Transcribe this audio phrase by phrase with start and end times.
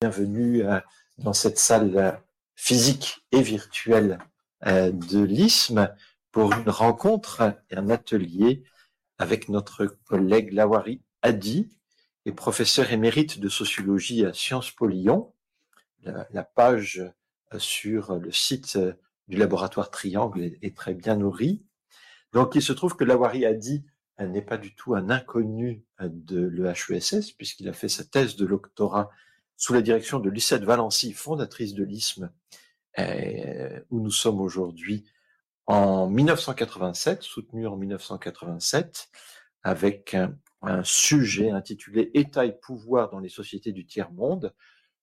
[0.00, 0.78] bienvenue euh,
[1.18, 2.12] dans cette salle euh,
[2.54, 4.20] physique et virtuelle
[4.64, 5.92] euh, de l'ISM
[6.30, 8.62] pour une rencontre et un atelier
[9.18, 11.68] avec notre collègue Lawari Adi,
[12.26, 15.34] et professeur émérite de sociologie à Sciences Po Lyon.
[16.04, 17.02] La, page
[17.56, 18.78] sur le site
[19.26, 21.64] du laboratoire Triangle est, très bien nourrie.
[22.32, 23.84] Donc il se trouve que Lawari Adi
[24.20, 29.10] n'est pas du tout un inconnu de l'EHESS puisqu'il a fait sa thèse de doctorat
[29.58, 32.30] sous la direction de Lucette Valency, fondatrice de l'ISM,
[32.98, 35.04] euh, où nous sommes aujourd'hui
[35.66, 39.08] en 1987, soutenu en 1987,
[39.64, 40.32] avec un,
[40.82, 44.54] sujet intitulé État et pouvoir dans les sociétés du tiers-monde,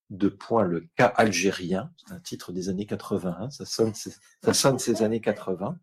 [0.09, 4.79] de point le cas algérien, c'est un titre des années 80, ça sonne, ça sonne
[4.79, 5.77] ces années 80.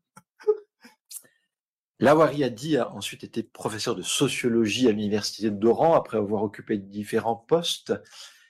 [2.01, 7.37] Lawari Adi a ensuite été professeur de sociologie à l'université d'Oran après avoir occupé différents
[7.37, 7.95] postes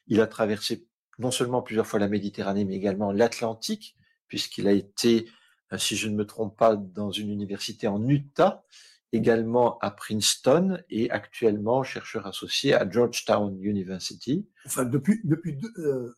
[0.06, 0.87] il a traversé
[1.19, 3.97] non seulement plusieurs fois la Méditerranée, mais également l'Atlantique,
[4.29, 5.29] puisqu'il a été,
[5.73, 8.65] euh, si je ne me trompe pas, dans une université en Utah,
[9.12, 14.46] également à Princeton et actuellement chercheur associé à Georgetown University.
[14.65, 16.15] Enfin, depuis, depuis euh,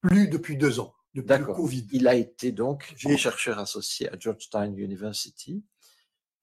[0.00, 1.86] plus depuis deux ans, depuis le Covid.
[1.92, 5.64] Il a été donc chercheur associé à Georgetown University.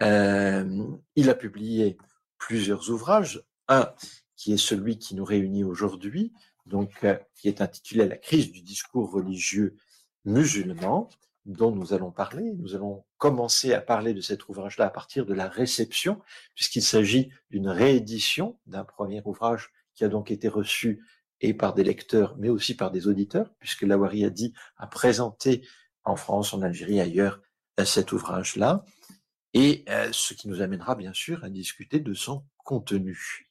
[0.03, 1.97] Euh, il a publié
[2.38, 3.43] plusieurs ouvrages.
[3.67, 3.93] Un
[4.36, 6.33] qui est celui qui nous réunit aujourd'hui,
[6.72, 9.75] donc euh, qui est intitulé La crise du discours religieux
[10.25, 11.09] musulman,
[11.45, 12.53] dont nous allons parler.
[12.53, 16.22] Nous allons commencer à parler de cet ouvrage-là à partir de la réception,
[16.55, 21.03] puisqu'il s'agit d'une réédition d'un premier ouvrage qui a donc été reçu
[21.42, 25.67] et par des lecteurs, mais aussi par des auditeurs, puisque Lawari a dit, a présenté
[26.03, 27.42] en France, en Algérie, ailleurs,
[27.80, 28.86] euh, cet ouvrage-là,
[29.53, 33.49] et euh, ce qui nous amènera bien sûr à discuter de son contenu.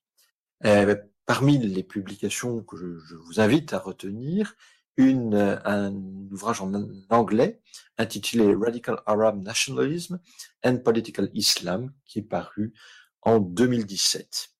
[1.26, 4.54] Parmi les publications que je, vous invite à retenir,
[4.96, 5.94] une, un
[6.30, 6.72] ouvrage en
[7.08, 7.60] anglais
[7.96, 10.18] intitulé Radical Arab Nationalism
[10.64, 12.74] and Political Islam qui est paru
[13.22, 14.50] en 2017.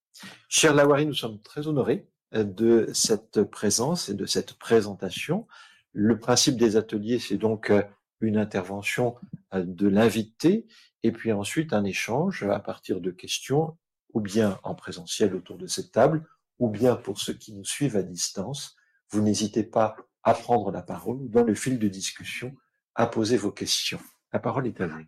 [0.48, 5.47] Cher Lawari, nous sommes très honorés de cette présence et de cette présentation.
[5.92, 7.72] Le principe des ateliers, c'est donc
[8.21, 9.16] une intervention
[9.54, 10.66] de l'invité
[11.03, 13.77] et puis ensuite un échange à partir de questions
[14.12, 16.27] ou bien en présentiel autour de cette table
[16.60, 18.76] ou bien pour ceux qui nous suivent à distance,
[19.09, 22.54] vous n'hésitez pas à prendre la parole dans le fil de discussion,
[22.94, 23.98] à poser vos questions.
[24.32, 25.00] La parole est à vous.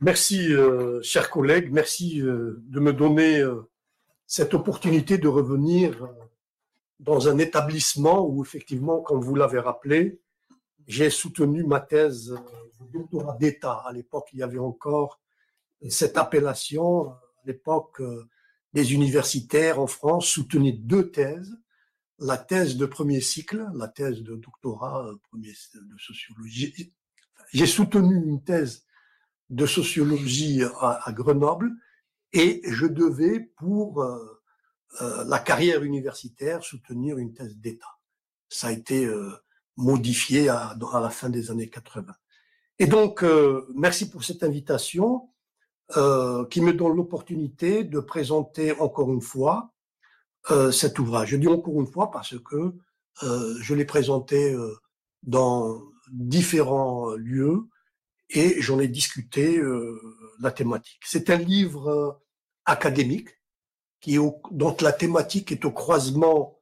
[0.00, 1.70] Merci, euh, chers collègues.
[1.72, 3.68] Merci euh, de me donner euh,
[4.26, 6.08] cette opportunité de revenir
[7.00, 10.20] dans un établissement où, effectivement, comme vous l'avez rappelé,
[10.86, 12.34] j'ai soutenu ma thèse
[12.80, 13.82] de doctorat d'État.
[13.84, 15.20] À l'époque, il y avait encore
[15.88, 17.08] cette appellation.
[17.10, 18.00] À l'époque,
[18.72, 21.56] des universitaires en France soutenaient deux thèses.
[22.18, 26.92] La thèse de premier cycle, la thèse de doctorat euh, premier de sociologie.
[27.52, 28.84] J'ai soutenu une thèse
[29.48, 31.72] de sociologie à, Grenoble
[32.32, 34.42] et je devais, pour euh,
[35.00, 37.98] euh, la carrière universitaire, soutenir une thèse d'État.
[38.48, 39.08] Ça a été
[39.76, 42.12] modifié à, la fin des années 80.
[42.80, 43.24] Et donc,
[43.76, 45.29] merci pour cette invitation.
[45.96, 49.72] Euh, qui me donne l'opportunité de présenter encore une fois
[50.52, 51.30] euh, cet ouvrage.
[51.30, 52.74] Je dis encore une fois parce que
[53.24, 54.72] euh, je l'ai présenté euh,
[55.24, 57.68] dans différents lieux
[58.28, 60.00] et j'en ai discuté euh,
[60.38, 61.00] la thématique.
[61.04, 62.22] C'est un livre
[62.66, 63.30] académique
[64.00, 64.20] qui est
[64.52, 66.56] dont la thématique est au croisement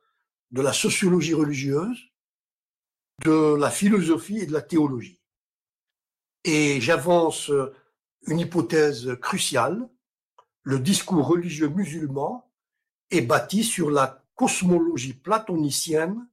[0.53, 1.99] de la sociologie religieuse,
[3.25, 5.21] de la philosophie et de la théologie.
[6.45, 7.53] Et j'avance
[8.26, 9.88] une hypothèse cruciale.
[10.62, 12.50] Le discours religieux musulman
[13.10, 16.28] est bâti sur la cosmologie platonicienne,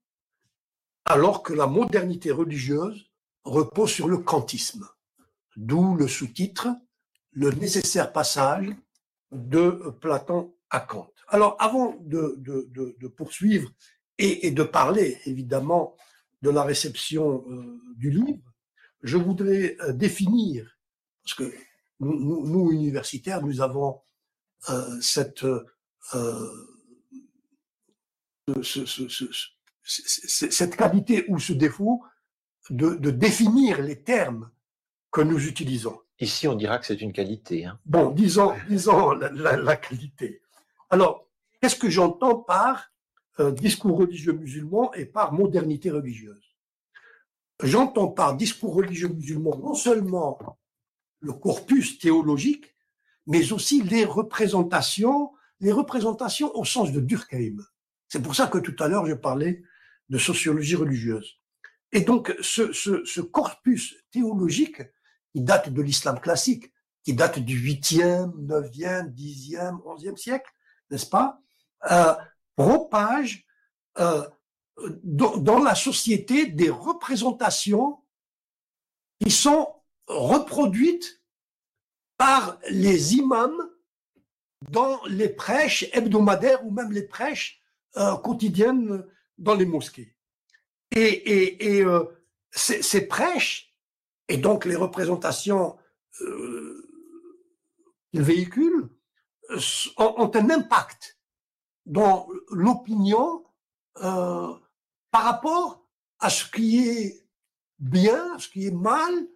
[1.05, 3.09] alors que la modernité religieuse
[3.43, 4.87] repose sur le kantisme.
[5.55, 6.67] D'où le sous-titre
[7.31, 8.69] Le nécessaire passage
[9.31, 11.11] de Platon à Kant.
[11.27, 13.71] Alors, avant de, poursuivre
[14.17, 15.95] et, de parler évidemment
[16.41, 18.53] de la réception euh, du livre,
[19.01, 20.77] je voudrais euh, définir,
[21.23, 21.53] parce que
[21.99, 24.01] nous, nous, universitaires, nous avons
[24.69, 25.63] euh, cette, euh,
[28.61, 29.25] ce, ce, ce,
[29.83, 32.03] cette qualité ou ce défaut
[32.69, 34.49] de, de, définir les termes
[35.11, 35.99] que nous utilisons.
[36.19, 37.65] Ici, on dira que c'est une qualité.
[37.65, 37.79] Hein.
[37.85, 40.41] Bon, disons, disons la, la, la qualité.
[40.89, 41.29] Alors,
[41.61, 42.91] qu'est-ce que j'entends par
[43.39, 46.55] euh, discours religieux musulman et par modernité religieuse?
[47.63, 50.39] J'entends par discours religieux musulman non seulement
[51.19, 52.75] le corpus théologique,
[53.27, 57.57] mais aussi les représentations, les représentations au sens de Durkheim.
[58.07, 59.63] C'est pour ça que tout à l'heure je parlais
[60.09, 61.39] de sociologie religieuse.
[61.91, 64.81] Et donc, ce, ce, corpus théologique,
[65.33, 66.71] qui date de l'islam classique,
[67.03, 70.51] qui date du 8e, 9e, 10e, 11e siècle,
[70.89, 71.39] n'est-ce pas,
[71.91, 72.13] euh,
[72.55, 73.45] propage
[73.99, 74.27] euh,
[75.03, 78.03] dans la société des représentations
[79.21, 79.74] qui sont
[80.07, 81.21] reproduites
[82.17, 83.69] par les imams
[84.69, 87.61] dans les prêches hebdomadaires ou même les prêches
[87.97, 89.05] euh, quotidiennes
[89.37, 90.15] dans les mosquées.
[90.91, 92.03] Et, euh,
[92.51, 93.73] ces, prêches,
[94.29, 95.77] et donc les représentations
[96.21, 96.87] euh,
[98.11, 98.89] qu'ils véhiculent,
[99.97, 101.19] ont, un impact
[101.85, 103.45] dans l'opinion
[103.93, 104.61] par
[105.11, 105.85] rapport
[106.19, 107.27] à ce qui est
[107.79, 109.27] bien, ce qui est mal,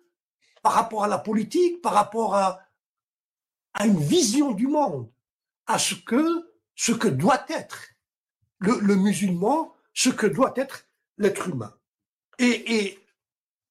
[0.61, 2.61] par rapport à la politique, par rapport à,
[3.83, 5.09] une vision du monde,
[5.67, 7.79] à ce que, ce que doit être
[8.59, 10.85] le, musulman, ce que doit être
[11.17, 11.73] l'être humain.
[12.39, 12.99] Et,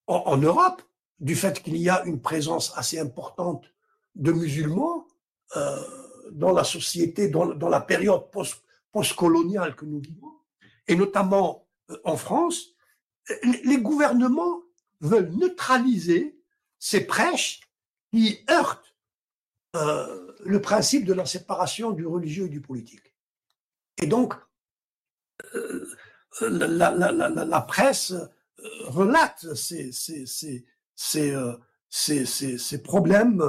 [0.07, 0.81] en, Europe,
[1.19, 3.65] du fait qu'il y a une présence assez importante
[4.15, 5.05] de musulmans
[5.55, 5.77] euh,
[6.31, 10.33] dans la société, dans, la période post, post-coloniale que nous vivons,
[10.87, 12.73] et notamment euh, en France,
[13.43, 14.63] les gouvernements
[15.01, 16.38] veulent neutraliser
[16.79, 17.59] ces prêches
[18.11, 18.95] qui heurtent
[19.75, 23.13] euh, le principe de la séparation du religieux et du politique.
[24.01, 24.33] Et donc,
[25.53, 25.85] euh,
[26.41, 28.25] la, presse euh,
[28.87, 30.65] relate ces, ces, ces,
[32.25, 33.43] ces, problèmes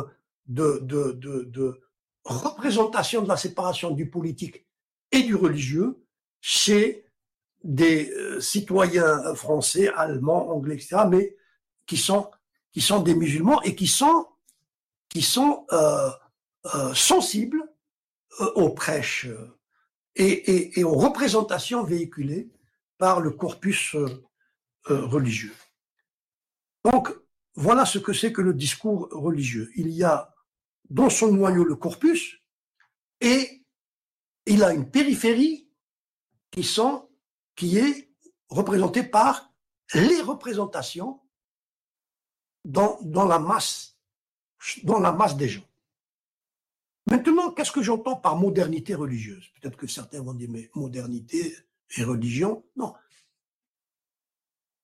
[0.46, 1.80] de, de, de, de
[2.24, 4.66] représentation de la séparation du politique
[5.12, 6.04] et du religieux
[6.40, 7.06] chez
[7.62, 11.36] des citoyens français, allemands, anglais, etc., mais
[11.86, 12.30] qui sont
[12.72, 14.26] qui sont des musulmans et qui sont,
[15.08, 16.10] qui sont euh,
[16.74, 17.62] euh, sensibles
[18.40, 19.26] euh, aux prêches
[20.16, 22.50] et, et, et, aux représentations véhiculées
[22.98, 23.96] par le corpus
[24.86, 25.54] religieux.
[26.84, 27.14] Donc,
[27.54, 29.70] voilà ce que c'est que le discours religieux.
[29.76, 30.34] Il y a
[30.88, 32.40] dans son noyau le corpus
[33.20, 33.64] et
[34.46, 35.68] il a une périphérie
[36.50, 37.08] qui, sont,
[37.54, 38.10] qui est
[38.48, 39.52] représentée par
[39.94, 41.20] les représentations
[42.64, 43.96] dans, la masse,
[44.82, 45.66] dans la masse des gens.
[47.06, 49.48] Maintenant, qu'est-ce que j'entends par modernité religieuse?
[49.60, 51.56] Peut-être que certains vont dire, mais modernité
[51.96, 52.94] et religion Non.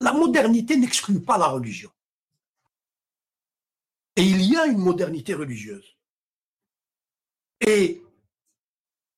[0.01, 1.91] La modernité n'exclut pas la religion.
[4.17, 5.97] Et il y a une modernité religieuse.
[7.61, 8.03] Et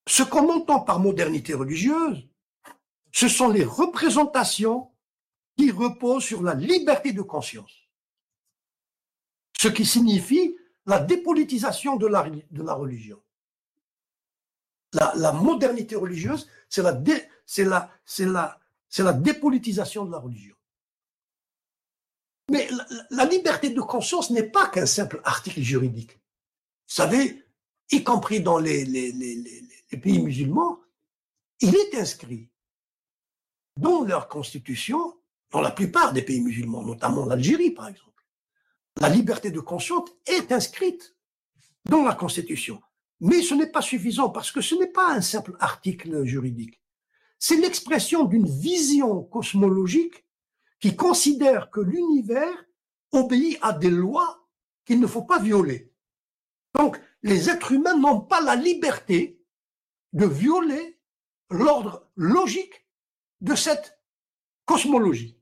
[0.06, 2.28] ce qu'on entend par modernité religieuse,
[3.12, 4.90] ce sont les représentations
[5.56, 7.88] qui reposent sur la liberté de conscience
[9.60, 10.56] ce qui signifie
[10.87, 12.22] la dépolitisation de la,
[12.75, 13.20] religion.
[14.93, 16.93] La, modernité religieuse, c'est la,
[19.14, 20.55] dépolitisation de la religion.
[22.50, 22.69] Mais
[23.10, 26.12] la, liberté de conscience n'est pas qu'un simple article juridique.
[26.12, 27.44] Vous savez,
[27.90, 28.84] y compris dans les,
[30.00, 30.81] pays musulmans,
[31.60, 32.49] il est inscrit
[33.76, 35.19] dans leur constitution,
[35.50, 38.07] dans la plupart des pays musulmans, notamment l'Algérie par exemple
[39.00, 41.16] la liberté de conscience est inscrite
[41.84, 42.80] dans la Constitution.
[43.20, 46.80] Mais ce n'est pas suffisant parce que ce n'est pas un simple article juridique.
[47.38, 50.24] C'est l'expression d'une vision cosmologique
[50.80, 52.64] qui considère que l'univers
[53.12, 54.48] obéit à des lois
[54.84, 55.93] qu'il ne faut pas violer.
[56.74, 59.43] Donc, les êtres humains n'ont pas la liberté
[60.12, 61.00] de violer
[61.50, 62.86] l'ordre logique
[63.40, 64.00] de cette
[64.64, 65.38] cosmologie.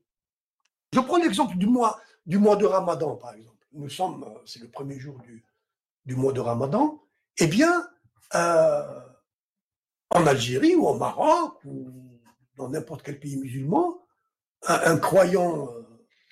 [0.93, 3.65] Je prends l'exemple du mois, du mois de Ramadan, par exemple.
[3.73, 5.19] Nous sommes, euh, c'est le premier jour
[6.05, 7.01] du, mois de Ramadan.
[7.39, 7.89] Eh bien,
[8.35, 9.01] euh,
[10.11, 12.21] en Algérie ou au Maroc ou
[12.57, 14.03] dans n'importe quel pays musulman,
[14.67, 15.83] un, croyant euh,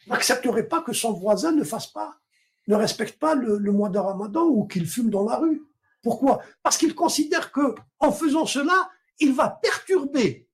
[0.07, 2.19] n'accepterait pas que son voisin ne fasse pas,
[2.67, 5.63] ne respecte pas le, le mois de Ramadan ou qu'il fume dans la rue.
[6.03, 6.41] Pourquoi?
[6.63, 10.49] Parce qu'il considère que en faisant cela, il va perturber,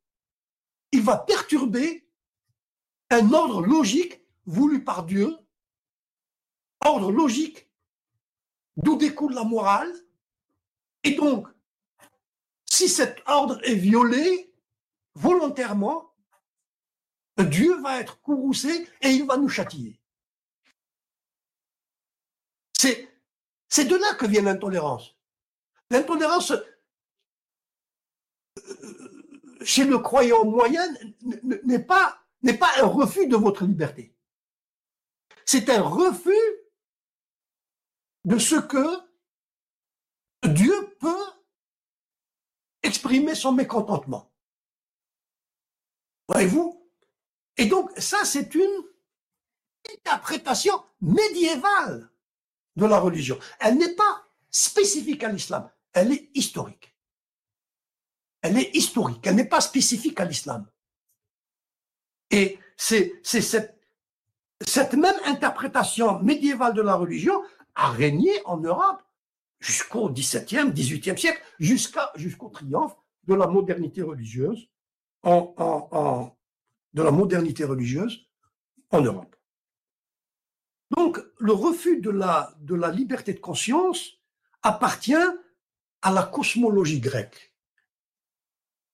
[0.92, 2.06] il va perturber
[3.10, 4.20] un ordre logique
[4.50, 5.36] voulu par Dieu,
[6.84, 7.70] ordre logique,
[8.76, 9.92] d'où découle la morale.
[11.04, 11.46] Et donc,
[12.68, 14.52] si cet ordre est violé
[15.14, 16.14] volontairement,
[17.38, 19.98] Dieu va être courroucé et il va nous châtier.
[23.68, 25.16] C'est, de là que vient l'intolérance.
[25.90, 26.64] L'intolérance euh,
[29.62, 30.82] chez le croyant moyen
[31.64, 34.12] n'est pas un refus de votre liberté.
[35.52, 36.30] C'est un refus
[38.24, 38.86] de ce que
[40.46, 41.26] Dieu peut
[42.84, 44.32] exprimer son mécontentement.
[46.28, 46.88] Voyez-vous?
[47.56, 48.84] Et donc, ça, c'est une
[49.92, 52.12] interprétation médiévale
[52.76, 53.36] de la religion.
[53.58, 56.94] Elle n'est pas spécifique à l'islam, elle est historique.
[58.42, 60.70] Elle est historique, elle n'est pas spécifique à l'islam.
[62.30, 63.79] Et c'est cette,
[64.60, 67.42] cette même interprétation médiévale de la religion
[67.74, 69.02] a régné en Europe
[69.58, 74.68] jusqu'au XVIIe, XVIIIe siècle, jusqu'à jusqu'au triomphe de la modernité religieuse
[75.22, 76.34] en,
[76.94, 78.26] de la modernité religieuse
[78.90, 79.36] en Europe.
[80.96, 84.18] Donc, le refus de la, de la liberté de conscience
[84.62, 85.14] appartient
[86.02, 87.54] à la cosmologie grecque.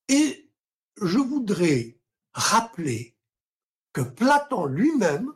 [0.09, 0.53] Et
[1.01, 1.99] je voudrais
[2.35, 3.17] rappeler
[3.93, 5.33] que Platon lui-même,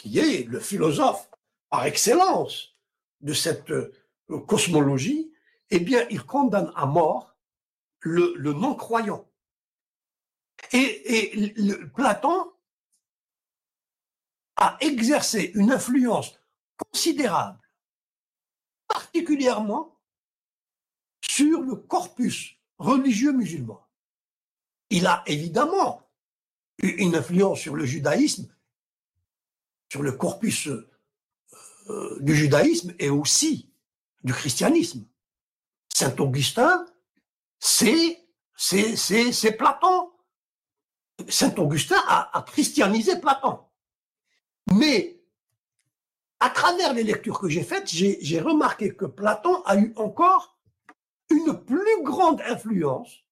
[0.00, 1.28] qui est le philosophe
[1.68, 2.76] par excellence
[3.20, 3.92] de cette euh,
[4.46, 5.32] cosmologie,
[5.70, 7.36] eh bien, il condamne à mort
[8.00, 9.28] le, non-croyant.
[10.72, 11.54] Et,
[11.94, 12.52] Platon
[14.56, 16.38] a exercé une influence
[16.76, 17.60] considérable,
[18.86, 20.00] particulièrement
[21.20, 23.86] sur le corpus religieux musulman.
[24.90, 26.08] Il a évidemment
[26.78, 28.48] eu une influence sur le judaïsme,
[29.88, 33.72] sur le corpus euh, du judaïsme et aussi
[34.22, 35.06] du christianisme.
[35.94, 36.86] Saint Augustin,
[37.58, 38.24] c'est
[38.56, 40.10] c'est Platon.
[41.28, 43.60] Saint Augustin a, a christianisé Platon.
[44.72, 45.18] Mais
[46.40, 50.58] à travers les lectures que j'ai faites, j'ai remarqué que Platon a eu encore
[51.30, 53.24] une plus grande influence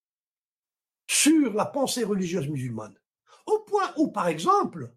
[1.06, 2.98] sur la pensée religieuse musulmane.
[3.46, 4.92] Au point où, par exemple,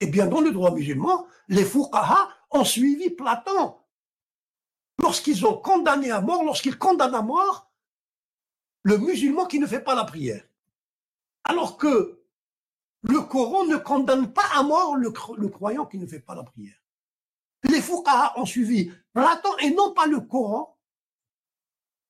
[0.00, 3.76] eh bien, dans le droit musulman, les fuqaha ont suivi Platon
[4.98, 7.70] lorsqu'ils ont condamné à mort, lorsqu'ils condamnent à mort
[8.82, 10.44] le musulman qui ne fait pas la prière.
[11.44, 12.22] Alors que
[13.02, 15.10] le Coran ne condamne pas à mort le,
[15.48, 16.76] croyant qui ne fait pas la prière.
[17.64, 20.78] Les Fouqaha ont suivi Platon et non pas le Coran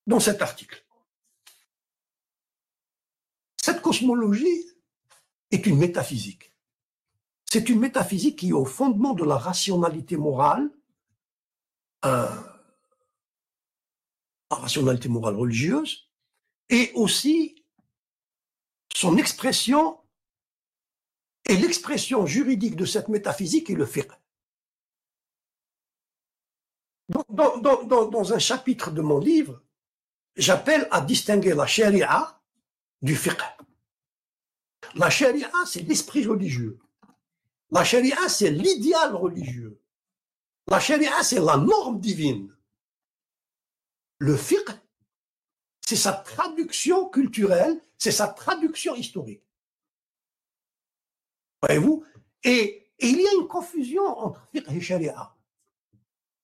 [0.07, 0.85] dans cet article.
[3.57, 4.67] Cette cosmologie
[5.51, 6.50] est une métaphysique.
[7.53, 10.71] C'est une métaphysique qui est au fondement de la rationalité morale,
[12.05, 12.29] euh,
[14.51, 16.09] la rationalité morale religieuse,
[16.69, 17.65] et aussi
[18.95, 19.99] son expression
[21.49, 24.13] et l'expression juridique de cette métaphysique est le fiqh.
[27.09, 29.61] Dans, un chapitre de mon livre,
[30.37, 32.41] j'appelle à distinguer la sharia
[33.03, 33.43] du fiqh.
[34.95, 36.79] La sharia, c'est l'esprit religieux.
[37.73, 39.81] La sharia, c'est l'idéal religieux.
[40.67, 42.55] La sharia, c'est la norme divine.
[44.19, 44.71] Le fiqh,
[45.81, 49.43] c'est sa traduction culturelle, c'est sa traduction historique.
[51.63, 52.05] Voyez-vous?
[52.45, 55.35] Et, il y a une confusion entre fiqh et sharia.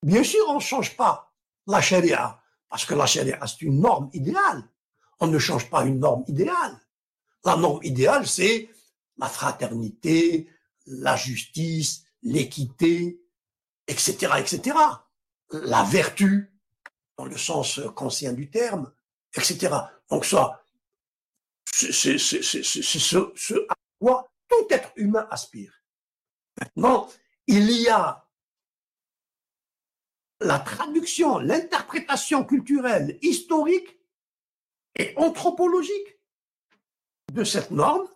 [0.03, 1.35] Bien sûr, on ne change pas
[1.67, 4.63] la sharia, parce que la sharia, c'est une norme idéale.
[5.21, 6.81] On ne change pas une norme idéale.
[7.45, 8.69] La norme idéale, c'est
[9.19, 10.49] la fraternité,
[10.87, 13.21] la justice, l'équité,
[13.87, 14.77] etc., etc.
[15.51, 16.53] La vertu,
[17.17, 18.93] dans le sens conscient du terme,
[19.35, 19.75] etc.
[20.11, 20.65] Donc ça,
[21.65, 25.73] c'est ce, ce à quoi tout être humain aspire.
[26.61, 27.09] Maintenant,
[27.47, 28.27] il y a
[30.41, 33.99] la traduction, l'interprétation culturelle, historique
[34.97, 36.19] et anthropologique
[37.33, 38.09] de cette norme,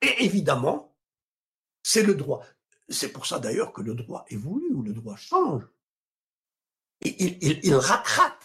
[0.00, 0.91] et évidemment,
[1.82, 2.44] c'est le droit.
[2.88, 5.64] C'est pour ça d'ailleurs que le droit évolue ou le droit change.
[7.04, 8.44] Il, rattrape,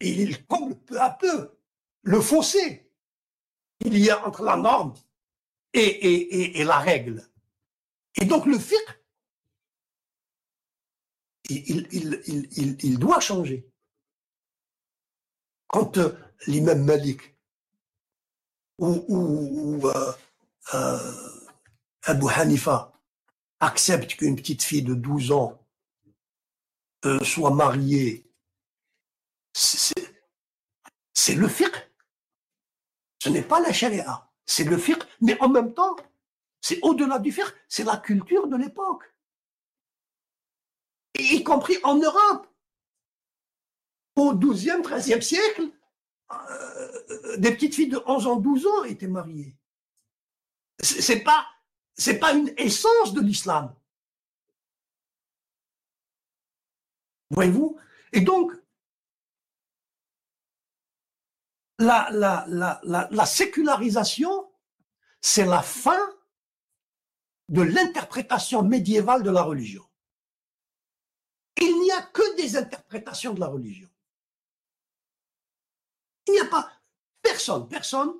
[0.00, 1.58] il comble peu à peu
[2.02, 2.90] le fossé
[3.80, 4.94] qu'il y a entre la norme
[5.74, 7.28] et, la règle.
[8.14, 9.02] Et donc le fiqh,
[11.50, 13.68] il, doit changer.
[15.66, 17.36] Quand euh, l'imam Malik
[18.78, 20.12] ou, ou, euh,
[20.72, 21.40] euh,
[22.04, 22.92] Abu Hanifa
[23.60, 25.60] accepte qu'une petite fille de 12 ans
[27.22, 28.26] soit mariée,
[29.52, 31.74] c'est le fiqh.
[33.22, 35.96] Ce n'est pas la charia c'est le fiqh, mais en même temps,
[36.60, 39.02] c'est au-delà du fiqh, c'est la culture de l'époque.
[41.18, 42.46] Y compris en Europe.
[44.16, 45.70] Au XIIe, XIIIe siècle,
[46.32, 49.56] euh, des petites filles de 11 ans, 12 ans étaient mariées.
[50.80, 51.46] C'est pas,
[51.94, 53.74] c'est pas une essence de l'islam.
[57.30, 57.78] Voyez-vous?
[58.12, 58.52] Et donc,
[61.78, 64.52] la, la, la, la, sécularisation,
[65.20, 66.00] c'est la fin
[67.48, 69.84] de l'interprétation médiévale de la religion.
[71.60, 73.88] Il n'y a que des interprétations de la religion.
[76.26, 76.70] Il n'y a pas
[77.22, 78.12] personne, personne.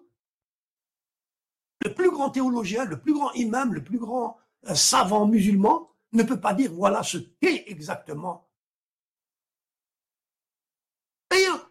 [1.84, 4.38] Le plus grand théologien, le plus grand imam, le plus grand
[4.68, 8.48] euh, savant musulman ne peut pas dire voilà ce qu'est exactement.
[11.30, 11.70] D'ailleurs,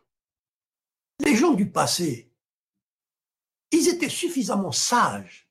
[1.19, 2.31] les gens du passé,
[3.71, 5.49] ils étaient suffisamment sages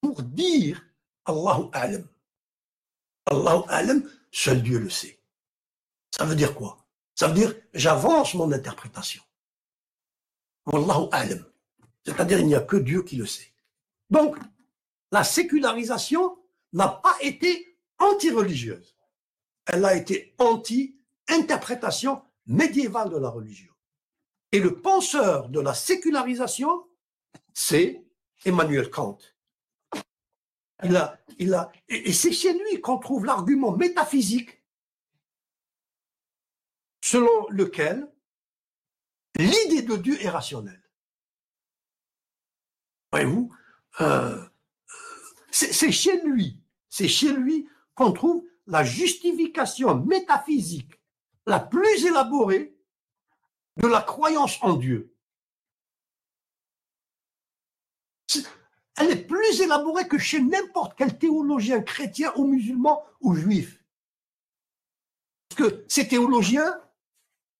[0.00, 0.84] pour dire
[1.24, 2.06] Allahu alam.
[3.26, 5.18] Allahu alam, seul Dieu le sait.
[6.10, 6.86] Ça veut dire quoi?
[7.14, 9.22] Ça veut dire j'avance mon interprétation.
[10.66, 11.44] Wallahu alam.
[12.04, 13.53] C'est-à-dire il n'y a que Dieu qui le sait.
[14.10, 14.36] Donc,
[15.10, 16.36] la sécularisation
[16.72, 18.96] n'a pas été anti-religieuse.
[19.66, 23.72] Elle a été anti-interprétation médiévale de la religion.
[24.52, 26.88] Et le penseur de la sécularisation,
[27.52, 28.04] c'est
[28.44, 29.18] Emmanuel Kant.
[31.88, 34.62] Et c'est chez lui qu'on trouve l'argument métaphysique
[37.00, 38.10] selon lequel
[39.36, 40.82] l'idée de Dieu est rationnelle.
[43.12, 43.54] Voyez-vous,
[44.00, 44.42] euh,
[45.50, 46.58] c'est chez lui,
[46.88, 51.00] c'est chez lui qu'on trouve la justification métaphysique
[51.46, 52.76] la plus élaborée
[53.76, 55.14] de la croyance en Dieu.
[58.96, 63.84] Elle est plus élaborée que chez n'importe quel théologien chrétien ou musulman ou juif.
[65.48, 66.80] Parce que ces théologiens,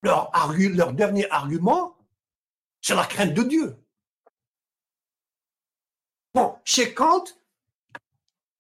[0.02, 1.96] leur dernier argument,
[2.80, 3.83] c'est la crainte de Dieu.
[6.75, 7.23] Chez Kant,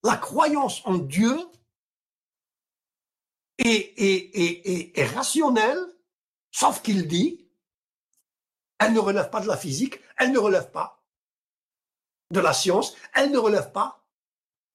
[0.04, 1.36] la croyance en Dieu
[3.58, 5.80] est, rationnelle,
[6.52, 7.44] sauf qu'il dit,
[8.78, 11.04] elle ne relève pas de la physique, elle ne relève pas
[12.30, 14.06] de la science, elle ne relève pas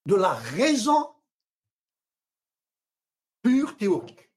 [0.05, 1.09] de la raison
[3.41, 4.29] pure théorique.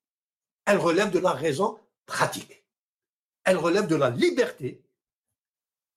[0.64, 2.64] Elle relève de la raison pratique.
[3.42, 4.80] Elle relève de la liberté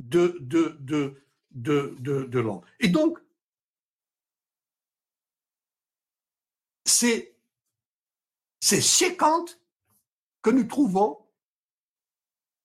[0.04, 1.24] de,
[1.56, 2.62] de, de l'homme.
[2.80, 3.18] Et donc,
[6.84, 7.36] c'est
[8.62, 9.46] chez Kant
[10.42, 11.26] que nous trouvons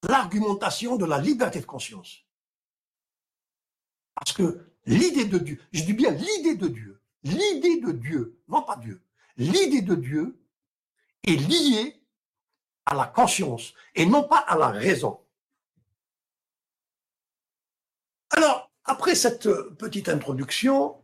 [0.02, 2.24] l'argumentation de la liberté de conscience.
[4.14, 8.62] Parce que l'idée de Dieu, je dis bien l'idée de Dieu, l'idée de Dieu, non
[8.62, 9.02] pas Dieu,
[9.36, 10.38] l'idée de Dieu
[11.26, 12.02] est liée
[12.86, 15.20] à la conscience et non pas à la raison.
[18.30, 18.59] Alors,
[19.00, 21.02] après cette petite introduction,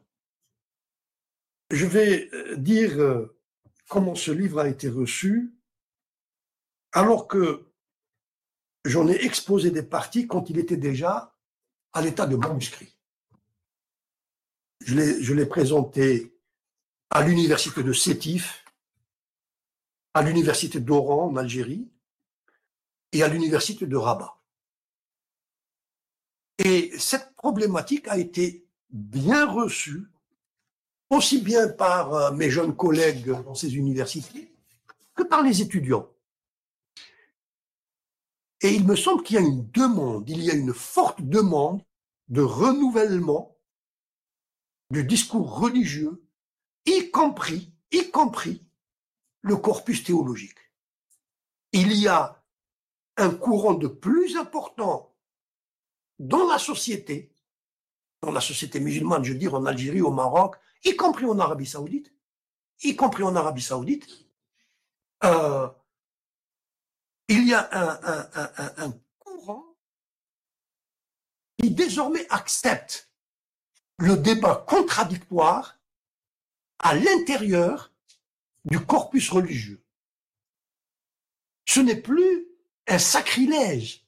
[1.70, 3.38] je vais euh, dire euh,
[3.88, 5.54] comment ce livre a été reçu,
[6.92, 7.72] alors que
[8.84, 11.34] j'en ai exposé des parties quand il était déjà
[11.94, 12.94] à l'état de manuscrit.
[14.80, 16.36] Je l'ai présenté
[17.08, 18.66] à l'université de Sétif,
[20.12, 21.88] à l'université d'Oran en Algérie
[23.12, 24.36] et à l'université de Rabat.
[26.58, 30.10] Et cette problématique a été bien reçue,
[31.10, 34.52] aussi bien par euh, mes jeunes collègues dans ces universités
[35.14, 36.10] que par les étudiants.
[38.62, 41.84] Et il me semble qu'il y a une demande, il y a une forte demande
[42.26, 43.56] de renouvellement
[44.90, 46.26] du discours religieux,
[46.84, 48.66] y compris, y compris
[49.42, 50.58] le corpus théologique.
[51.70, 52.42] Il y a
[53.16, 55.14] un courant de plus important
[56.18, 57.30] dans la société,
[58.22, 61.66] dans la société musulmane, je veux dire en Algérie, au Maroc, y compris en Arabie
[61.66, 62.12] Saoudite,
[62.82, 64.06] y compris en Arabie Saoudite,
[65.24, 65.68] euh,
[67.28, 67.68] il y a
[68.78, 69.64] un, courant
[71.58, 73.10] qui désormais accepte
[73.98, 75.80] le débat contradictoire
[76.78, 77.92] à l'intérieur
[78.64, 79.82] du corpus religieux.
[81.64, 82.46] Ce n'est plus
[82.86, 84.05] un sacrilège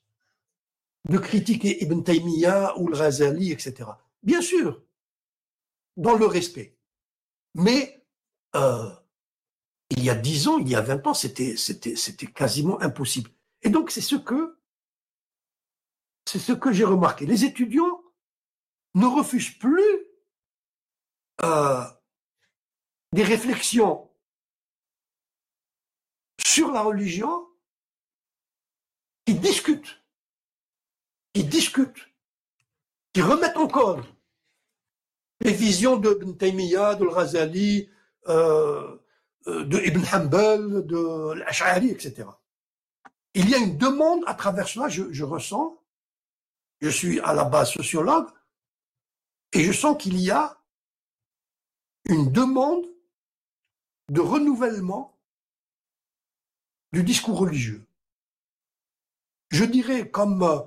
[1.09, 3.91] de critiquer Ibn Taymiyyah ou le Razali, etc.
[4.23, 4.83] Bien sûr,
[5.97, 6.77] dans le respect.
[7.55, 8.05] Mais
[8.55, 8.91] euh,
[9.91, 13.31] il y a dix ans, il y a vingt ans, c'était, c'était, c'était quasiment impossible.
[13.63, 14.59] Et donc, c'est ce que,
[16.27, 17.27] c'est ce que j'ai remarqué.
[17.27, 18.03] Les étudiants
[18.95, 20.07] ne refusent plus
[21.43, 21.85] euh,
[23.13, 24.11] des réflexions
[26.45, 27.49] sur la religion
[29.25, 29.98] qui discutent,
[31.39, 32.09] qui discutent,
[33.13, 34.05] qui remettent en cause
[35.41, 37.89] les visions de Ibn Taymiyyah, de Razali,
[38.27, 38.99] euh,
[39.47, 42.29] euh, de Ibn Hanbal, de l'Ash'ari, etc.
[43.35, 45.81] Il y a une demande à travers cela, je, ressens,
[46.81, 48.27] je suis à la base sociologue,
[49.53, 50.59] Et je sens qu'il y a
[52.07, 52.85] une demande
[54.09, 55.17] de renouvellement
[56.93, 57.87] du discours religieux.
[59.51, 60.59] Je dirais, comme euh,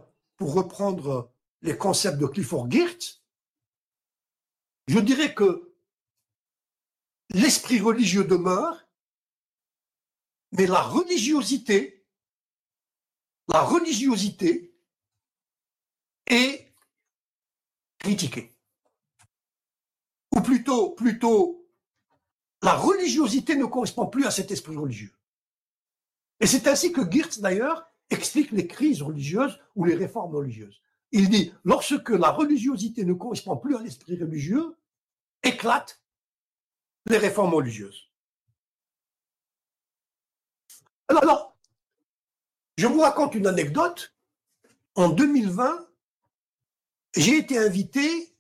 [0.41, 3.23] pour reprendre les concepts de Clifford Geertz,
[4.88, 5.77] je dirais que
[7.30, 8.89] l'esprit religieux demeure,
[10.54, 12.08] mais la religiosité,
[13.49, 14.75] la religiosité
[16.25, 16.73] est
[17.99, 18.58] critiquée.
[20.36, 21.69] Ou plutôt, plutôt,
[22.63, 25.13] la religiosité ne correspond plus à cet esprit religieux.
[26.39, 30.82] Et c'est ainsi que Geertz, d'ailleurs, explique les crises religieuses ou les réformes religieuses.
[31.12, 34.76] Il dit, lorsque la religiosité ne correspond plus à l'esprit religieux,
[35.43, 36.02] éclatent
[37.08, 38.10] les réformes religieuses.
[41.08, 41.58] Alors,
[42.78, 44.15] je vous raconte une anecdote.
[44.95, 45.88] En 2020,
[47.15, 48.34] j'ai été invité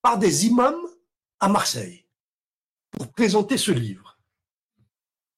[0.00, 0.84] par des imams
[1.38, 2.04] à Marseille
[2.90, 4.18] pour présenter ce livre.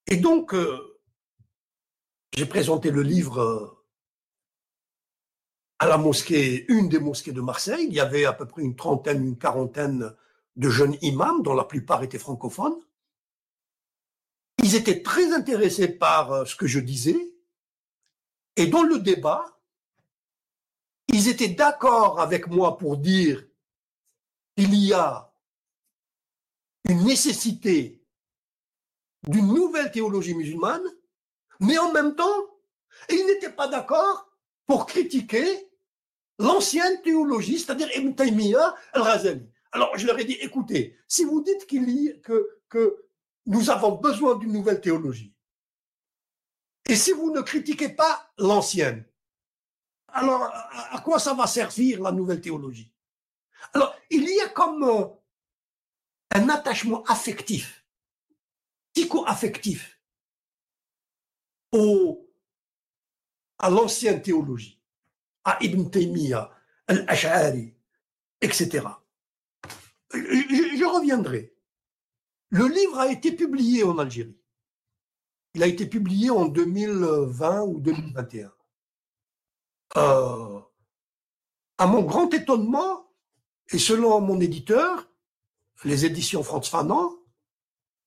[0.07, 0.94] Et donc, euh,
[2.37, 3.85] j'ai présenté le livre euh,
[5.79, 7.87] à la mosquée, une des mosquées de Marseille.
[7.89, 10.15] Il y avait à peu près une trentaine, une quarantaine
[10.57, 12.81] de jeunes imams, dont la plupart étaient francophones.
[14.63, 17.33] Ils étaient très intéressés par euh, ce que je disais.
[18.57, 19.61] Et dans le débat,
[21.09, 23.45] ils étaient d'accord avec moi pour dire
[24.57, 25.33] qu'il y a
[26.89, 28.01] une nécessité
[29.29, 30.85] d'une nouvelle théologie musulmane,
[31.65, 32.47] mais en même temps,
[33.11, 34.31] ils n'étaient pas d'accord
[34.67, 35.71] pour critiquer
[36.39, 39.49] l'ancienne théologie, c'est-à-dire Ibn Taymiyyah al-Razali.
[39.73, 43.05] Alors, je leur ai dit, écoutez, si vous dites qu'il y, que, que
[43.47, 45.35] nous avons besoin d'une nouvelle théologie,
[46.87, 49.05] et si vous ne critiquez pas l'ancienne,
[50.09, 52.93] alors à quoi ça va servir la nouvelle théologie?
[53.73, 54.85] Alors, il y a comme
[56.31, 57.85] un attachement affectif,
[58.93, 59.94] psycho-affectif
[63.59, 64.81] à l'ancienne théologie,
[65.45, 66.51] à Ibn Taymiyyah,
[66.87, 67.75] Al-Ash'ari,
[68.41, 68.87] etc.
[70.13, 71.57] Je, reviendrai.
[72.51, 74.39] Le livre a été publié en Algérie.
[75.55, 78.53] Il a été publié en 2020 ou 2021.
[79.97, 80.61] Euh,
[81.79, 83.11] à mon grand étonnement,
[83.71, 85.09] et selon mon éditeur,
[85.85, 87.19] les éditions Franz Fanon,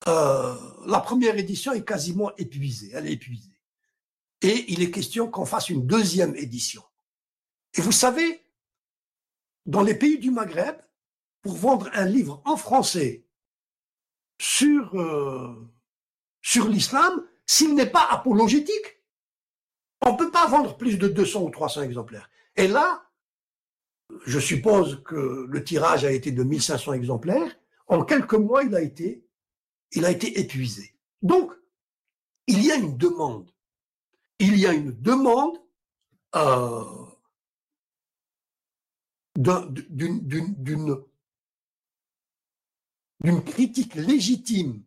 [0.08, 2.92] euh, la première édition est quasiment épuisée.
[2.94, 3.57] Elle est épuisée.
[4.48, 6.82] Et il est question qu'on fasse une deuxième édition.
[7.74, 8.46] Et vous savez,
[9.66, 10.78] dans les pays du Maghreb,
[11.42, 13.26] pour vendre un livre en français
[14.40, 15.70] sur, euh,
[16.70, 19.04] l'islam, s'il n'est pas apologétique,
[20.06, 22.30] on ne peut pas vendre plus de 200 ou 300 exemplaires.
[22.56, 23.04] Et là,
[24.26, 27.54] je suppose que le tirage a été de 1500 exemplaires.
[27.88, 29.20] En quelques mois, il a été
[30.40, 30.96] épuisé.
[31.22, 31.52] Donc,
[32.48, 33.52] il y a une demande.
[34.40, 35.58] Il y a une demande
[36.36, 36.84] euh,
[39.36, 41.04] d'une
[43.44, 44.84] critique légitime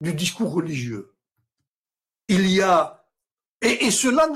[0.00, 1.14] du discours religieux.
[2.28, 3.04] Il y a,
[3.60, 4.28] et, cela,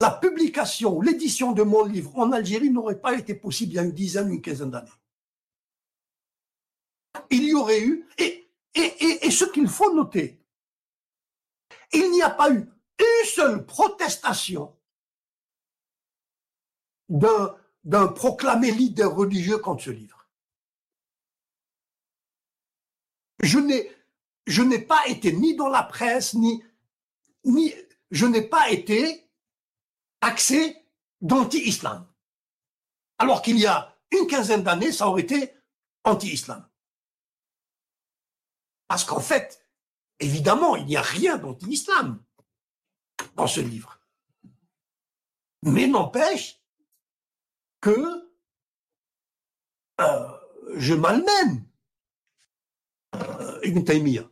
[0.00, 3.82] la publication, l'édition de mon livre en Algérie n'aurait pas été possible il y a
[3.82, 4.88] une dizaine, une quinzaine d'années.
[7.30, 10.37] Il y aurait eu, et ce qu'il faut noter,
[11.92, 12.58] il n'y a pas eu
[12.98, 14.76] une seule protestation
[17.08, 20.28] d'un proclamé leader religieux contre ce livre.
[23.42, 23.90] Je n'ai
[24.46, 26.62] je n'ai pas été ni dans la presse ni
[27.44, 27.72] ni
[28.10, 29.28] je n'ai pas été
[30.20, 30.76] axé
[31.20, 32.06] d'anti-islam.
[33.18, 35.54] Alors qu'il y a une quinzaine d'années, ça aurait été
[36.04, 36.66] anti-islam.
[38.86, 39.62] Parce qu'en fait,
[40.20, 42.22] évidemment, il n'y a rien d'anti-islam
[43.36, 44.00] dans ce livre.
[45.62, 46.60] Mais n'empêche
[47.80, 48.28] que
[50.00, 50.28] euh,
[50.76, 51.66] je malmène
[53.14, 54.28] euh, Ibn Taymiyyah,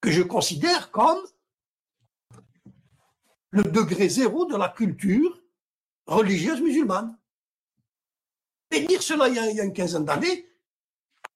[0.00, 1.20] que je considère comme
[3.50, 5.42] le degré zéro de la culture
[6.06, 7.18] religieuse musulmane.
[8.70, 10.48] Et dire cela il y a, une quinzaine d'années,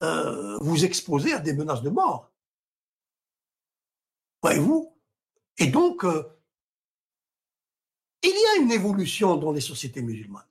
[0.03, 2.31] euh, vous exposez à des menaces de mort.
[4.45, 4.95] Voyez-vous
[5.57, 6.23] Et donc, euh,
[8.23, 10.47] il y a une évolution dans les sociétés musulmanes.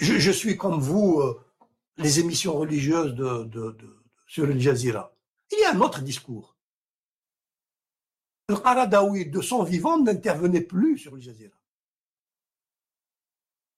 [0.00, 1.40] Je, suis comme vous, euh,
[1.96, 3.76] les émissions religieuses de,
[4.26, 5.14] sur le Jazeera.
[5.52, 6.56] Il y a un autre discours.
[8.48, 11.56] Le Qaradawi, de son vivant, n'intervenait plus sur le Jazeera.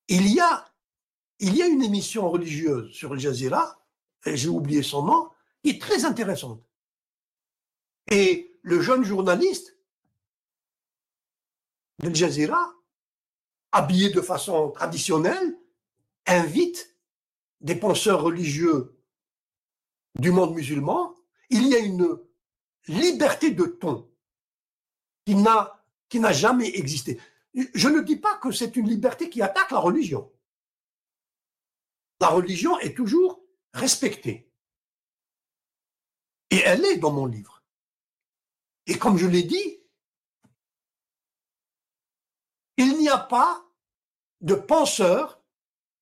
[0.08, 0.64] il y a,
[1.40, 3.84] il y a une émission religieuse sur Al Jazeera,
[4.24, 5.30] j'ai oublié son nom,
[5.62, 6.64] qui est très intéressante.
[8.10, 9.78] Et le jeune journaliste
[12.00, 12.74] de Al Jazeera,
[13.72, 15.58] habillé de façon traditionnelle,
[16.26, 16.94] invite
[17.62, 19.00] des penseurs religieux
[20.16, 21.14] du monde musulman.
[21.48, 22.18] Il y a une
[22.88, 24.10] liberté de ton
[25.24, 27.18] qui n'a jamais existé.
[27.54, 30.30] Je ne dis pas que c'est une liberté qui attaque la religion.
[32.20, 34.52] La religion est toujours respectée.
[36.50, 37.57] Et elle est dans mon livre.
[38.88, 39.80] Et comme je l'ai dit,
[42.78, 43.64] il n'y a pas
[44.40, 45.42] de penseur,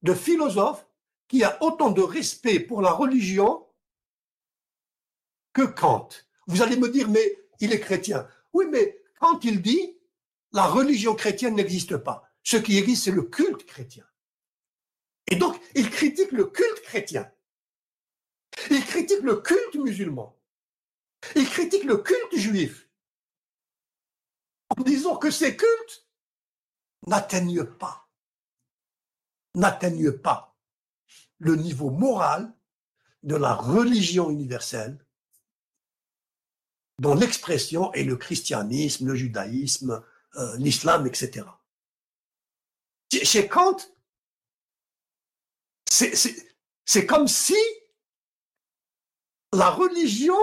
[0.03, 0.87] de philosophe
[1.27, 3.66] qui a autant de respect pour la religion
[5.53, 6.09] que Kant.
[6.46, 8.29] Vous allez me dire, mais il est chrétien.
[8.53, 9.99] Oui, mais quand il dit
[10.53, 14.07] la religion chrétienne n'existe pas, ce qui existe, c'est le culte chrétien.
[15.27, 17.31] Et donc, il critique le culte chrétien.
[18.70, 20.36] Il critique le culte musulman.
[21.35, 22.88] Il critique le culte juif.
[24.76, 26.07] En disant que ces cultes
[27.07, 28.09] n'atteignent pas,
[31.38, 32.52] le niveau moral
[33.22, 35.05] de la religion universelle
[36.98, 40.02] dont l'expression est le christianisme, le judaïsme,
[40.37, 41.46] euh, l'islam, etc.
[43.11, 43.76] Chez Kant,
[45.88, 47.57] c'est comme si
[49.52, 50.38] la religion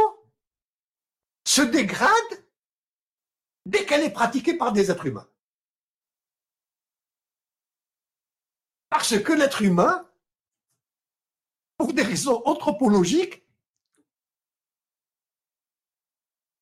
[1.53, 2.33] se dégrade
[3.65, 5.29] dès qu'elle est pratiquée par des êtres humains.
[8.89, 10.09] Parce que l'être humain,
[11.77, 13.43] pour des raisons anthropologiques,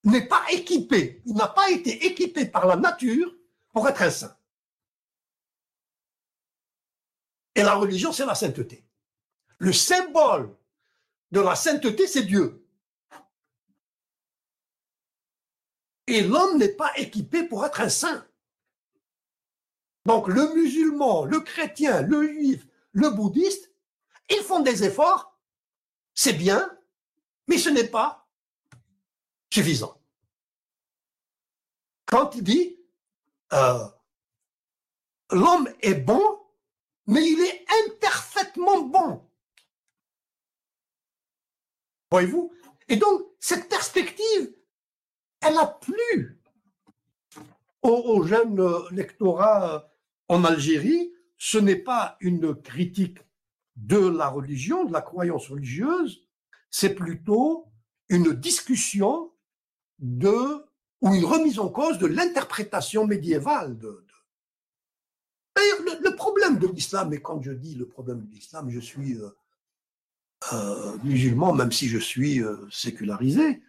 [0.03, 3.33] n'est pas équipé, il n'a pas été équipé par la nature
[3.71, 4.37] pour être un saint.
[7.55, 8.85] Et la religion, c'est la sainteté.
[9.57, 10.57] Le symbole
[11.31, 12.60] de la sainteté, c'est Dieu.
[16.11, 18.27] Et l'homme n'est pas équipé pour être un saint.
[20.05, 23.71] Donc le musulman, le chrétien, le juif, le bouddhiste,
[24.29, 25.39] ils font des efforts,
[26.13, 26.69] c'est bien,
[27.47, 28.27] mais ce n'est pas
[29.53, 30.01] suffisant.
[32.07, 32.77] Quand il dit
[33.53, 33.87] euh,
[35.31, 36.41] l'homme est bon,
[37.07, 39.25] mais il est imparfaitement bon.
[42.11, 42.53] Voyez-vous?
[42.89, 44.53] Et donc, cette perspective,
[45.41, 46.39] elle a plu
[47.81, 49.91] au, jeune lectorat
[50.27, 51.11] en Algérie.
[51.37, 53.19] Ce n'est pas une critique
[53.75, 56.27] de la religion, de la croyance religieuse,
[56.69, 57.71] c'est plutôt
[58.09, 59.31] une discussion
[59.99, 64.05] ou une remise en cause de l'interprétation médiévale de,
[65.55, 69.15] D'ailleurs, le, problème de l'islam, et quand je dis le problème de l'islam, je suis
[69.17, 69.29] euh,
[70.53, 73.61] euh, musulman, même si je suis euh, sécularisé.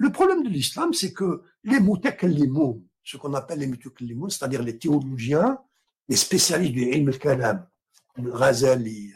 [0.00, 4.78] Le problème de l'islam, c'est que les moutakalimoun, ce qu'on appelle les moutakalimoun, c'est-à-dire les
[4.78, 5.58] théologiens,
[6.08, 7.68] les spécialistes du ilm al-kalam,
[8.16, 9.12] le Ghazali,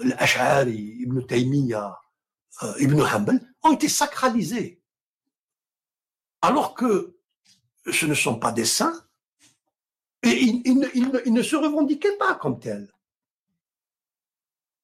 [0.00, 1.98] l'Ash'ari, Ibn Taymiyyah,
[2.78, 4.82] Ibn Hanbal, ont été sacralisés.
[6.42, 7.16] Alors que
[7.90, 9.02] ce ne sont pas des saints,
[10.24, 12.92] et ils, ne se revendiquaient pas comme tels.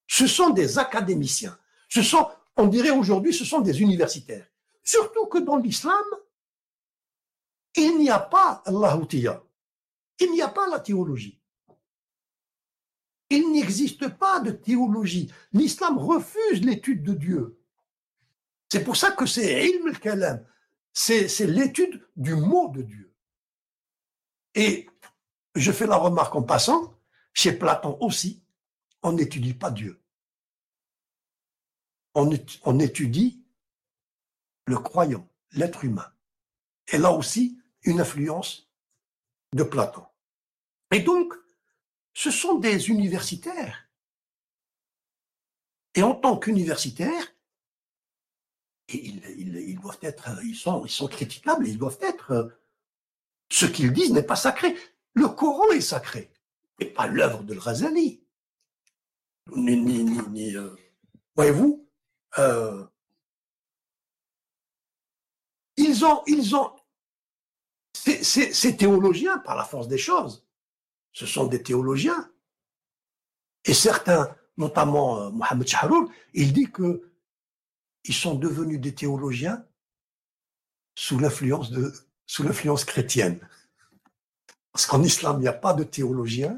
[0.06, 1.58] Ce sont des académiciens.
[2.56, 4.46] On dirait aujourd'hui, ce sont des universitaires.
[4.84, 6.04] Surtout que dans l'islam,
[7.74, 9.42] il n'y a pas l'Ahoutiya.
[10.20, 11.40] Il n'y a pas la théologie.
[13.30, 15.32] Il n'existe pas de théologie.
[15.52, 17.60] L'islam refuse l'étude de Dieu.
[18.70, 20.46] C'est pour ça que c'est ilm al-kalam,
[20.92, 23.14] c'est l'étude du mot de Dieu.
[24.54, 24.88] Et
[25.54, 26.94] je fais la remarque en passant,
[27.32, 28.44] chez Platon aussi,
[29.02, 30.00] on n'étudie pas Dieu.
[32.14, 33.43] On étudie
[34.66, 36.10] le croyant, l'être humain.
[36.88, 38.70] Et là aussi, une influence
[39.52, 40.04] de Platon.
[40.90, 41.34] Et donc,
[42.12, 43.88] ce sont des universitaires.
[45.94, 47.34] Et en tant qu'universitaires,
[48.88, 52.56] ils, doivent être, ils sont, ils sont critiquables, ils doivent être.
[53.50, 54.76] Ce qu'ils disent n'est pas sacré.
[55.14, 56.30] Le Coran est sacré,
[56.80, 58.24] et pas l'œuvre de Razali.
[59.54, 60.74] Ni, ni, euh,
[61.36, 61.88] voyez-vous,
[62.38, 62.84] euh,
[65.94, 66.72] ils ont, ils ont,
[67.92, 70.46] ces théologiens, par la force des choses,
[71.12, 72.30] ce sont des théologiens.
[73.64, 77.10] Et certains, notamment euh, Mohamed Shaharoul, il dit que
[78.04, 79.64] ils sont devenus des théologiens
[80.94, 81.92] sous l'influence de
[82.26, 83.38] sous l'influence chrétienne.
[84.72, 86.56] Parce qu'en islam, il n'y a pas de théologiens,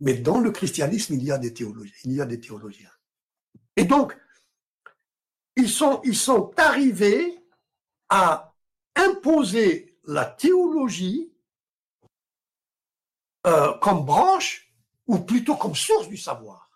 [0.00, 1.94] mais dans le christianisme, il y a des théologiens.
[2.04, 2.90] Il y a des théologiens.
[3.76, 4.16] Et donc,
[5.56, 7.38] ils sont, ils sont arrivés
[8.08, 8.47] à
[8.98, 11.32] imposer la théologie
[13.46, 14.70] euh, comme branche,
[15.06, 16.70] ou plutôt comme source du savoir.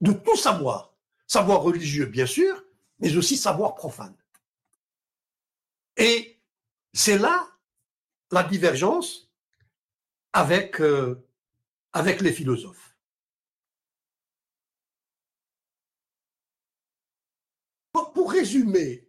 [0.00, 0.92] De tout savoir.
[1.26, 2.62] Savoir religieux, bien sûr,
[2.98, 4.14] mais aussi savoir profane.
[5.96, 6.38] Et
[6.92, 7.48] c'est là
[8.30, 9.30] la divergence
[10.32, 11.26] avec, euh,
[11.92, 12.96] avec les philosophes.
[17.92, 19.01] Pour, résumer,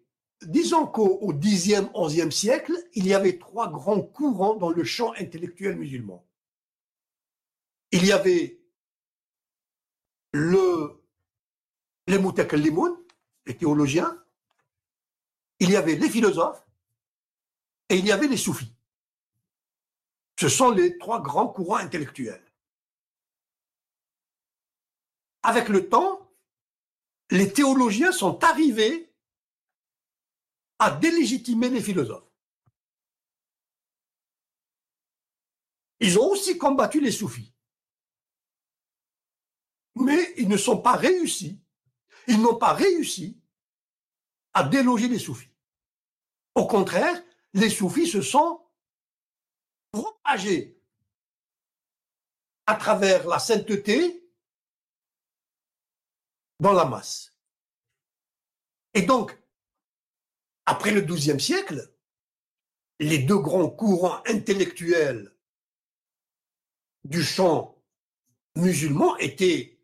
[0.47, 5.75] disons qu'au Xe, XIe siècle, il y avait trois grands courants dans le champ intellectuel
[5.75, 6.25] musulman.
[7.91, 8.59] Il y avait
[10.31, 11.03] le,
[12.07, 12.99] les mutakallimun,
[13.45, 14.23] les théologiens,
[15.59, 16.65] il y avait les philosophes,
[17.89, 18.73] et il y avait les soufis.
[20.39, 22.43] Ce sont les trois grands courants intellectuels.
[25.43, 26.31] Avec le temps,
[27.29, 29.12] les théologiens sont arrivés
[30.83, 32.29] à délégitimer les philosophes.
[36.01, 37.53] Ils ont aussi combattu les soufis.
[39.95, 41.61] Mais ils ne sont pas réussis.
[42.27, 43.41] Ils n'ont pas réussi
[44.51, 45.55] à déloger les soufis.
[46.53, 48.61] Au contraire, les soufis se sont
[49.91, 50.77] propagés
[52.65, 54.29] à travers la sainteté
[56.59, 57.33] dans la masse.
[58.93, 59.42] Et donc,
[60.65, 61.93] après le XIIe siècle,
[62.99, 65.35] les deux grands courants intellectuels
[67.03, 67.81] du champ
[68.55, 69.79] musulman étaient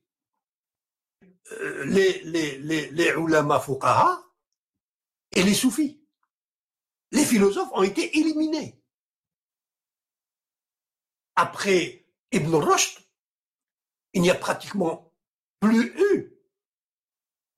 [1.51, 4.23] euh, les, ulama fuqaha
[5.31, 5.99] et les soufis
[7.11, 8.81] les philosophes ont été éliminés.
[11.35, 12.99] Après Ibn Rushd,
[14.13, 15.13] il n'y a pratiquement
[15.59, 16.33] plus eu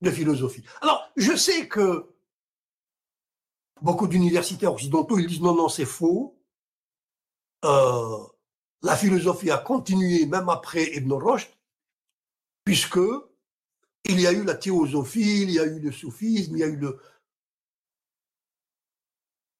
[0.00, 0.64] de philosophie.
[0.80, 2.14] Alors, je sais que
[3.82, 6.38] beaucoup d'universitaires occidentaux, ils disent non, non, c'est faux.
[7.64, 8.18] Euh,
[8.82, 11.48] la philosophie a continué même après Ibn Rushd,
[12.64, 13.00] puisque
[14.04, 16.68] il y a eu la théosophie, il y a eu le soufisme, il y a
[16.68, 16.80] eu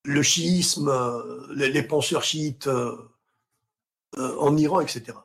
[0.04, 2.96] le, chiisme, euh, les, penseurs chiites euh,
[4.16, 5.16] en Iran, etc.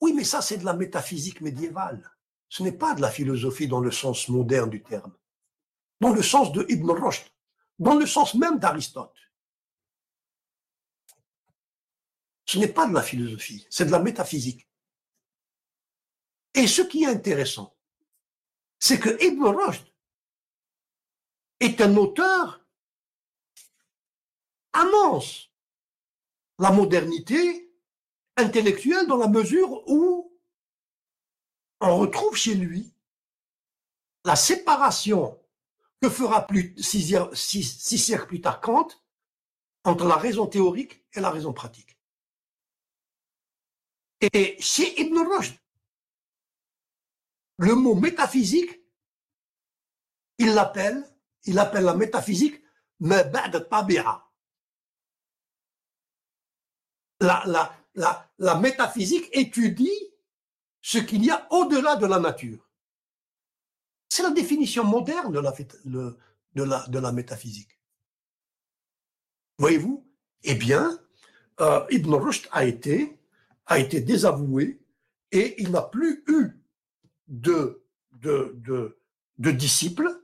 [0.00, 2.10] Oui, mais ça, c'est de la métaphysique médiévale.
[2.48, 5.12] Ce n'est pas de la philosophie dans le sens moderne du terme,
[6.00, 7.24] dans le sens de Ibn Rushd,
[7.78, 9.16] dans le sens même d'Aristote.
[12.46, 14.68] Ce n'est pas de la philosophie, c'est de la métaphysique.
[16.54, 17.76] Et ce qui est intéressant,
[18.78, 19.86] c'est que Ibn Rushd
[21.60, 22.64] est un auteur
[24.72, 25.50] annonce
[26.58, 27.72] la modernité
[28.36, 30.38] intellectuelle dans la mesure où
[31.80, 32.92] on retrouve chez lui
[34.24, 35.38] la séparation
[36.04, 38.88] que fera plus six, siècles plus tard Kant
[39.84, 41.98] entre la raison théorique et la raison pratique?
[44.20, 45.56] Et chez Ibn Rushd,
[47.58, 48.82] le mot métaphysique,
[50.36, 51.02] il l'appelle,
[51.44, 52.62] il appelle la métaphysique
[53.00, 54.30] mabad tabi'a
[57.20, 60.12] la, métaphysique étudie
[60.82, 62.63] ce qu'il y a au-delà de la nature.
[64.14, 67.80] C'est la définition moderne de la, métaphysique.
[69.58, 70.08] Voyez-vous?
[70.44, 71.00] Eh bien,
[71.60, 73.18] euh, Ibn Rushd a été,
[73.68, 74.78] désavoué
[75.32, 76.52] et il n'a plus eu
[77.26, 77.82] de,
[79.36, 80.22] disciples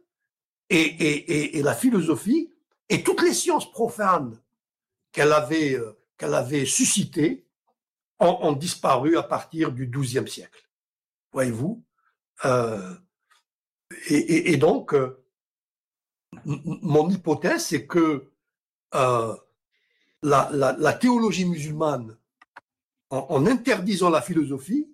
[0.69, 2.49] et, la philosophie
[2.89, 4.41] et toutes les sciences profanes
[5.11, 7.45] qu'elle avait, euh, qu'elle avait suscité
[8.21, 10.71] ont, disparu à partir du XIIe siècle.
[11.33, 11.85] Voyez-vous?
[12.45, 12.95] Euh,
[14.09, 15.23] et, donc, euh,
[16.45, 18.31] mon hypothèse, c'est que
[18.95, 19.37] euh,
[20.23, 22.17] la, théologie musulmane,
[23.11, 24.89] en, interdisant la philosophie,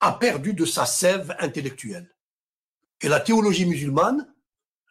[0.00, 2.14] a perdu de sa sève intellectuelle.
[3.00, 4.32] Et la théologie musulmane,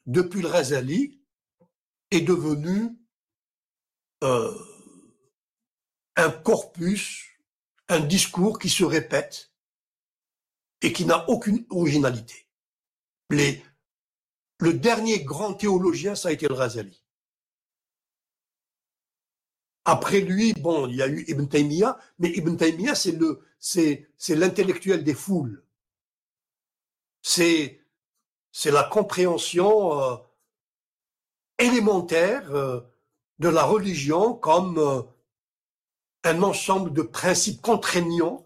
[0.05, 1.22] depuis le Razali,
[2.11, 2.97] est devenue
[6.16, 7.26] un corpus,
[7.89, 9.51] un discours qui se répète
[10.82, 12.44] et qui n'a aucune originalité.
[13.30, 17.01] Le dernier grand théologien, ça a été le Razali.
[19.86, 24.09] Après lui, bon, il y a eu Ibn Taymiyyah, mais Ibn Taymiyyah, c'est le, c'est,
[24.17, 25.63] c'est l'intellectuel des foules.
[27.21, 27.82] C'est,
[28.51, 30.15] c'est la compréhension euh,
[31.59, 32.82] élémentaire euh,
[33.39, 35.01] de la religion comme euh,
[36.23, 38.41] un ensemble de principes contraignants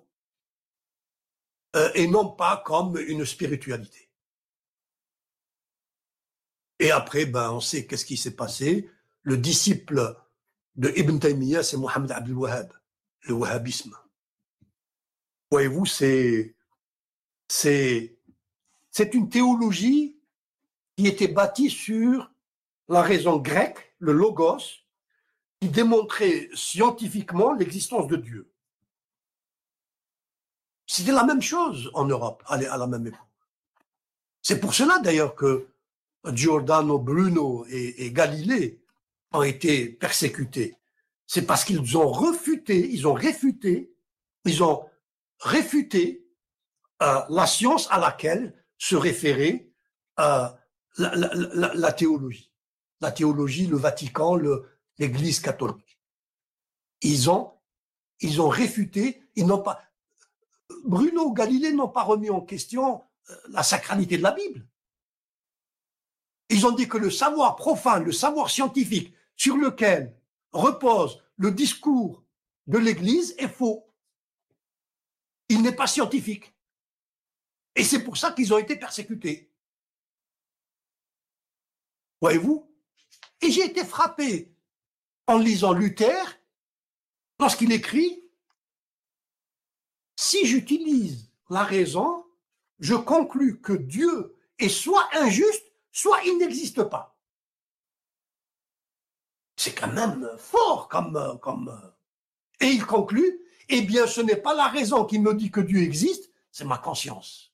[1.93, 4.08] et non pas comme une spiritualité.
[6.79, 8.89] Et après, ben, on sait qu'est-ce qui s'est passé.
[9.23, 10.15] Le disciple
[10.75, 12.73] de Ibn Taymiyyah, c'est Mohammed Abdul Wahhab,
[13.23, 13.95] le wahhabisme.
[15.51, 16.55] Voyez-vous, c'est,
[17.49, 18.17] c'est,
[18.91, 20.17] c'est une théologie
[20.95, 22.31] qui était bâtie sur
[22.87, 24.85] la raison grecque, le logos,
[25.59, 28.53] qui démontrait scientifiquement l'existence de Dieu.
[30.85, 33.19] C'était la même chose en Europe à la même époque.
[34.41, 35.67] C'est pour cela d'ailleurs que
[36.25, 38.81] Giordano Bruno et, Galilée
[39.31, 40.75] ont été persécutés.
[41.27, 43.93] C'est parce qu'ils ont refuté, ils ont réfuté,
[44.45, 44.85] ils ont
[45.39, 46.25] réfuté
[47.01, 49.69] euh, la science à laquelle se référait
[50.19, 50.47] euh,
[50.97, 52.51] la, théologie.
[52.99, 54.37] La théologie, le Vatican,
[54.97, 55.99] l'Église catholique.
[57.01, 57.53] Ils ont,
[58.19, 59.81] ils ont réfuté, ils n'ont pas,
[60.83, 64.67] Bruno Galilée n'ont pas remis en question euh, la sacralité de la Bible.
[66.49, 70.15] Ils ont dit que le savoir profane, le savoir scientifique sur lequel
[70.51, 72.23] repose le discours
[72.67, 73.87] de l'Église est faux.
[75.47, 76.53] Il n'est pas scientifique.
[77.75, 79.51] Et c'est pour ça qu'ils ont été persécutés.
[82.21, 82.69] Voyez-vous?
[83.41, 84.53] Et j'ai été frappé
[85.27, 86.39] en lisant Luther
[87.39, 88.23] lorsqu'il écrit
[90.17, 92.25] Si j'utilise la raison,
[92.79, 95.68] je conclus que Dieu est soit injuste,
[95.99, 97.17] soit il n'existe pas.
[99.57, 101.93] C'est quand même fort comme, comme.
[102.61, 105.81] Et il conclut Eh bien, ce n'est pas la raison qui me dit que Dieu
[105.81, 107.53] existe, c'est ma conscience.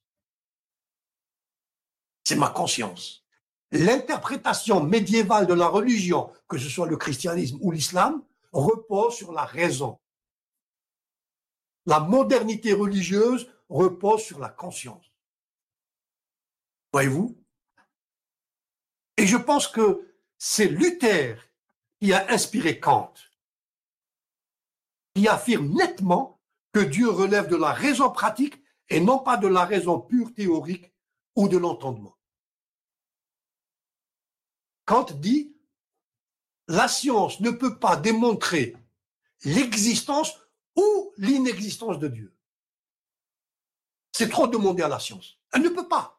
[2.23, 3.25] C'est ma conscience.
[3.71, 9.43] L'interprétation médiévale de la religion, que ce soit le christianisme ou l'islam, repose sur la
[9.43, 9.99] raison.
[11.87, 15.11] La modernité religieuse repose sur la conscience.
[16.93, 17.44] Voyez-vous
[19.17, 21.41] et je pense que c'est Luther
[22.01, 23.13] qui a inspiré Kant,
[25.13, 26.41] qui affirme nettement
[26.73, 30.91] que Dieu relève de la raison pratique et non pas de la raison pure théorique
[31.35, 32.17] ou de l'entendement.
[34.85, 35.55] Kant dit,
[36.67, 38.75] la science ne peut pas démontrer
[39.43, 40.37] l'existence
[40.75, 42.35] ou l'inexistence de Dieu.
[44.11, 45.39] C'est trop demander à la science.
[45.53, 46.14] Elle ne peut pas.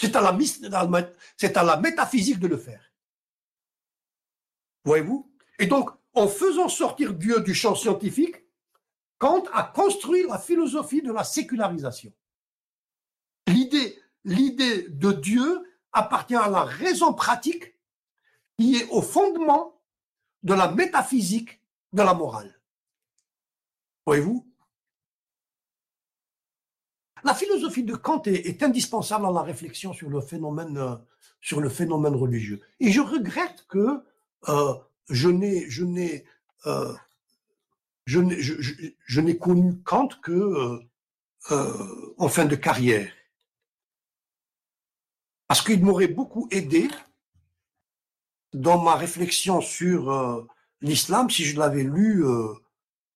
[0.00, 0.20] C'est à,
[1.62, 2.92] la, métaphysique de le faire.
[4.84, 5.30] Voyez-vous?
[5.58, 8.36] Et donc, en faisant sortir Dieu du champ scientifique,
[9.18, 12.12] Kant a construit la philosophie de la sécularisation.
[13.48, 15.60] L'idée, l'idée de Dieu
[15.92, 17.74] appartient à la raison pratique
[18.56, 19.82] qui est au fondement
[20.44, 21.60] de la métaphysique
[21.92, 22.60] de la morale.
[24.06, 24.47] Voyez-vous?
[27.24, 32.60] La philosophie de Kant est, indispensable à la réflexion sur le phénomène, euh, religieux.
[32.80, 34.02] Et je regrette que
[34.48, 34.74] euh,
[35.08, 36.24] je n'ai, je n'ai,
[36.66, 36.94] euh,
[38.06, 40.80] je n'ai, je, n'ai connu Kant que
[42.18, 43.10] en fin de carrière,
[45.46, 46.88] parce qu'il m'aurait beaucoup aidé
[48.52, 50.46] dans ma réflexion sur
[50.82, 52.22] l'islam si je l'avais lu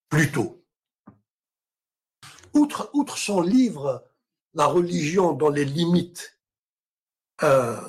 [0.08, 0.61] plus tôt
[2.54, 4.04] outre, son livre
[4.54, 6.38] La religion dans les limites
[7.42, 7.80] euh,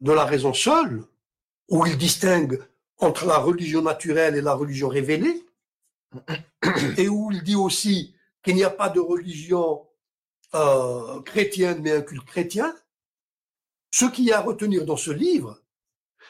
[0.00, 1.04] de la raison seule,
[1.68, 2.62] où il distingue
[2.98, 5.44] entre la religion naturelle et la religion révélée,
[6.96, 9.86] et où il dit aussi qu'il n'y a pas de religion
[10.54, 12.74] euh, chrétienne mais un culte chrétien,
[13.90, 15.60] ce qu'il y a à retenir dans ce livre,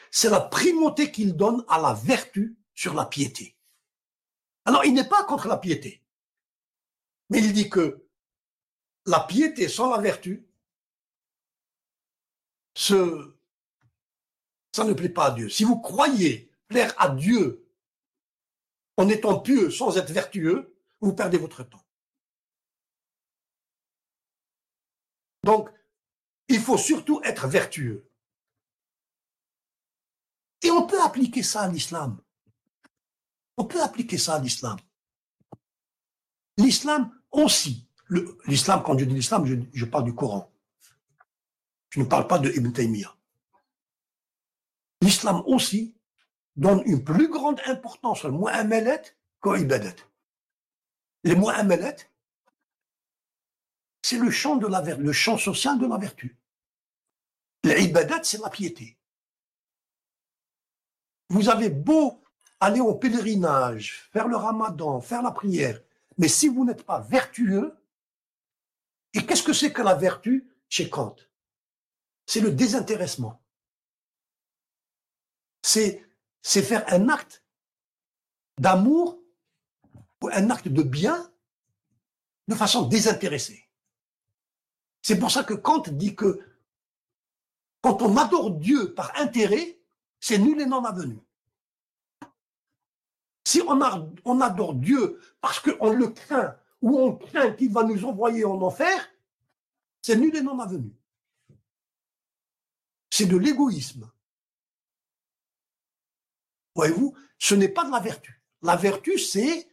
[0.09, 3.55] c'est la primauté qu'il donne à la vertu sur la piété.
[4.65, 6.00] Alors, il n'est pas contre la piété.
[7.31, 8.05] Mais il dit que
[9.05, 10.45] la piété sans la vertu,
[12.75, 12.93] ça
[14.83, 15.47] ne plaît pas à Dieu.
[15.47, 17.65] Si vous croyez plaire à Dieu
[18.97, 21.83] en étant pieux sans être vertueux, vous perdez votre temps.
[25.43, 25.69] Donc,
[26.49, 28.11] il faut surtout être vertueux.
[30.63, 32.21] Et on peut appliquer ça à l'islam.
[33.55, 34.77] On peut appliquer ça à l'islam.
[36.57, 37.87] L'islam aussi,
[38.45, 40.51] l'islam, quand je dis l'islam, je, parle du Coran.
[41.89, 43.15] Je ne parle pas de Ibn Taymiyyah.
[45.01, 45.95] L'islam aussi
[46.55, 49.01] donne une plus grande importance au mu'amalat
[49.39, 49.95] qu'au ibadat.
[51.23, 51.95] Les mu'amalat,
[54.01, 56.37] c'est le champ, le social de la vertu.
[57.63, 58.97] L'ibadat, c'est la piété.
[61.29, 62.21] Vous avez beau
[62.59, 65.81] aller au pèlerinage, faire le ramadan, faire la prière,
[66.17, 67.75] mais si vous n'êtes pas vertueux,
[69.13, 71.15] et qu'est-ce que c'est que la vertu chez Kant?
[72.25, 73.43] C'est le désintéressement.
[75.61, 76.07] C'est,
[76.43, 77.43] faire un acte
[78.57, 79.21] d'amour
[80.21, 81.31] ou un acte de bien
[82.47, 83.69] de façon désintéressée.
[85.01, 86.39] C'est pour ça que Kant dit que
[87.81, 89.79] quand on adore Dieu par intérêt,
[90.19, 91.19] c'est nul et non avenu.
[93.51, 98.45] Si on, adore Dieu parce qu'on le craint ou on craint qu'il va nous envoyer
[98.45, 99.11] en enfer,
[100.01, 100.95] c'est nul et non avenu.
[103.09, 104.09] C'est de l'égoïsme.
[106.75, 108.41] Voyez-vous, ce n'est pas de la vertu.
[108.61, 109.67] La vertu, c'est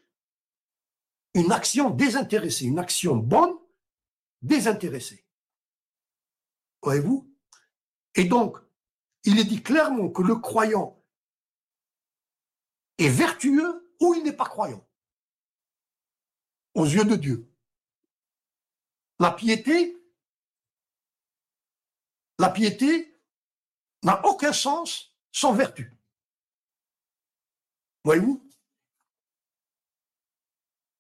[1.35, 3.55] une action désintéressée, une action bonne,
[4.43, 5.25] désintéressée.
[6.83, 7.33] Voyez-vous?
[8.17, 8.59] Et donc,
[9.23, 10.98] il est dit clairement que le croyant
[12.99, 14.85] est vertueux ou il n'est pas croyant
[16.75, 17.51] aux yeux de Dieu.
[19.19, 19.97] La piété,
[22.39, 23.21] la piété
[24.05, 25.93] n'a aucun sens sans vertu.
[28.05, 28.49] Voyez-vous?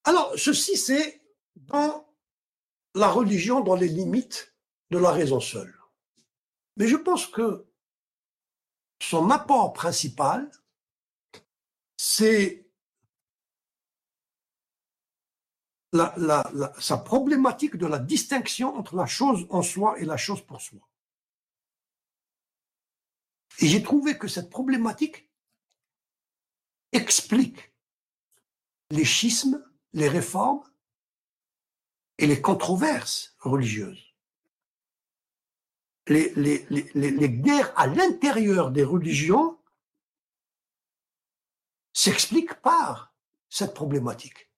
[0.04, 1.22] Alors, ceci, c'est
[1.54, 2.08] dans
[2.94, 4.54] la religion, dans les limites
[4.90, 5.78] de la raison seule.
[6.76, 7.66] Mais je pense que
[9.00, 10.50] son apport principal,
[11.98, 12.64] c'est
[16.78, 20.80] sa problématique de la distinction entre la chose en soi et la chose pour soi.
[23.60, 25.28] Et j'ai trouvé que cette problématique
[26.92, 27.72] explique
[28.90, 30.62] les schismes, les réformes
[32.18, 34.14] et les controverses religieuses.
[36.06, 39.57] Les, les guerres à l'intérieur des religions
[41.98, 43.12] s'expliquent par
[43.48, 44.52] cette problématique.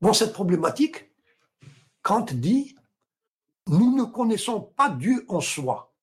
[0.00, 1.12] Dans cette problématique,
[2.00, 2.74] Kant dit,
[3.66, 5.94] nous ne connaissons pas Dieu en soi,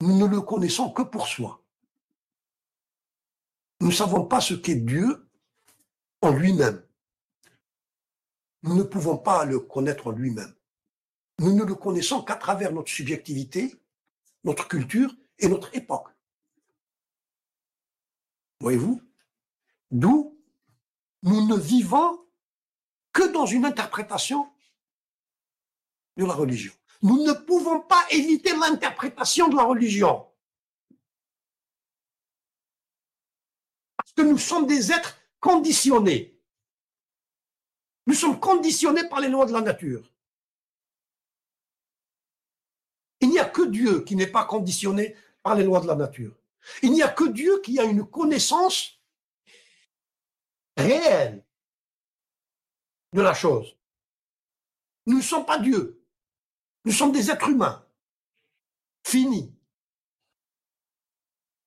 [0.00, 1.62] nous ne le connaissons que pour soi.
[3.80, 5.28] Nous ne savons pas ce qu'est Dieu
[6.22, 6.82] en lui-même.
[8.62, 10.54] Nous ne pouvons pas le connaître en lui-même.
[11.40, 13.78] Nous ne le connaissons qu'à travers notre subjectivité,
[14.44, 16.08] notre culture et notre époque.
[18.60, 19.00] Voyez-vous?
[19.90, 20.38] D'où
[21.22, 22.24] nous ne vivons
[23.12, 24.48] que dans une interprétation
[26.16, 26.72] de la religion.
[27.02, 30.26] Nous ne pouvons pas éviter l'interprétation de la religion.
[33.96, 36.36] Parce que nous sommes des êtres conditionnés.
[38.06, 40.10] Nous sommes conditionnés par les lois de la nature.
[43.20, 46.34] Il n'y a que Dieu qui n'est pas conditionné par les lois de la nature.
[46.82, 49.00] Il n'y a que Dieu qui a une connaissance
[50.76, 51.44] réelle
[53.12, 53.76] de la chose.
[55.06, 56.04] Nous ne sommes pas Dieu.
[56.84, 57.86] Nous sommes des êtres humains,
[59.06, 59.54] finis.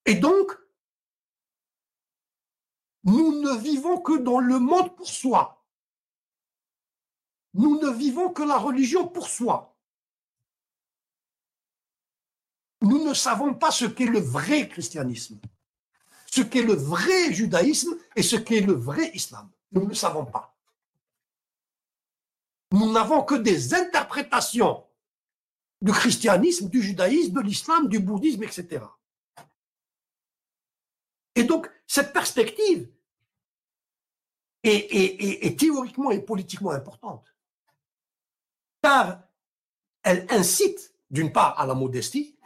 [0.06, 0.52] Et donc,
[3.04, 5.66] nous ne vivons que dans le monde pour soi.
[7.54, 9.71] Nous ne vivons que la religion pour soi.
[12.82, 15.40] Nous ne savons pas ce qu'est le vrai christianisme,
[16.26, 19.50] ce qu'est le vrai judaïsme et ce qu'est le vrai islam.
[19.72, 20.56] Nous ne savons pas.
[22.72, 24.84] Nous n'avons que des interprétations
[25.82, 28.86] du christianisme, du judaïsme, de l'islam, du bouddhisme, etc.
[31.36, 32.90] Et donc, cette perspective
[34.64, 37.36] est, théoriquement et politiquement importante,
[38.82, 39.24] car
[40.04, 42.38] elle incite, d'une part, à la modestie,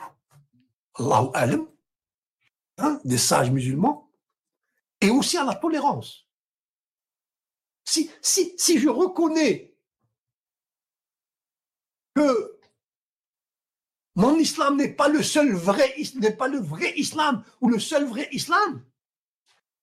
[0.97, 1.67] Allahu alam,
[2.77, 4.11] hein, des sages musulmans,
[5.01, 6.25] et aussi à la tolérance.
[7.83, 9.77] Si, si, si je reconnais
[12.15, 12.59] que
[14.15, 18.05] mon islam n'est pas le seul vrai, n'est pas le vrai islam ou le seul
[18.05, 18.83] vrai islam,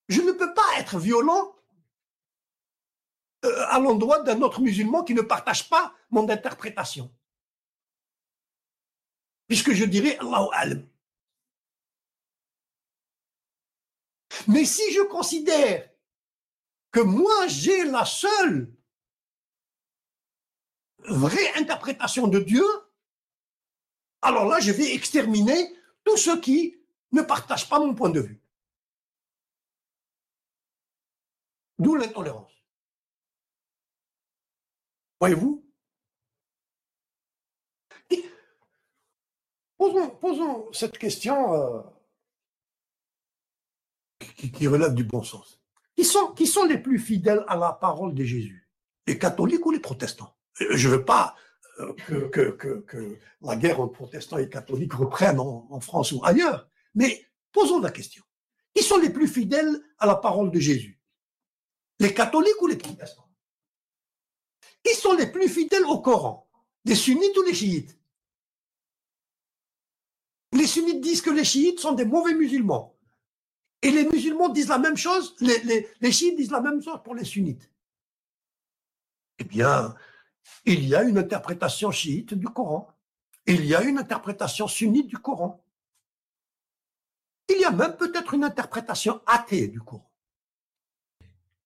[0.09, 1.55] je ne peux pas être violent
[3.45, 7.15] euh, à l'endroit d'un autre musulman qui ne partage pas mon interprétation.
[9.47, 10.92] Puisque je dirais Allahu alam.
[14.49, 15.89] Mais si je considère
[16.91, 18.73] que moi j'ai la seule
[21.09, 22.65] vraie interprétation de Dieu,
[24.23, 26.81] alors là, je vais exterminer tous ceux qui
[27.11, 28.41] ne partagent pas mon point de vue.
[31.79, 32.53] D'où l'intolérance.
[35.21, 35.65] Voyez-vous?
[39.77, 41.83] Posons, cette question euh,
[44.51, 45.61] qui, relèvent du bon sens.
[45.97, 48.69] Qui sont, qui sont les plus fidèles à la parole de Jésus?
[49.07, 50.35] Les catholiques ou les protestants?
[50.59, 51.37] Je ne veux pas
[51.81, 51.93] euh,
[52.29, 57.81] que, que, la guerre entre protestants et catholiques reprenne en, France ou ailleurs, mais posons
[57.81, 58.25] la question.
[58.75, 61.01] Qui sont les plus fidèles à la parole de Jésus?
[61.99, 63.29] Les catholiques ou les protestants?
[64.83, 66.49] Qui sont les plus fidèles au Coran?
[66.85, 67.97] Les sunnites ou les chiites?
[70.53, 72.92] Les sunnites disent que les chiites sont des mauvais musulmans.
[73.83, 77.25] Et les musulmans disent la même chose, les, chiites disent la même chose pour les
[77.25, 77.69] sunnites.
[79.39, 79.95] Eh bien,
[80.65, 82.89] il y a une interprétation chiite du Coran.
[83.45, 85.65] Il y a une interprétation sunnite du Coran.
[87.49, 90.09] Il y a même peut-être une interprétation athée du Coran.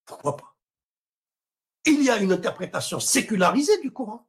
[0.07, 0.57] Pourquoi pas?
[1.85, 4.27] Il y a une interprétation sécularisée du Coran.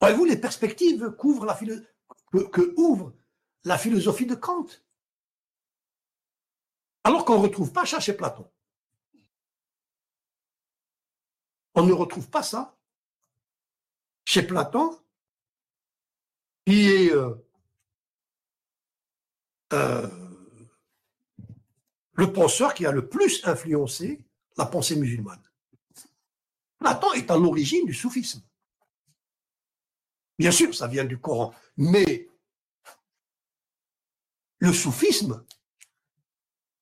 [0.00, 1.54] Voyez-vous, les perspectives couvrent la
[2.32, 3.14] que, ouvre
[3.64, 4.66] la philosophie de Kant.
[7.04, 8.50] Alors qu'on ne retrouve pas ça chez Platon.
[11.74, 12.76] On ne retrouve pas ça
[14.24, 14.98] chez Platon,
[16.66, 17.34] qui est euh,
[19.72, 20.08] euh,
[22.12, 24.20] le penseur qui a le plus influencé
[24.56, 25.42] la pensée musulmane.
[26.78, 28.42] Platon est à l'origine du soufisme.
[30.38, 32.28] Bien sûr, ça vient du Coran, mais
[34.60, 35.44] le soufisme,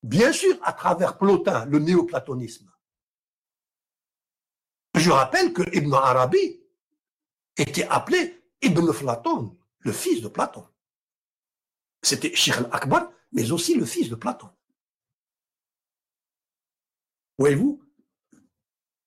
[0.02, 2.70] bien sûr, à travers Plotin, le néoplatonisme,
[4.94, 6.61] je rappelle que Ibn Arabi
[7.57, 10.66] était appelé Ibn Platon, le fils de Platon.
[12.02, 14.50] C'était Sheikh al-Akbar, mais aussi le fils de Platon.
[17.38, 17.82] Voyez-vous?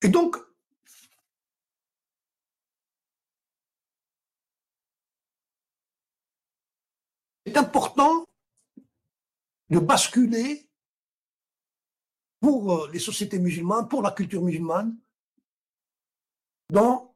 [0.02, 0.38] Et donc,
[7.50, 8.28] c'est important
[9.70, 10.70] de basculer
[12.40, 14.96] pour euh, les sociétés musulmanes, pour la culture musulmane,
[16.70, 17.16] dans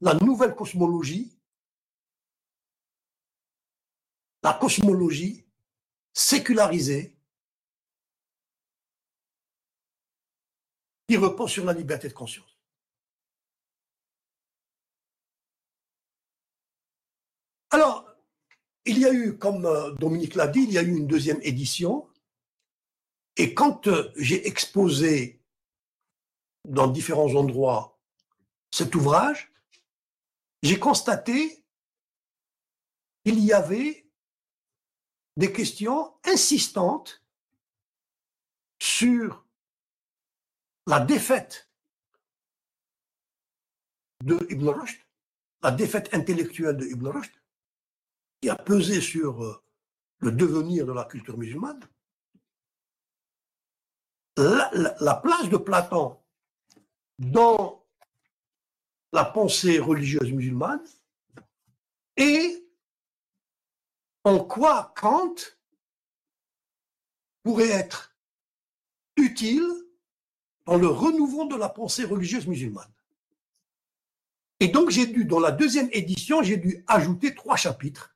[0.00, 1.38] la nouvelle cosmologie,
[4.42, 5.44] la cosmologie
[6.14, 7.14] sécularisée
[11.06, 12.58] qui repose sur la liberté de conscience.
[17.70, 18.03] Alors,
[18.86, 21.40] il y a eu, comme euh, Dominique l'a dit, il y a eu une deuxième
[21.42, 22.08] édition.
[23.36, 25.40] Et quand euh, j'ai exposé
[26.68, 27.98] dans différents endroits
[28.70, 29.52] cet ouvrage,
[30.62, 31.64] j'ai constaté
[33.24, 34.06] qu'il y avait
[35.36, 37.22] des questions insistantes
[38.80, 39.44] sur
[40.86, 41.70] la défaite
[44.22, 45.00] de Ibn Rushd,
[45.62, 47.32] la défaite intellectuelle de Ibn Rushd,
[48.44, 49.58] qui a pesé sur euh,
[50.18, 51.80] le devenir de la culture musulmane,
[54.36, 54.70] la,
[55.00, 56.18] la place de Platon
[57.18, 57.82] dans
[59.14, 60.84] la pensée religieuse musulmane
[62.18, 62.68] et
[64.24, 65.36] en quoi Kant
[67.44, 68.14] pourrait être
[69.16, 69.64] utile
[70.66, 72.92] dans le renouveau de la pensée religieuse musulmane.
[74.60, 78.13] Et donc j'ai dû, dans la deuxième édition, j'ai dû ajouter trois chapitres.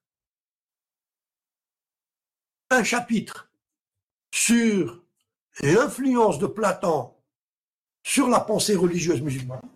[2.71, 3.51] Un chapitre
[4.31, 5.03] sur
[5.61, 7.15] l'influence de Platon
[8.03, 9.69] sur la pensée religieuse musulmane,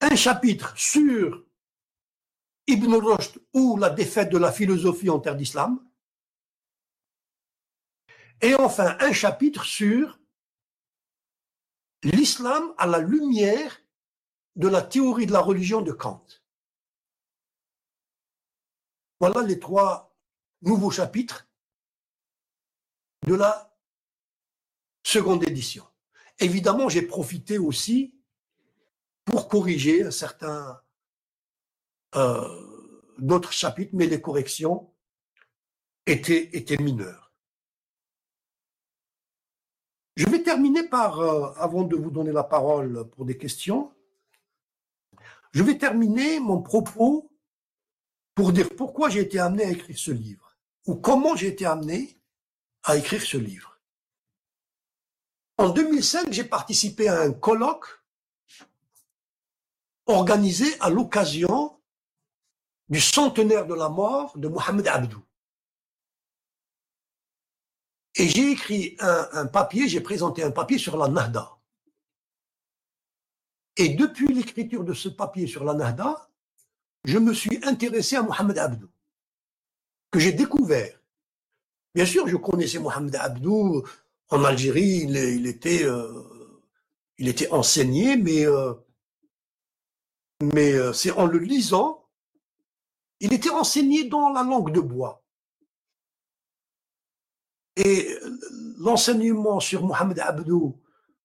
[0.00, 1.44] un chapitre sur
[2.66, 5.78] Ibn Rushd ou la défaite de la philosophie en terre d'islam,
[8.40, 10.18] et enfin un chapitre sur
[12.02, 13.80] l'islam à la lumière
[14.56, 16.24] de la théorie de la religion de Kant.
[19.20, 20.14] Voilà les trois
[20.62, 21.48] nouveaux chapitres
[23.26, 23.74] de la
[25.02, 25.84] seconde édition.
[26.38, 28.14] Évidemment, j'ai profité aussi
[29.24, 30.80] pour corriger un certain
[32.14, 34.92] euh, d'autres chapitres, mais les corrections
[36.06, 37.32] étaient, étaient mineures.
[40.16, 43.92] Je vais terminer par, euh, avant de vous donner la parole pour des questions,
[45.52, 47.25] je vais terminer mon propos
[48.36, 52.20] pour dire pourquoi j'ai été amené à écrire ce livre, ou comment j'ai été amené
[52.84, 53.80] à écrire ce livre.
[55.56, 57.86] En 2005, j'ai participé à un colloque
[60.04, 61.80] organisé à l'occasion
[62.90, 65.24] du centenaire de la mort de Mohamed Abdou.
[68.16, 71.56] Et j'ai écrit un, papier, j'ai présenté un papier sur la Nahda.
[73.78, 76.30] Et depuis l'écriture de ce papier sur la Nahda,
[77.06, 78.88] je me suis intéressé à Mohamed Abdou,
[80.10, 81.00] que j'ai découvert.
[81.94, 83.84] Bien sûr, je connaissais Mohamed Abdou
[84.28, 86.60] en Algérie, il, était, euh,
[87.18, 88.74] était enseigné, mais, euh,
[90.42, 92.04] euh, c'est en le lisant,
[93.20, 95.22] il était enseigné dans la langue de bois.
[97.76, 98.18] Et
[98.78, 100.76] l'enseignement sur Mohamed Abdou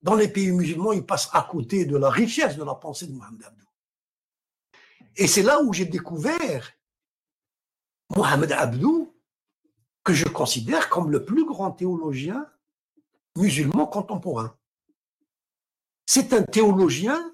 [0.04, 3.14] dans les pays musulmans, il passe à côté de la richesse de la pensée de
[3.14, 3.61] Mohamed Abdou.
[5.18, 6.72] Et c'est là où j'ai découvert
[8.16, 9.14] Mohamed Abdou,
[10.04, 12.50] que je considère comme le plus grand théologien
[13.36, 14.58] musulman contemporain.
[16.06, 17.34] C'est un théologien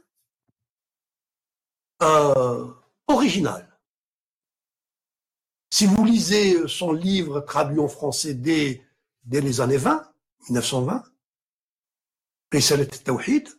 [2.03, 2.67] euh,
[3.07, 3.79] original.
[5.71, 8.83] Si vous lisez son livre traduit en français dès,
[9.25, 10.11] les années 20,
[10.49, 11.03] 1920,
[13.03, 13.49] Tawhid,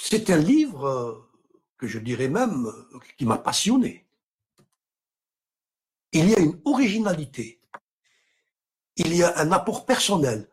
[0.00, 1.27] c'est un livre euh,
[1.78, 2.70] que je dirais même
[3.16, 4.06] qui m'a passionné.
[6.12, 7.60] Il y a une originalité,
[8.96, 10.50] il y a un apport personnel.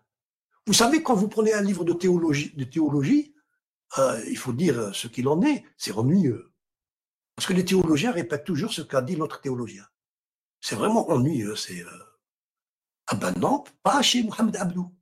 [0.67, 3.35] Vous savez, quand vous prenez un livre de théologie, de théologie
[3.97, 6.51] euh, il faut dire ce qu'il en est, c'est ennuyeux.
[7.35, 9.85] Parce que les théologiens répètent toujours ce qu'a dit l'autre théologien.
[10.61, 11.55] C'est vraiment ennuyeux.
[11.55, 12.03] C'est euh...
[13.07, 14.93] ah ben non, pas chez Mohamed Abdou.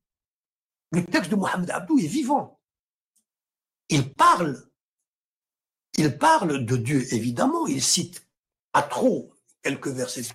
[0.92, 2.60] Le texte de Mohamed Abdou est vivant.
[3.90, 4.70] Il parle
[5.98, 8.28] il parle de Dieu, évidemment, il cite
[8.74, 9.32] à trop
[9.62, 10.30] quelques versets du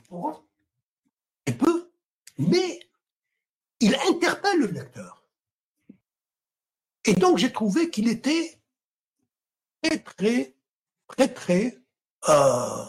[1.46, 1.90] et peu,
[2.38, 2.80] mais
[3.80, 5.24] il interpelle le lecteur.
[7.04, 8.60] Et donc j'ai trouvé qu'il était
[9.82, 10.54] très, très,
[11.08, 11.78] très, très
[12.28, 12.84] euh,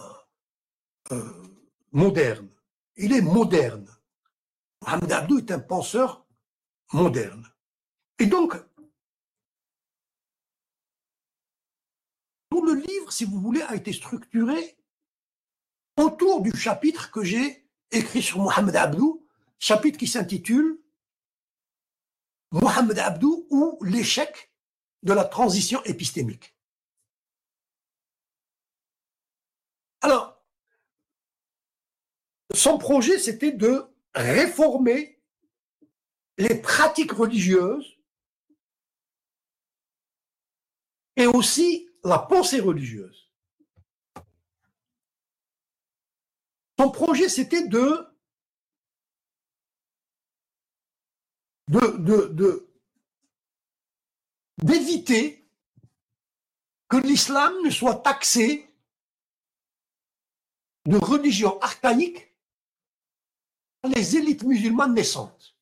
[1.11, 1.57] euh,
[1.91, 2.49] moderne.
[2.97, 3.87] Il est moderne.
[4.81, 6.25] Mohamed est un penseur
[6.91, 7.47] moderne.
[8.19, 8.55] Et donc,
[12.49, 14.77] Tout le livre, si vous voulez, a été structuré
[15.97, 20.79] autour du chapitre que j'ai écrit sur Mohamed Abdou, chapitre qui s'intitule
[22.51, 24.51] Mohamed Abdou ou l'échec
[25.03, 26.55] de la transition épistémique.
[30.01, 30.43] Alors,
[32.53, 35.21] son projet, c'était de réformer
[36.37, 37.99] les pratiques religieuses
[41.17, 43.29] et aussi la pensée religieuse.
[46.79, 48.07] Son projet, c'était de,
[54.59, 55.45] d'éviter
[56.87, 58.65] que l'islam ne soit taxé
[60.85, 62.33] de religion archaïque
[63.81, 65.55] par les élites musulmanes naissantes.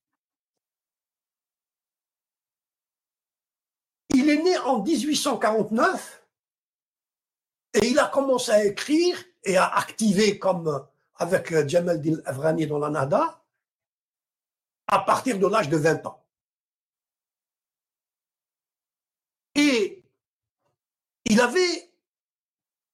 [4.13, 6.16] Il est né en 1849
[7.77, 12.67] et il a commencé à écrire et à activer comme avec euh, Jamal Din Avrani
[12.67, 13.43] dans la Nada
[14.87, 16.23] à partir de l'âge de 20 ans.
[19.55, 20.03] Et
[21.25, 21.91] il avait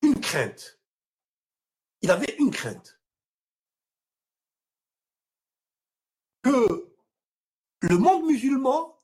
[0.02, 0.80] une crainte.
[2.02, 3.00] Il avait une crainte.
[6.42, 6.90] Que
[7.82, 9.00] le monde musulman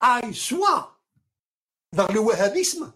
[0.00, 0.98] aille soit
[1.92, 2.92] vers le wahhabisme,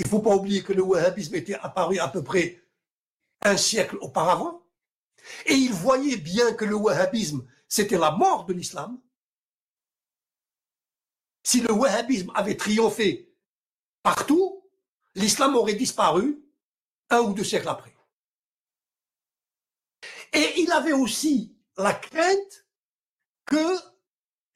[0.00, 2.64] il ne faut pas oublier que le wahhabisme était apparu à peu près
[3.42, 4.66] un siècle auparavant.
[5.44, 8.98] Et il voyait bien que le wahhabisme, c'était la mort de l'islam.
[11.42, 13.30] Si le wahhabisme avait triomphé
[14.02, 14.64] partout,
[15.14, 16.42] l'islam aurait disparu
[17.10, 17.94] un ou deux siècles après.
[20.32, 22.66] Et il avait aussi la crainte
[23.44, 23.78] que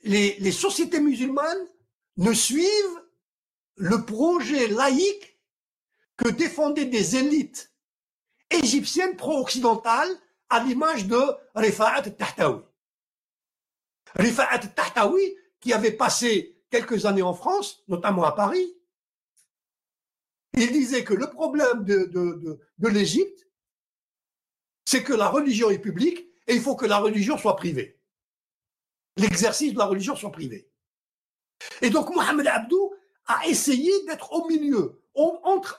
[0.04, 1.68] les, sociétés musulmanes
[2.16, 3.04] ne suivent
[3.76, 5.33] le projet laïque
[6.16, 7.72] que défendaient des élites
[8.50, 10.10] égyptiennes pro-occidentales
[10.48, 11.20] à l'image de
[11.54, 12.62] Rifa'at Tahtawi.
[14.14, 14.60] Rifa'at
[15.60, 18.76] qui avait passé quelques années en France, notamment à Paris,
[20.56, 23.48] il disait que le problème de, de, de, l'Égypte,
[24.84, 27.98] c'est que la religion est publique et il faut que la religion soit privée.
[29.16, 30.70] L'exercice de la religion soit privé.
[31.82, 32.94] Et donc Mohamed Abdou
[33.26, 35.78] a essayé d'être au milieu entre,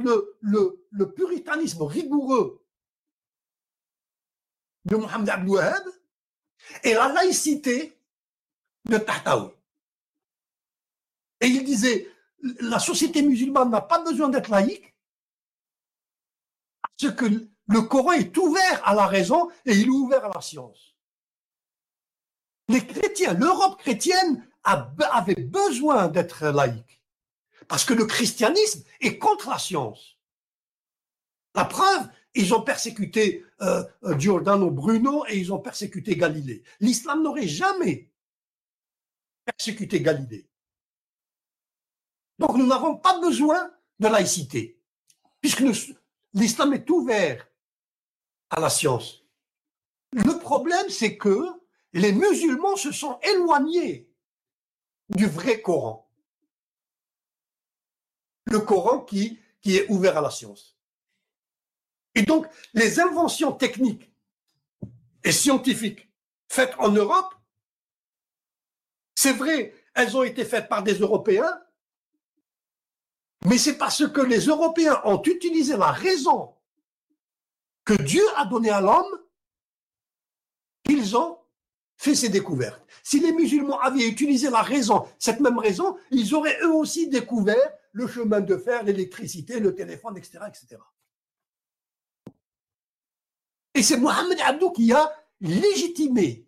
[0.00, 2.64] le, puritanisme rigoureux
[4.84, 5.58] de Mohamed Abdou
[6.84, 7.98] et la laïcité
[8.84, 9.50] de Tahtaoui.
[11.40, 12.08] Et il disait,
[12.60, 14.94] la société musulmane n'a pas besoin d'être laïque,
[17.00, 17.26] parce que
[17.66, 20.94] le Coran est ouvert à la raison et il est ouvert à la science.
[22.68, 27.01] Les chrétiens, l'Europe chrétienne avait besoin d'être laïque.
[27.68, 30.18] Parce que le christianisme est contre la science.
[31.54, 36.62] La preuve, ils ont persécuté euh, euh, Giordano Bruno et ils ont persécuté Galilée.
[36.80, 38.10] L'islam n'aurait jamais
[39.44, 40.48] persécuté Galilée.
[42.38, 44.80] Donc nous n'avons pas besoin de laïcité,
[45.40, 45.62] puisque
[46.34, 47.46] l'islam est ouvert
[48.50, 49.24] à la science.
[50.12, 51.46] Le problème, c'est que
[51.92, 54.10] les musulmans se sont éloignés
[55.10, 56.10] du vrai Coran.
[58.52, 60.76] Le Coran qui, qui est ouvert à la science.
[62.14, 64.12] Et donc, les inventions techniques
[65.24, 66.10] et scientifiques
[66.48, 67.34] faites en Europe,
[69.14, 71.62] c'est vrai, elles ont été faites par des Européens,
[73.46, 76.54] mais c'est parce que les Européens ont utilisé la raison
[77.84, 79.18] que Dieu a donnée à l'homme
[80.84, 81.41] qu'ils ont
[82.02, 82.84] fait ces découvertes.
[83.04, 87.70] Si les musulmans avaient utilisé la raison, cette même raison, ils auraient eux aussi découvert
[87.92, 90.82] le chemin de fer, l'électricité, le téléphone, etc., etc.
[93.74, 96.44] Et c'est Mohamed Abdou qui a légitimé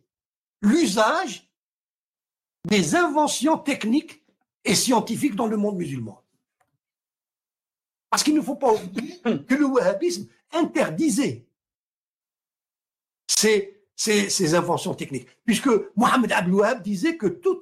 [0.60, 1.48] l'usage
[2.68, 4.24] des inventions techniques
[4.64, 6.20] et scientifiques dans le monde musulman.
[8.10, 11.46] Parce qu'il ne faut pas oublier que le wahhabisme interdisait
[13.28, 15.28] ces, ces, inventions techniques.
[15.44, 17.60] Puisque Mohamed Abdou Wahhab disait que tout,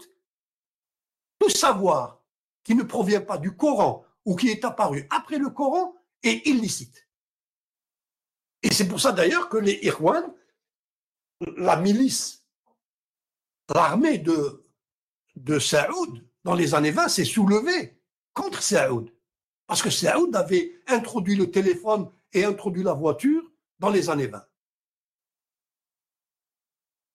[1.38, 2.22] tout savoir
[2.64, 7.08] qui ne provient pas du Coran ou qui est apparu après le Coran est illicite.
[8.62, 10.32] Et c'est pour ça d'ailleurs que les Irwan,
[11.56, 12.44] la milice,
[13.74, 14.64] l'armée de,
[15.34, 18.00] de Saoud, dans les années 20, s'est soulevée
[18.32, 19.12] contre Saoud.
[19.66, 23.42] Parce que Saoud avait introduit le téléphone et introduit la voiture
[23.80, 24.44] dans les années 20.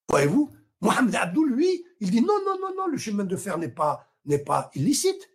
[0.08, 0.50] Voyez-vous,
[0.80, 4.08] Mohamed Abdou, lui, il dit non, non, non, non, le chemin de fer n'est pas,
[4.24, 5.30] n'est pas illicite.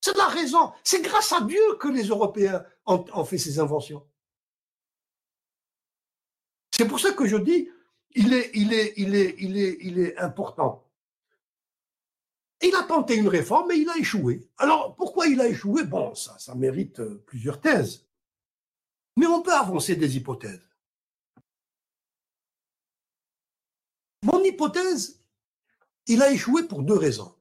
[0.00, 0.72] C'est la raison.
[0.82, 4.06] C'est grâce à Dieu que les Européens ont fait ces inventions.
[6.70, 7.68] C'est pour ça que je dis,
[8.12, 10.86] il est, il est, il est, il est, il est important.
[12.62, 14.48] Il a tenté une réforme, mais il a échoué.
[14.56, 15.84] Alors, pourquoi il a échoué?
[15.84, 18.06] Bon, ça, ça mérite euh, plusieurs thèses.
[19.16, 20.69] Mais on peut avancer des hypothèses.
[24.22, 25.22] Mon hypothèse,
[26.06, 27.34] il a échoué pour deux raisons.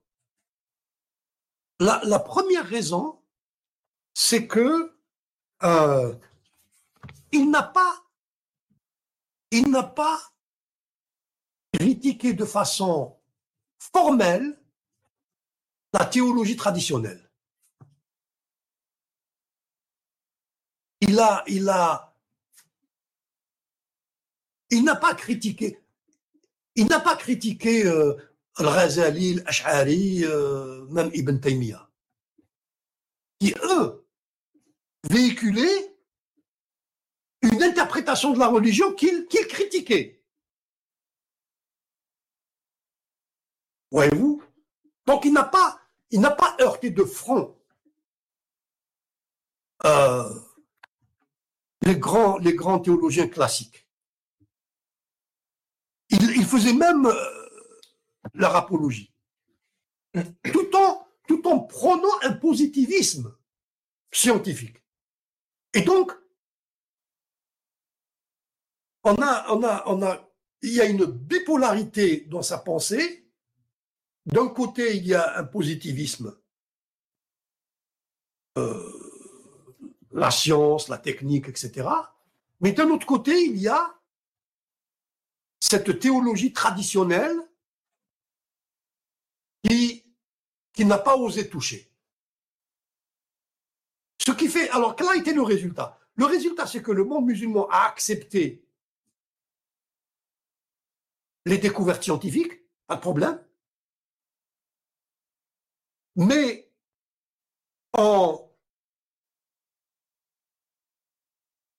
[1.79, 3.21] La, première raison,
[4.13, 4.97] c'est que
[5.63, 6.13] euh,
[7.31, 8.03] il n'a pas
[9.51, 10.19] il n'a pas
[11.73, 13.17] critiqué de façon
[13.79, 14.59] formelle
[15.93, 17.29] la théologie traditionnelle.
[21.01, 22.13] Il a, il a,
[24.69, 25.81] il n'a pas critiqué,
[26.79, 28.15] il n'a pas critiqué euh,
[28.55, 31.89] Al-Ghazali, Al-Ash'ari, euh, même Ibn Taymiyyah,
[33.39, 34.07] qui eux
[35.09, 35.97] véhiculaient
[37.41, 40.23] une interprétation de la religion qu'il critiquait.
[43.91, 44.41] Voyez-vous
[45.05, 45.81] Donc il n'a pas,
[46.61, 47.57] heurté de front
[49.83, 50.29] euh,
[51.81, 53.88] les grands théologiens classiques.
[56.49, 57.07] Faisait même
[58.33, 59.13] leur apologie,
[60.51, 63.35] tout en, tout prônant un positivisme
[64.11, 64.77] scientifique.
[65.73, 66.11] Et donc,
[70.61, 73.29] il y a une bipolarité dans sa pensée.
[74.25, 76.35] D'un côté, il y a un positivisme,
[78.57, 78.91] euh,
[80.11, 81.87] la science, la technique, etc.
[82.59, 83.98] Mais d'un autre côté, il y a
[85.59, 87.37] cette théologie traditionnelle
[89.63, 90.05] qui,
[90.79, 91.91] n'a pas osé toucher.
[94.25, 95.99] Ce qui fait, alors quel a été le résultat?
[96.15, 98.65] Le résultat, c'est que le monde musulman a accepté
[101.45, 103.43] les découvertes scientifiques, pas de problème.
[106.15, 106.71] Mais
[107.93, 108.48] en,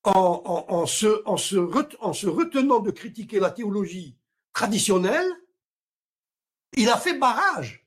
[0.04, 1.56] en, se, en, se
[2.00, 4.16] en se retenant de critiquer la théologie
[4.52, 5.30] traditionnelle,
[6.76, 7.86] il a fait barrage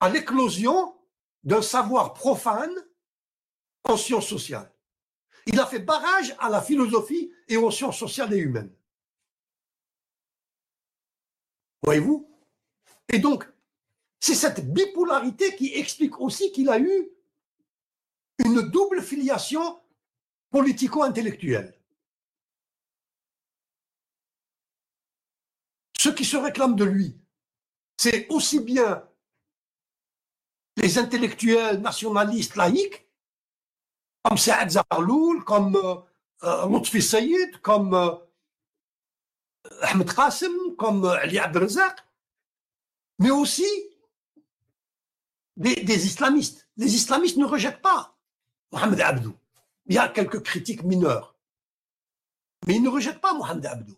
[0.00, 0.96] à l'éclosion
[1.44, 2.74] d'un savoir profane
[3.84, 4.72] en sciences sociales.
[5.46, 8.72] Il a fait barrage à la philosophie et aux sciences sociales et humaines.
[11.82, 12.28] Voyez-vous?
[13.08, 13.48] Et donc,
[14.20, 17.10] c'est cette bipolarité qui explique aussi qu'il a eu
[18.38, 19.81] une double filiation
[20.52, 21.74] politico-intellectuelle.
[25.98, 27.16] Ce qui se réclame de lui,
[27.96, 29.08] c'est aussi bien
[30.76, 33.08] les intellectuels nationalistes laïcs,
[34.22, 35.96] comme Saad Zarloul, comme euh,
[36.44, 38.14] euh Lutfi Sayyid, comme euh,
[39.82, 42.04] Ahmed Qasem, comme euh, Ali Abdelrazak,
[43.18, 43.66] mais aussi
[45.56, 46.68] des, des, islamistes.
[46.76, 48.16] Les islamistes ne rejettent pas
[48.72, 49.36] Mohamed Abdou.
[49.86, 51.36] Il y a quelques critiques mineures,
[52.66, 53.96] mais ils ne rejettent pas Mohamed Abdou.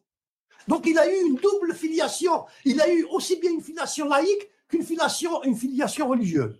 [0.67, 2.47] Donc il a eu une double filiation.
[2.65, 6.59] Il a eu aussi bien une filiation laïque qu'une filiation, une filiation religieuse.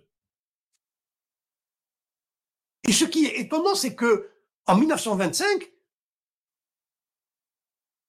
[2.87, 4.29] Et ce qui est étonnant, c'est que
[4.67, 5.71] en 1925,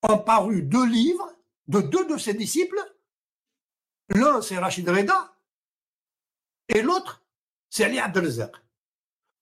[0.09, 1.33] ont paru deux livres
[1.69, 2.81] de deux de ses disciples.
[4.11, 5.35] L'un, c'est Rachid Reda,
[6.69, 7.25] et l'autre,
[7.69, 8.55] c'est Ali Abdelazak.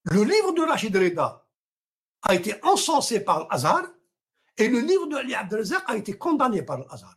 [0.04, 1.43] Le livre de Rachid Reda
[2.26, 3.84] a été encensé par Hazar,
[4.56, 7.16] et le livre de Ali a été condamné par Hazar.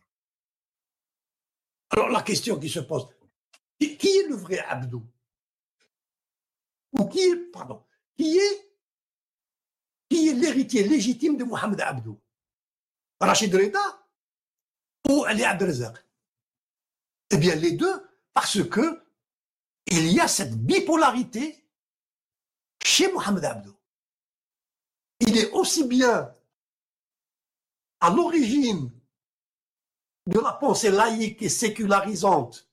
[1.90, 3.08] Alors la question qui se pose,
[3.78, 5.06] qui est le vrai Abdou?
[6.92, 7.84] Ou qui est, pardon,
[8.16, 8.64] qui est,
[10.10, 12.18] l'héritier légitime de Mohamed Abdou?
[13.20, 14.06] Rachid Reda
[15.08, 16.04] ou Ali Abdelazak?
[17.30, 19.02] Eh bien, les deux, parce que
[19.86, 21.64] il y a cette bipolarité
[22.84, 23.77] chez Mohamed Abdou.
[25.20, 26.32] Il est aussi bien
[28.00, 28.90] à l'origine
[30.26, 32.68] de la pensée laïque et sécularisante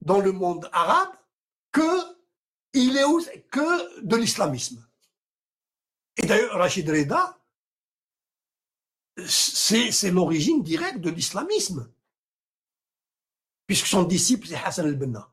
[0.00, 1.14] dans le monde arabe
[1.72, 2.16] que
[2.74, 4.86] de l'islamisme.
[6.16, 7.38] Et d'ailleurs, Rachid Reda,
[9.26, 11.90] c'est l'origine directe de l'islamisme.
[13.66, 15.32] Puisque son disciple, c'est Hassan el-Benna,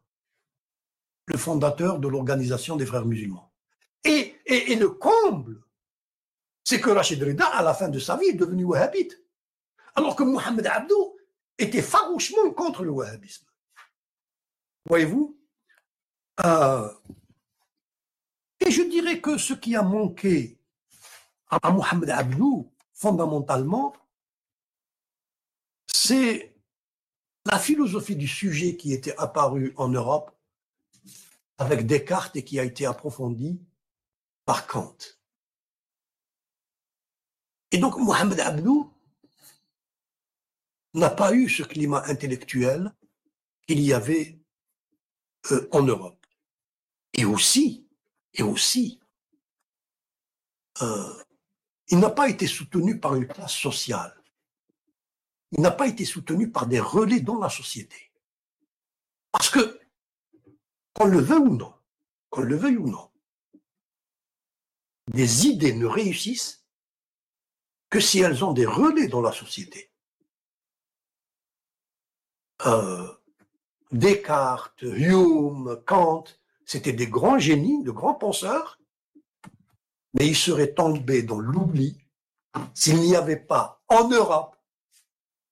[1.28, 3.52] le fondateur de l'organisation des frères musulmans.
[4.04, 4.36] Et,
[4.76, 5.63] le comble,
[6.64, 9.20] c'est que Rachid Reda, à la fin de sa vie, est devenu wahhabite.
[9.96, 11.18] Alors que Mohamed Abdou
[11.58, 13.46] était farouchement contre le wahhabisme.
[14.86, 15.38] Voyez-vous
[16.44, 16.90] euh,
[18.60, 20.58] Et je dirais que ce qui a manqué
[21.50, 23.94] à Mohamed Abdou, fondamentalement,
[25.88, 26.56] c'est
[27.46, 30.32] la philosophie du sujet qui était apparue en Europe
[31.58, 33.62] avec Descartes et qui a été approfondie
[34.46, 34.96] par Kant.
[37.74, 38.94] Et donc Mohamed Abdou
[40.94, 42.94] n'a pas eu ce climat intellectuel
[43.68, 44.40] qu'il y avait
[45.52, 46.24] euh, en Europe.
[47.14, 47.88] Et aussi,
[48.36, 49.02] et aussi,
[50.84, 51.24] euh,
[51.88, 54.16] il n'a pas été soutenu par une classe sociale.
[55.52, 58.12] Il n'a pas été soutenu par des relais dans la société.
[59.32, 59.80] Parce que,
[60.94, 61.74] qu'on le veuille ou non,
[62.30, 63.10] qu'on le veuille ou non,
[65.08, 66.63] des idées ne réussissent
[67.94, 69.92] que si elles ont des relais dans la société.
[72.66, 73.08] Euh,
[73.92, 76.24] Descartes, Hume, Kant,
[76.66, 78.80] c'était des grands génies, de grands penseurs,
[80.16, 81.96] mais il serait tombé dans l'oubli
[82.74, 84.56] s'il n'y avait pas en Europe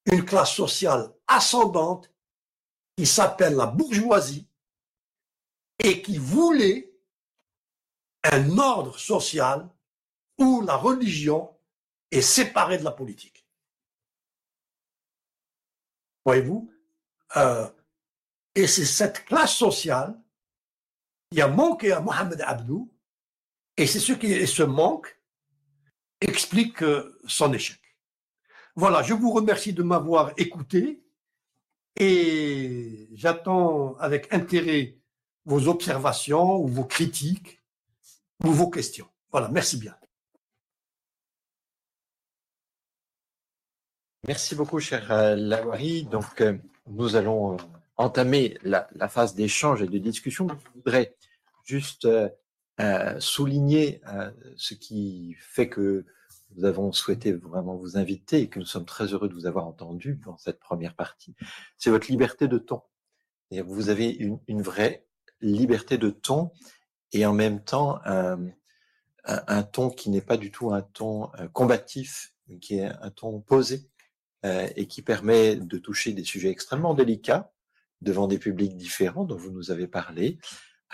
[0.07, 2.11] une classe sociale ascendante
[2.97, 4.47] qui s'appelle la bourgeoisie
[5.77, 6.91] et qui voulait
[8.23, 9.69] un ordre social
[10.39, 11.55] où la religion
[12.11, 13.45] est séparée de la politique.
[16.25, 16.71] Voyez-vous
[17.37, 17.67] euh,
[18.55, 20.21] Et c'est cette classe sociale
[21.31, 22.91] qui a manqué à Mohamed Abdou
[23.77, 25.17] et c'est ce qui ce manque
[26.19, 27.79] explique euh, son échec.
[28.75, 31.03] Voilà, je vous remercie de m'avoir écouté
[31.99, 34.97] et j'attends avec intérêt
[35.45, 37.61] vos observations ou vos critiques
[38.43, 39.07] ou vos questions.
[39.31, 39.95] Voilà, merci bien.
[44.27, 46.03] Merci beaucoup, cher euh, Lawari.
[46.03, 46.57] Donc, euh,
[46.87, 47.57] nous allons
[47.97, 50.47] entamer la, phase d'échange et de discussion.
[50.47, 51.15] Je voudrais
[51.63, 52.07] juste
[52.81, 56.05] euh, souligner euh, ce qui fait que
[56.55, 59.67] nous avons souhaité vraiment vous inviter et que nous sommes très heureux de vous avoir
[59.67, 61.35] entendu dans cette première partie.
[61.77, 62.81] C'est votre liberté de ton.
[63.51, 65.05] Vous avez une, vraie
[65.41, 66.51] liberté de ton
[67.11, 68.39] et en même temps un,
[69.25, 73.41] un, ton qui n'est pas du tout un ton euh, combatif, qui est un ton
[73.41, 73.90] posé
[74.43, 77.51] et qui permet de toucher des sujets extrêmement délicats
[78.01, 80.39] devant des publics différents dont vous nous avez parlé,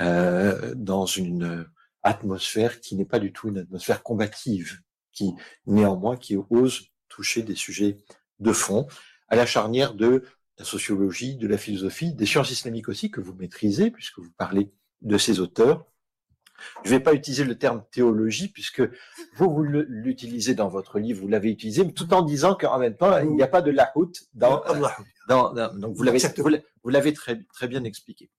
[0.02, 1.66] euh, dans une
[2.04, 4.82] atmosphère qui n'est pas du tout une atmosphère combative,
[5.12, 5.34] qui
[5.66, 7.98] néanmoins qui ose toucher des sujets
[8.40, 8.88] de fond,
[9.30, 10.24] à la charnière de
[10.60, 14.72] la sociologie, de la philosophie, des sciences islamiques aussi que vous maîtrisez, puisque vous parlez
[15.02, 15.86] de ces auteurs,
[16.84, 18.82] Je ne vais pas utiliser le terme théologie puisque
[19.36, 22.96] vous, vous l'utilisez dans votre livre, vous l'avez utilisé, mais tout en disant qu'en même
[22.96, 24.64] temps, il n'y a pas de lahout dans,
[25.28, 26.20] dans, dans, donc vous l'avez,
[26.84, 28.30] vous l'avez très, très bien expliqué.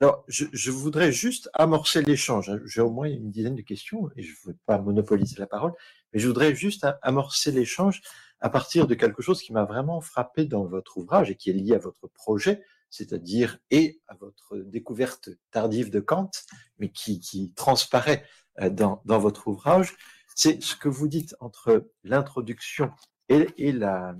[0.00, 2.50] Alors, je, je voudrais juste amorcer l'échange.
[2.66, 5.72] J'ai au moins une dizaine de questions et je ne veux pas monopoliser la parole,
[6.12, 8.02] mais je voudrais juste amorcer l'échange
[8.40, 11.54] à partir de quelque chose qui m'a vraiment frappé dans votre ouvrage et qui est
[11.54, 16.30] lié à votre projet, c'est-à-dire et à votre découverte tardive de Kant,
[16.78, 18.24] mais qui, transparaît
[18.60, 19.94] euh, dans, votre ouvrage,
[20.34, 22.90] c'est ce que vous dites entre l'introduction
[23.28, 24.14] et, la,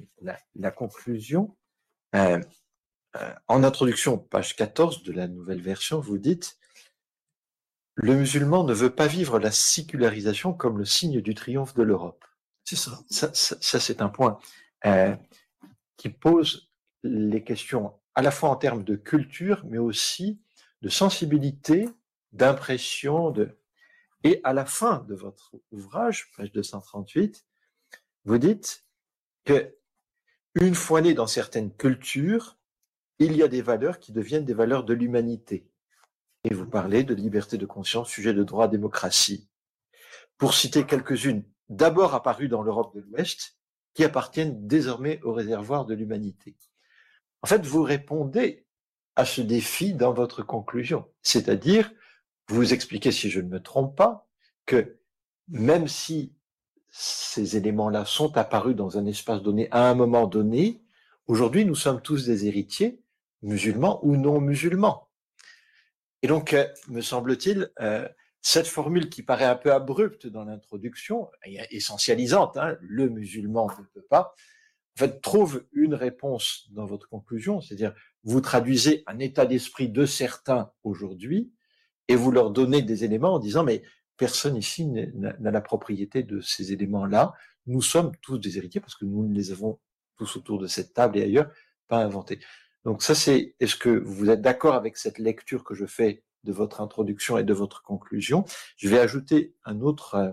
[0.74, 1.56] conclusion.
[2.14, 2.40] Euh,
[3.16, 6.58] euh, en introduction, page 14 de la nouvelle version, vous dites
[7.94, 12.24] Le musulman ne veut pas vivre la sécularisation comme le signe du triomphe de l'Europe.
[12.64, 12.98] C'est ça.
[13.08, 14.38] Ça, c'est un point
[15.96, 16.68] qui pose
[17.02, 20.40] les questions à la fois en termes de culture, mais aussi
[20.80, 21.88] de sensibilité,
[22.32, 23.32] d'impression.
[24.24, 27.44] Et à la fin de votre ouvrage, page 238,
[28.24, 28.84] vous dites
[29.44, 29.76] que
[30.54, 32.58] une fois né dans certaines cultures,
[33.18, 35.70] il y a des valeurs qui deviennent des valeurs de l'humanité.
[36.44, 39.48] Et vous parlez de liberté de conscience, sujet de droit, démocratie.
[40.38, 43.58] Pour citer quelques-unes, d'abord apparues dans l'Europe de l'Ouest,
[43.92, 46.56] qui appartiennent désormais au réservoir de l'humanité.
[47.46, 48.66] En fait, vous répondez
[49.14, 51.92] à ce défi dans votre conclusion, c'est-à-dire,
[52.48, 54.28] vous expliquez, si je ne me trompe pas,
[54.66, 54.98] que
[55.46, 56.34] même si
[56.90, 60.82] ces éléments-là sont apparus dans un espace donné à un moment donné,
[61.28, 63.00] aujourd'hui, nous sommes tous des héritiers,
[63.42, 65.08] musulmans ou non musulmans.
[66.22, 68.08] Et donc, euh, me semble-t-il, euh,
[68.42, 71.30] cette formule qui paraît un peu abrupte dans l'introduction,
[71.70, 74.34] essentialisante, hein, le musulman ne peut pas,
[74.96, 77.94] en fait, trouve une réponse dans votre conclusion, c'est-à-dire
[78.24, 81.52] vous traduisez un état d'esprit de certains aujourd'hui
[82.08, 83.82] et vous leur donnez des éléments en disant mais
[84.16, 87.34] personne ici n'a la propriété de ces éléments-là.
[87.66, 89.78] Nous sommes tous des héritiers parce que nous les avons
[90.16, 91.50] tous autour de cette table et ailleurs
[91.88, 92.40] pas inventés.
[92.86, 96.52] Donc ça c'est, est-ce que vous êtes d'accord avec cette lecture que je fais de
[96.52, 98.46] votre introduction et de votre conclusion?
[98.78, 100.30] Je vais ajouter un autre euh,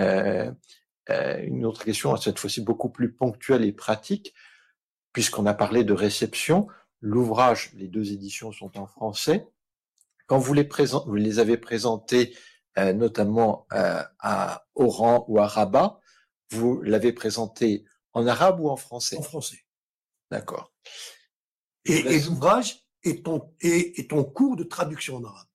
[0.00, 0.50] euh,
[1.42, 4.34] une autre question, cette fois-ci beaucoup plus ponctuelle et pratique,
[5.12, 6.68] puisqu'on a parlé de réception.
[7.00, 9.46] L'ouvrage, les deux éditions sont en français.
[10.26, 12.36] Quand vous les, présent, vous les avez présentés
[12.78, 16.00] euh, notamment euh, à Oran ou à Rabat,
[16.50, 19.16] vous l'avez présenté en arabe ou en français?
[19.16, 19.64] En français.
[20.30, 20.72] D'accord.
[21.84, 25.48] Et, et l'ouvrage est en, est, est en cours de traduction en arabe.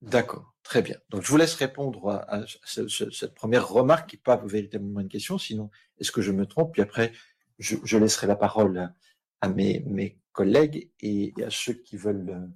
[0.00, 0.51] D'accord.
[0.62, 0.96] Très bien.
[1.10, 5.38] Donc, je vous laisse répondre à, cette première remarque qui n'est pas véritablement une question.
[5.38, 6.72] Sinon, est-ce que je me trompe?
[6.72, 7.12] Puis après,
[7.58, 8.92] je, laisserai la parole
[9.40, 12.48] à, mes, collègues et, à ceux qui veulent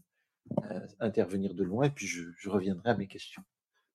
[0.63, 1.87] euh, intervenir de loin.
[1.87, 3.43] Et puis, je, reviendrai à mes questions.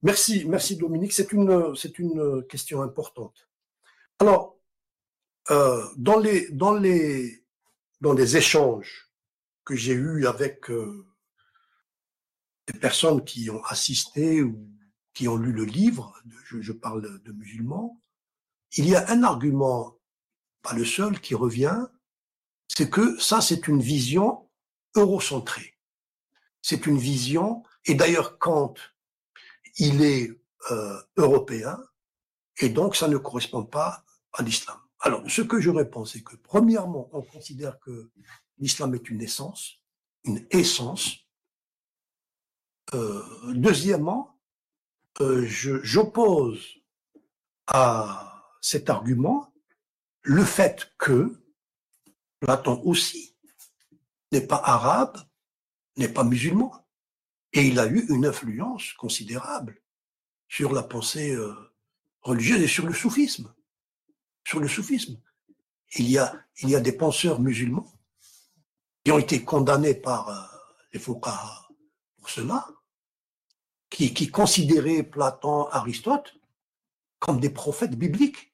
[0.03, 1.13] Merci, merci Dominique.
[1.13, 3.47] C'est une, c'est une question importante.
[4.19, 4.57] Alors,
[5.49, 7.43] euh, dans les, dans les,
[8.01, 9.11] dans échanges
[9.63, 11.05] que j'ai eus avec euh,
[12.67, 14.67] des personnes qui ont assisté ou
[15.13, 16.13] qui ont lu le livre,
[16.45, 18.01] je, parle de, musulmans,
[18.77, 19.97] il y a un argument,
[20.61, 21.85] pas le seul, qui revient,
[22.67, 24.49] c'est que ça, c'est une vision
[24.95, 25.77] eurocentrée.
[26.61, 28.75] C'est une vision, et d'ailleurs Kant,
[29.77, 30.31] il est
[30.71, 31.77] euh, européen,
[32.59, 34.77] et donc ça ne correspond pas à l'islam.
[34.99, 38.11] Alors, ce que je réponds, c'est que premièrement, on considère que
[38.59, 39.79] l'islam est une essence,
[40.23, 41.20] une essence,
[43.53, 44.31] deuxièmement,
[45.19, 46.65] euh, j'oppose
[47.67, 49.53] à cet argument
[50.21, 51.43] le fait que
[52.39, 53.35] Platon aussi
[54.31, 55.17] n'est pas arabe,
[55.97, 56.87] n'est pas musulman,
[57.53, 59.81] et il a eu une influence considérable
[60.47, 61.53] sur la pensée euh,
[62.21, 63.53] religieuse et sur le soufisme.
[64.45, 65.21] Sur le soufisme.
[65.95, 66.45] Il y a,
[66.79, 67.91] des penseurs musulmans
[69.03, 70.49] qui ont été condamnés par
[70.93, 71.60] les Fouqaha
[72.31, 72.67] cela,
[73.89, 76.33] qui, qui considérait Platon, Aristote
[77.19, 78.51] comme des prophètes bibliques.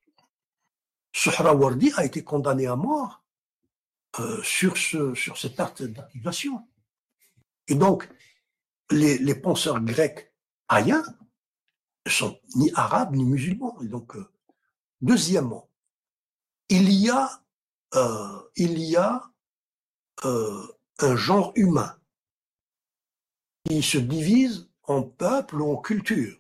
[1.13, 3.23] Suhrawardi a été condamné à mort
[4.19, 6.67] euh, sur, ce, sur cet acte d'accusation.
[7.67, 8.09] Et donc,
[8.91, 10.33] les, penseurs grecs
[10.67, 11.03] païens
[12.05, 13.77] ne sont ni arabes ni musulmans.
[13.81, 14.29] Et donc, euh,
[15.01, 15.69] deuxièmement,
[16.69, 17.41] il y a,
[17.95, 19.23] euh, il y a
[20.23, 21.96] un genre humain
[23.67, 26.37] qui se divise en peuple ou en culture.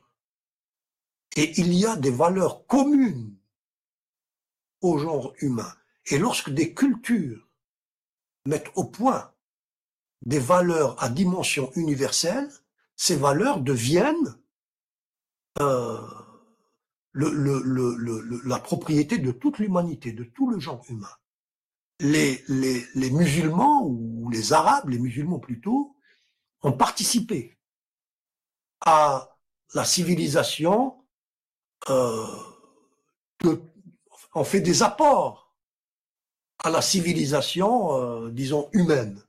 [1.35, 3.35] Et il y a des valeurs communes
[4.81, 5.73] au genre humain.
[6.05, 7.47] Et lorsque des cultures
[8.45, 9.31] mettent au point
[10.25, 12.49] des valeurs à dimension universelle,
[12.95, 14.37] ces valeurs deviennent
[15.59, 16.01] euh,
[17.13, 21.13] la propriété de toute l'humanité, de tout le genre humain.
[21.99, 22.43] Les,
[23.11, 25.95] musulmans ou les arabes, les musulmans plutôt,
[26.63, 27.57] ont participé
[28.81, 29.37] à
[29.73, 30.95] la civilisation,
[31.89, 32.25] euh,
[34.33, 35.47] ont fait des apports
[36.63, 39.21] à la civilisation, euh, disons, humaine,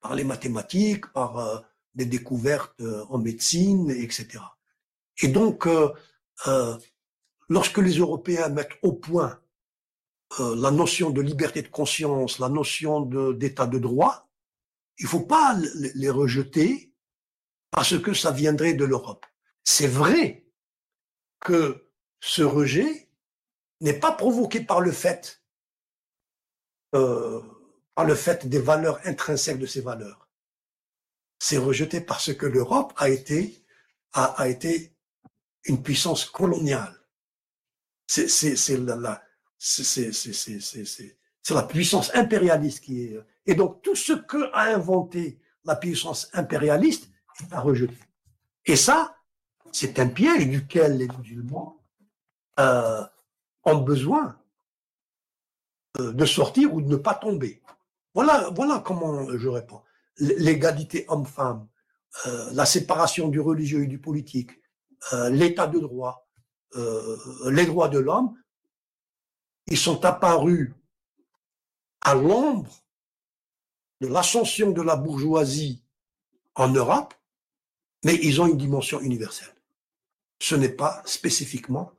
[0.00, 1.58] par les mathématiques, par euh,
[1.94, 4.40] des découvertes euh, en médecine, etc.
[5.18, 5.68] Et donc,
[7.48, 9.38] lorsque les Européens mettent au point
[10.38, 13.02] la notion de liberté de conscience, la notion
[13.32, 14.26] d'état de, droit,
[14.98, 15.56] il faut pas
[15.94, 16.92] les rejeter
[17.70, 19.26] parce que ça viendrait de l'Europe.
[19.64, 20.46] C'est vrai
[21.40, 21.90] que
[22.20, 23.08] ce rejet
[23.80, 25.42] n'est pas provoqué par le fait,
[26.94, 27.40] euh,
[28.44, 30.28] des valeurs intrinsèques de ces valeurs.
[31.38, 33.64] C'est rejeté parce que l'Europe a été,
[35.64, 36.96] une puissance coloniale.
[38.06, 38.76] C'est
[41.50, 43.18] la puissance impérialiste qui est.
[43.46, 47.10] Et donc tout ce que a inventé la puissance impérialiste
[47.40, 47.98] est à rejeter.
[48.66, 49.16] Et ça,
[49.72, 51.82] c'est un piège duquel les musulmans
[52.60, 53.02] euh,
[53.64, 54.38] ont besoin
[55.98, 57.62] euh, de sortir ou de ne pas tomber.
[58.14, 59.82] Voilà, voilà comment je réponds.
[60.18, 61.66] L'égalité homme-femme,
[62.26, 64.50] euh, la séparation du religieux et du politique,
[65.30, 66.28] l'état de droit,
[67.46, 68.38] les droits de l'homme,
[69.66, 70.72] ils sont apparus
[72.02, 72.70] à l'ombre
[74.02, 75.84] de l'ascension de la bourgeoisie
[76.56, 77.14] en Europe,
[78.04, 79.54] mais ils ont une dimension universelle.
[80.40, 81.92] Ce n'est pas spécifiquement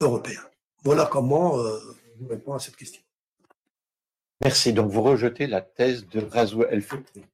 [0.00, 0.42] européen.
[0.82, 1.78] Voilà comment euh,
[2.18, 3.00] je réponds à cette question.
[4.42, 4.72] Merci.
[4.72, 6.82] Donc vous rejetez la thèse de Razou El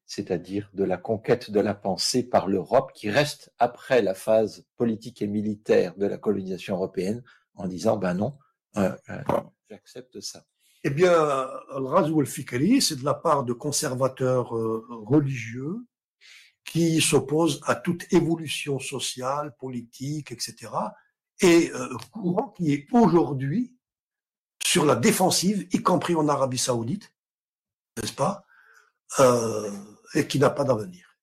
[0.04, 5.22] c'est-à-dire de la conquête de la pensée par l'Europe qui reste après la phase politique
[5.22, 7.24] et militaire de la colonisation européenne
[7.54, 8.36] en disant ben non,
[8.76, 9.22] euh, euh,
[9.70, 10.44] j'accepte ça.
[10.84, 11.12] Eh bien,
[11.68, 15.86] Razou El-Fikri, c'est de la part de conservateurs religieux
[16.64, 20.70] qui s'opposent à toute évolution sociale, politique, etc
[21.42, 23.76] et euh, courant qui est aujourd'hui
[24.62, 27.12] sur la défensive, y compris en Arabie Saoudite,
[27.96, 28.46] n'est-ce pas,
[29.18, 29.70] euh,
[30.14, 31.18] et qui n'a pas d'avenir.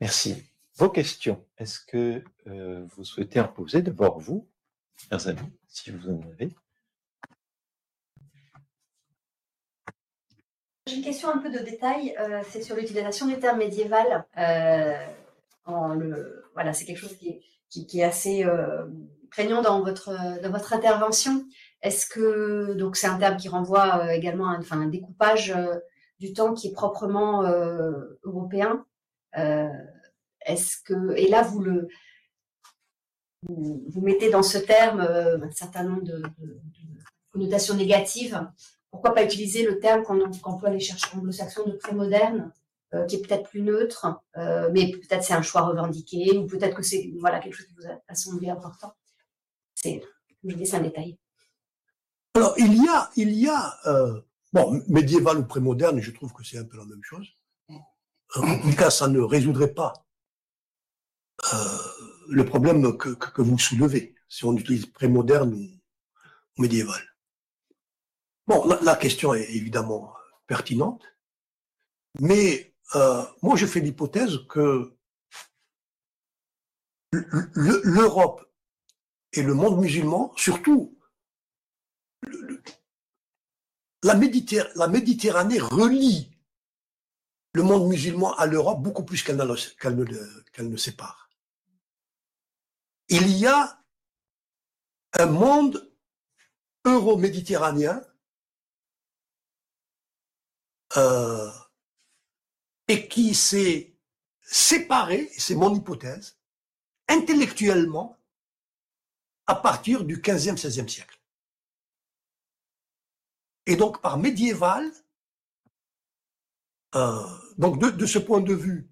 [0.00, 0.42] Merci.
[0.76, 4.48] Vos questions, est-ce que euh, vous souhaitez en poser d'abord vous,
[5.08, 6.50] chers amis, si vous en avez?
[10.86, 12.14] J'ai une question un peu de détail,
[12.50, 14.26] c'est sur l'utilisation du terme médiéval.
[15.66, 18.86] le, voilà, c'est quelque chose qui est assez euh,
[19.30, 20.10] prégnant dans votre,
[20.72, 21.44] intervention.
[21.82, 25.78] Est-ce que, donc c'est un terme qui renvoie euh, également à enfin, un découpage euh,
[26.20, 27.42] du temps qui est proprement
[28.22, 28.86] européen.
[30.46, 31.88] Est-ce que, et là, vous le,
[33.42, 36.22] vous, mettez dans ce terme un certain nombre de,
[37.32, 38.46] connotations négatives.
[38.94, 42.52] Pourquoi pas utiliser le terme qu'emploient les chercheurs anglo-saxons de prémoderne
[42.94, 44.06] euh, qui est peut-être plus neutre,
[44.36, 47.74] euh, mais peut-être c'est un choix revendiqué, ou peut-être que c'est voilà, quelque chose qui
[47.74, 48.94] vous a, semblé important.
[49.74, 50.00] C'est,
[50.44, 51.18] je dis, c'est un détail.
[52.34, 54.20] Alors, il y a, il y a euh,
[54.52, 57.26] bon, médiéval ou prémoderne, je trouve que c'est un peu la même chose.
[58.36, 59.92] En tout cas, ça ne résoudrait pas
[62.28, 67.02] le problème que, que, vous soulevez, si on utilise prémoderne ou, médiéval.
[68.46, 70.12] Bon, la, question est évidemment
[70.46, 71.02] pertinente,
[72.20, 74.94] mais euh, moi, je fais l'hypothèse que
[77.12, 78.44] l'Europe
[79.32, 80.98] et le monde musulman, surtout
[84.02, 86.30] la, Méditerranée, relie
[87.54, 91.30] le monde musulman à l'Europe beaucoup plus qu'elle ne, sépare.
[93.08, 93.82] Il y a
[95.18, 95.90] un monde
[96.84, 98.04] euro-méditerranéen
[100.96, 101.50] euh,
[102.88, 103.96] et qui s'est
[104.42, 106.38] séparé, c'est mon hypothèse,
[107.08, 108.18] intellectuellement
[109.46, 111.20] à partir du 15e, 16e siècle.
[113.66, 114.90] Et donc par médiéval,
[116.94, 117.26] euh,
[117.58, 118.88] donc de, ce point de vue,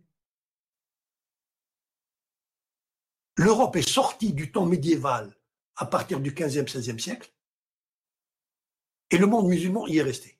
[3.36, 5.36] l'Europe est sortie du temps médiéval
[5.76, 7.32] à partir du 15e, 16e siècle,
[9.10, 10.38] et le monde musulman y est resté.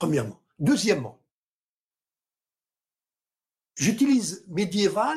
[0.00, 0.40] Premièrement.
[0.58, 1.20] Deuxièmement,
[3.80, 5.16] J'utilise médiéval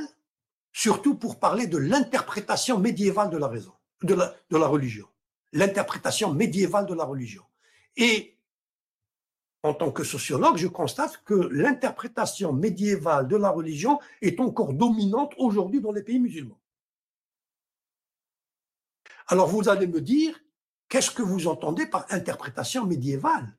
[0.72, 3.74] surtout pour parler de l'interprétation médiévale de la raison,
[4.04, 5.06] de la, religion.
[5.52, 7.44] L'interprétation médiévale de la religion.
[7.98, 8.40] Et
[9.64, 15.34] en tant que sociologue, je constate que l'interprétation médiévale de la religion est encore dominante
[15.38, 16.62] aujourd'hui dans les pays musulmans.
[19.28, 20.40] Alors vous allez me dire,
[20.88, 23.58] qu'est-ce que vous entendez par interprétation médiévale?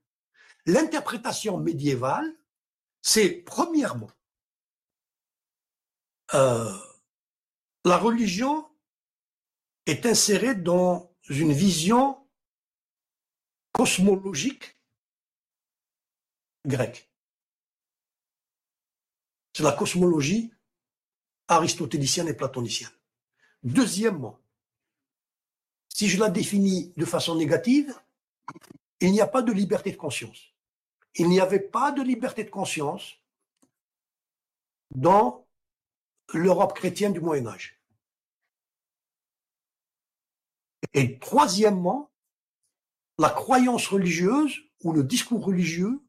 [0.66, 2.35] L'interprétation médiévale,
[3.03, 4.11] c'est premièrement
[6.32, 6.73] euh,
[7.85, 8.66] la religion
[9.86, 12.27] est insérée dans une vision
[13.73, 14.78] cosmologique
[16.66, 17.11] grecque.
[19.53, 20.53] C'est la cosmologie
[21.49, 22.91] aristotélicienne et platonicienne.
[23.62, 24.41] Deuxièmement,
[25.89, 27.95] si je la définis de façon négative,
[29.01, 30.53] il n'y a pas de liberté de conscience.
[31.16, 33.19] Il n'y avait pas de liberté de conscience
[34.95, 35.47] dans
[36.32, 37.81] l'Europe chrétienne du Moyen Âge.
[40.93, 42.12] Et troisièmement,
[43.19, 46.01] la croyance religieuse ou le discours religieux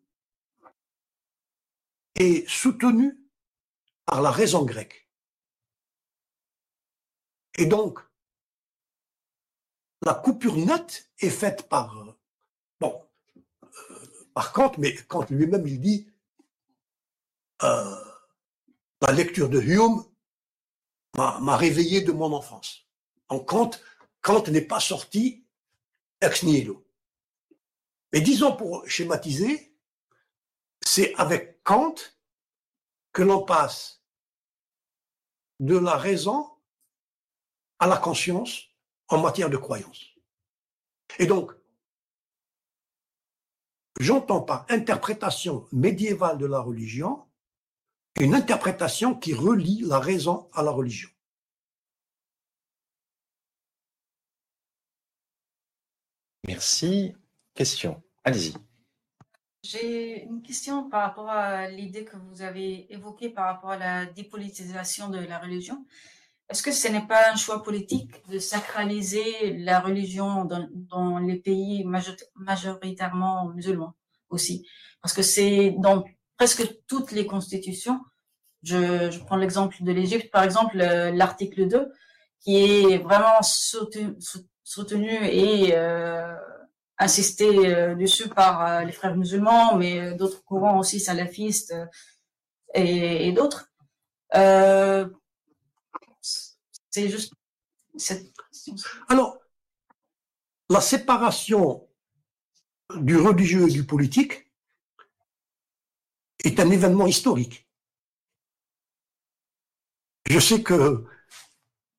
[2.15, 3.19] est soutenu
[4.05, 5.09] par la raison grecque.
[7.57, 7.99] Et donc,
[10.01, 12.14] la coupure nette est faite par,
[14.35, 16.07] par Kant, mais Kant lui-même, il dit,
[17.63, 17.95] euh,
[19.01, 20.03] la lecture de Hume
[21.15, 22.85] m'a réveillé de mon enfance.
[23.29, 23.71] En Kant,
[24.21, 25.45] Kant n'est pas sorti
[26.19, 26.85] ex nihilo.
[28.11, 29.73] Mais disons pour schématiser,
[30.81, 31.95] c'est avec Kant
[33.13, 34.03] que l'on passe
[35.61, 36.51] de la raison
[37.79, 38.63] à la conscience
[39.07, 40.07] en matière de croyance.
[41.19, 41.53] Et donc,
[43.99, 47.25] j'entends par interprétation médiévale de la religion
[48.19, 51.09] une interprétation qui relie la raison à la religion.
[56.47, 57.13] Merci.
[57.53, 58.01] Question.
[58.23, 58.53] Allez-y.
[59.63, 64.05] J'ai une question par rapport à l'idée que vous avez évoquée par rapport à la
[64.05, 65.85] dépolitisation de la religion.
[66.49, 71.83] Est-ce que ce n'est pas un choix politique de sacraliser la religion dans, les pays
[72.35, 73.95] majoritairement musulmans
[74.29, 74.67] aussi?
[75.01, 76.03] Parce que c'est dans
[76.37, 77.99] presque toutes les constitutions.
[78.61, 81.91] Je, prends l'exemple de l'Égypte, par exemple, l'article 2,
[82.41, 86.35] qui est vraiment soutenu, et euh,
[86.99, 91.73] insisté euh, dessus par euh, les frères musulmans, mais d'autres courants aussi salafistes
[92.75, 93.71] et, et d'autres.
[96.95, 97.33] C'est juste
[99.09, 99.37] Alors,
[100.69, 101.89] la séparation
[102.95, 104.49] du religieux et du politique
[106.45, 107.67] est un événement historique.
[110.25, 111.03] Je sais que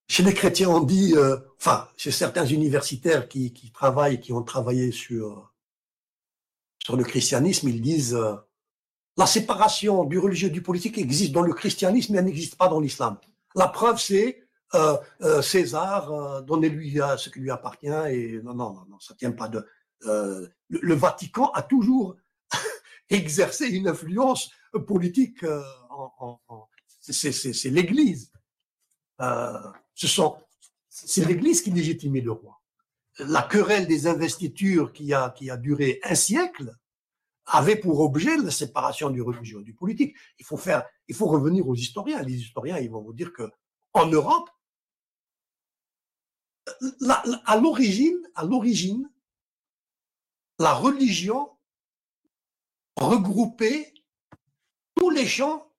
[0.08, 4.92] chez les chrétiens, on dit, euh, enfin, chez certains universitaires qui, travaillent, qui ont travaillé
[4.92, 5.52] sur,
[6.88, 8.34] le christianisme, ils disent, euh,
[9.18, 12.68] la séparation du religieux et du politique existe dans le christianisme, mais elle n'existe pas
[12.68, 13.18] dans l'islam.
[13.54, 14.45] La preuve, c'est
[15.42, 17.86] César, euh, donnez-lui ce qui lui appartient.
[18.10, 19.66] Et non, non, non, ça tient pas de.
[20.02, 22.16] Le, Vatican a toujours
[23.10, 24.50] exercé une influence
[24.86, 25.44] politique.
[27.00, 28.32] C'est l'Église.
[29.18, 30.36] ce sont,
[30.88, 32.60] c'est l'Église qui légitimait le roi.
[33.18, 36.76] La querelle des investitures qui a qui a duré un siècle
[37.46, 40.16] avait pour objet la séparation du religieux et du politique.
[40.38, 42.22] Il faut faire, il faut revenir aux historiens.
[42.22, 43.50] Les historiens, ils vont vous dire que
[43.92, 44.50] en Europe,
[47.44, 49.10] à l'origine, à l'origine,
[50.58, 51.50] la religion
[52.96, 53.92] regroupait
[54.94, 55.70] tous les champs,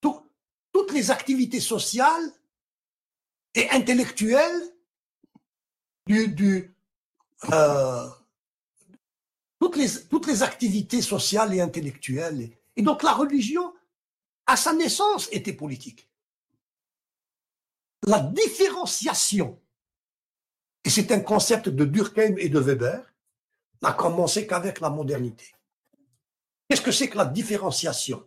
[0.00, 2.32] toutes les activités sociales
[3.54, 4.74] et intellectuelles
[6.06, 6.74] du,
[7.52, 8.08] euh,
[9.60, 12.50] toutes les toutes les activités sociales et intellectuelles.
[12.76, 13.72] Et donc la religion,
[14.46, 16.08] à sa naissance, était politique.
[18.06, 19.60] La différenciation
[20.84, 23.04] et c'est un concept de Durkheim et de Weber,
[23.82, 25.54] n'a commencé qu'avec la modernité.
[26.68, 28.26] Qu'est-ce que c'est que la différenciation?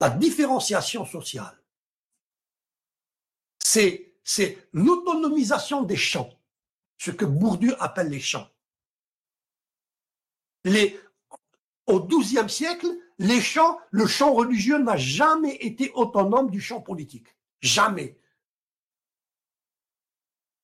[0.00, 1.56] La différenciation sociale,
[3.58, 6.30] c'est, l'autonomisation des champs,
[6.98, 8.48] ce que Bourdieu appelle les champs.
[11.86, 17.28] Au XIIe siècle, le champ religieux n'a jamais été autonome du champ politique.
[17.60, 18.18] Jamais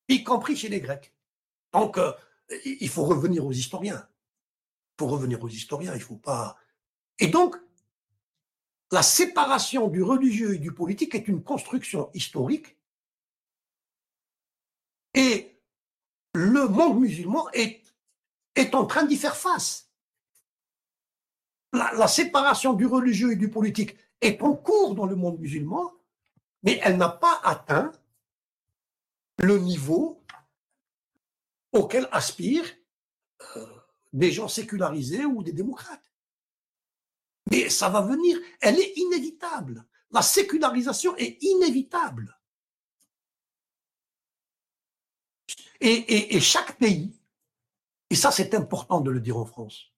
[0.08, 1.12] y compris chez les Grecs.
[1.72, 2.12] Donc, euh,
[2.64, 4.08] il faut revenir aux historiens.
[4.98, 6.56] Faut revenir aux historiens, il faut pas.
[7.18, 7.56] Et donc,
[8.90, 12.76] la séparation du religieux et du politique est une construction historique.
[15.14, 15.60] Et
[16.34, 17.84] le monde musulman est,
[18.74, 19.90] en train d'y faire face.
[21.72, 25.92] La séparation du religieux et du politique est en cours dans le monde musulman,
[26.62, 27.92] mais elle n'a pas atteint
[29.38, 30.24] le niveau
[31.72, 32.70] auquel aspirent
[33.56, 33.66] euh,
[34.12, 36.12] des gens sécularisés ou des démocrates.
[37.50, 39.86] Mais ça va venir, elle est inévitable.
[40.10, 42.34] La sécularisation est inévitable.
[45.80, 47.16] Et, chaque pays,
[48.10, 49.92] et ça c'est important de le dire en France,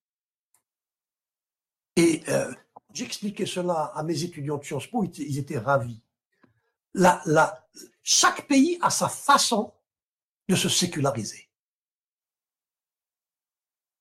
[1.96, 2.52] et euh,
[2.92, 6.02] j'expliquais cela à mes étudiants de Sciences Po, ils, étaient ravis.
[6.92, 7.66] La, la,
[8.02, 9.72] chaque pays a sa façon
[10.48, 11.50] de se séculariser.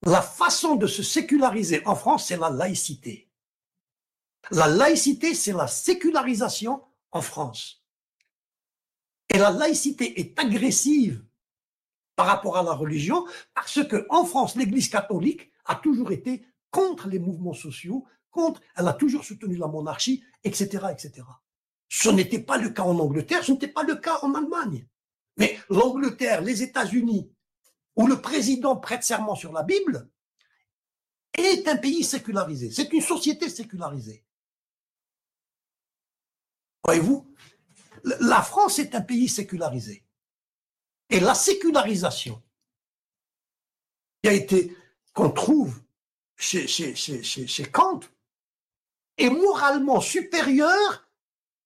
[0.03, 3.29] La façon de se séculariser en France, c'est la laïcité.
[4.51, 7.83] La laïcité, c'est la sécularisation en France.
[9.29, 11.23] Et la laïcité est agressive
[12.15, 17.07] par rapport à la religion parce que en France, l'Église catholique a toujours été contre
[17.07, 21.23] les mouvements sociaux, contre, elle a toujours soutenu la monarchie, etc., etc.
[21.89, 24.87] Ce n'était pas le cas en Angleterre, ce n'était pas le cas en Allemagne.
[25.37, 27.31] Mais l'Angleterre, les États-Unis,
[27.95, 30.07] où le président prête serment sur la Bible,
[31.33, 32.71] est un pays sécularisé.
[32.71, 34.23] C'est une société sécularisée.
[36.83, 37.33] Voyez-vous,
[38.03, 40.03] la France est un pays sécularisé.
[41.09, 42.41] Et la sécularisation
[44.25, 44.75] a été,
[45.13, 45.81] qu'on trouve
[46.35, 46.65] chez,
[47.71, 48.01] Kant,
[49.17, 51.08] est moralement supérieure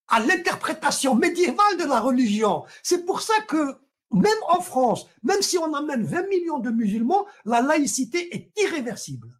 [0.07, 2.65] à l'interprétation médiévale de la religion.
[2.81, 3.77] C'est pour ça que
[4.11, 9.39] même en France, même si on amène 20 millions de musulmans, la laïcité est irréversible.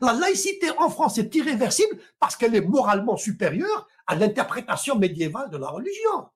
[0.00, 5.56] La laïcité en France est irréversible parce qu'elle est moralement supérieure à l'interprétation médiévale de
[5.56, 6.28] la religion.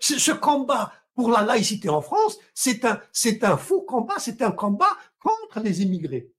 [0.00, 4.52] ce combat pour la laïcité en France, c'est un, c'est un faux combat, c'est un
[4.52, 6.32] combat contre les immigrés.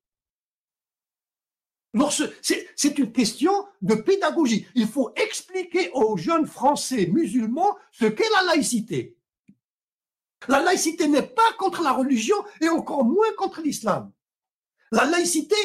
[2.41, 4.67] C'est une question de pédagogie.
[4.75, 9.17] Il faut expliquer aux jeunes Français musulmans ce qu'est la laïcité.
[10.47, 14.11] La laïcité n'est pas contre la religion et encore moins contre l'islam.
[14.91, 15.55] La laïcité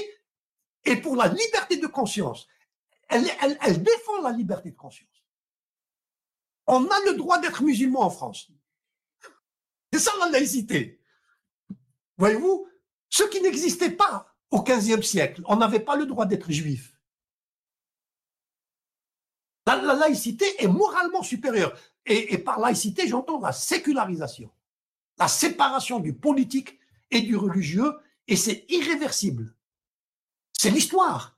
[0.85, 2.49] est pour la liberté de conscience.
[3.09, 5.09] Elle, elle, défend la liberté de conscience.
[6.67, 8.51] On a le droit d'être musulman en France.
[9.93, 11.01] C'est ça la laïcité.
[12.17, 12.67] Voyez-vous,
[13.11, 16.97] ce qui n'existait pas au XVe siècle, on n'avait pas le droit d'être juif.
[19.67, 21.77] La, laïcité est moralement supérieure.
[22.07, 24.51] Et, par laïcité, j'entends la sécularisation,
[25.19, 26.79] la séparation du politique
[27.11, 27.95] et du religieux
[28.29, 29.57] et c'est irréversible.
[30.53, 31.37] C'est l'histoire.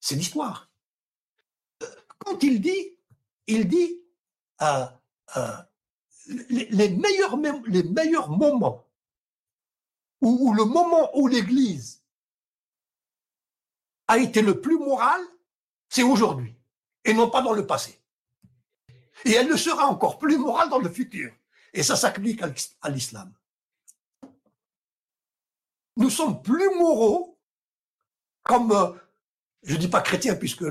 [0.00, 0.70] C'est l'histoire.
[2.18, 2.96] Quand il dit,
[3.46, 4.00] il dit
[4.62, 4.86] euh,
[5.36, 5.56] euh,
[6.48, 7.36] les, meilleurs,
[7.66, 8.88] les meilleurs moments,
[10.20, 11.99] ou, le moment où l'Église
[14.10, 15.20] a été le plus moral,
[15.88, 16.54] c'est aujourd'hui,
[17.04, 17.98] et non pas dans le passé.
[19.24, 21.32] Et elle le sera encore plus morale dans le futur.
[21.72, 22.42] Et ça s'applique
[22.82, 23.32] à l'islam
[26.00, 27.38] nous sommes plus moraux
[28.42, 28.92] comme, euh,
[29.62, 30.64] je ne dis pas chrétien puisque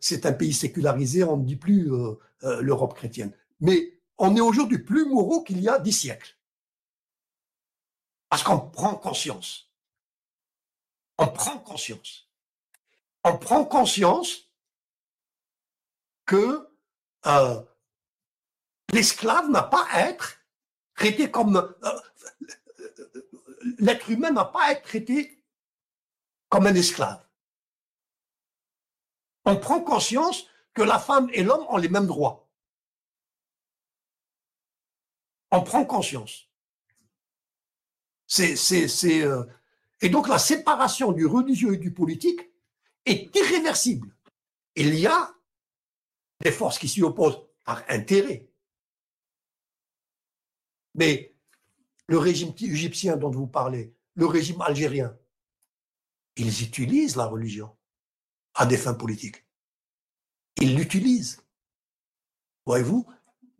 [0.00, 4.40] c'est un pays sécularisé, on ne dit plus euh, euh, l'Europe chrétienne, mais on est
[4.40, 6.36] aujourd'hui plus moraux qu'il y a dix siècles.
[8.28, 9.70] Parce qu'on prend conscience.
[11.16, 12.27] On prend conscience.
[13.28, 14.48] On prend conscience
[16.24, 16.66] que
[18.90, 20.38] l'esclave n'a pas à être
[20.94, 21.76] traité comme
[23.78, 25.44] l'être humain n'a pas à être traité
[26.48, 27.22] comme un esclave.
[29.44, 32.48] On prend conscience que la femme et l'homme ont les mêmes droits.
[35.50, 36.48] On prend conscience.
[38.40, 39.44] Euh,
[40.00, 42.40] Et donc la séparation du religieux et du politique
[43.10, 44.14] est irréversible.
[44.74, 45.34] Il y a
[46.40, 48.48] des forces qui s'y opposent par intérêt.
[50.94, 51.34] Mais
[52.06, 55.16] le régime égyptien dont vous parlez, le régime algérien,
[56.36, 57.76] ils utilisent la religion
[58.54, 59.44] à des fins politiques.
[60.60, 61.42] Ils l'utilisent.
[62.66, 63.06] Voyez-vous?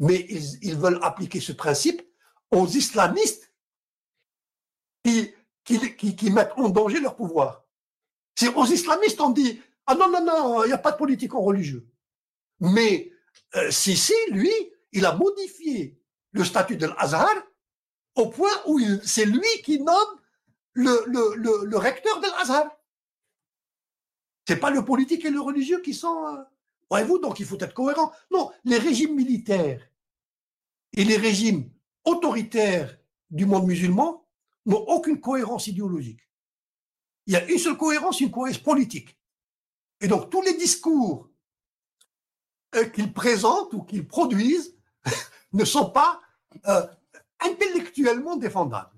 [0.01, 2.03] Mais ils, veulent appliquer ce principe
[2.51, 3.53] aux islamistes
[5.05, 5.35] qui,
[5.65, 7.68] qui, mettent en danger leur pouvoir.
[8.39, 11.35] C'est aux islamistes on dit ah non non non il n'y a pas de politique
[11.35, 11.89] en religieux.
[12.61, 13.11] Mais
[13.57, 14.53] euh, Sisi lui
[14.93, 16.01] il a modifié
[16.31, 17.35] le statut de l'Azhar
[18.15, 20.21] au point où c'est lui qui nomme
[20.75, 22.71] le, recteur de l'Azhar.
[24.47, 26.25] C'est pas le politique et le religieux qui sont.
[26.29, 26.37] Euh,
[26.91, 28.13] voyez-vous, donc il faut être cohérent.
[28.31, 29.83] Non, les régimes militaires
[30.93, 31.69] et les régimes
[32.05, 32.97] autoritaires
[33.31, 34.25] du monde musulman
[34.65, 36.28] n'ont aucune cohérence idéologique.
[37.29, 39.17] Il y a une seule cohérence, une cohérence politique.
[40.01, 41.29] Et donc tous les discours
[42.75, 44.75] euh, qu'ils présentent ou qu'ils produisent
[45.53, 46.21] ne sont pas
[46.67, 46.87] euh,
[47.41, 48.91] intellectuellement défendable.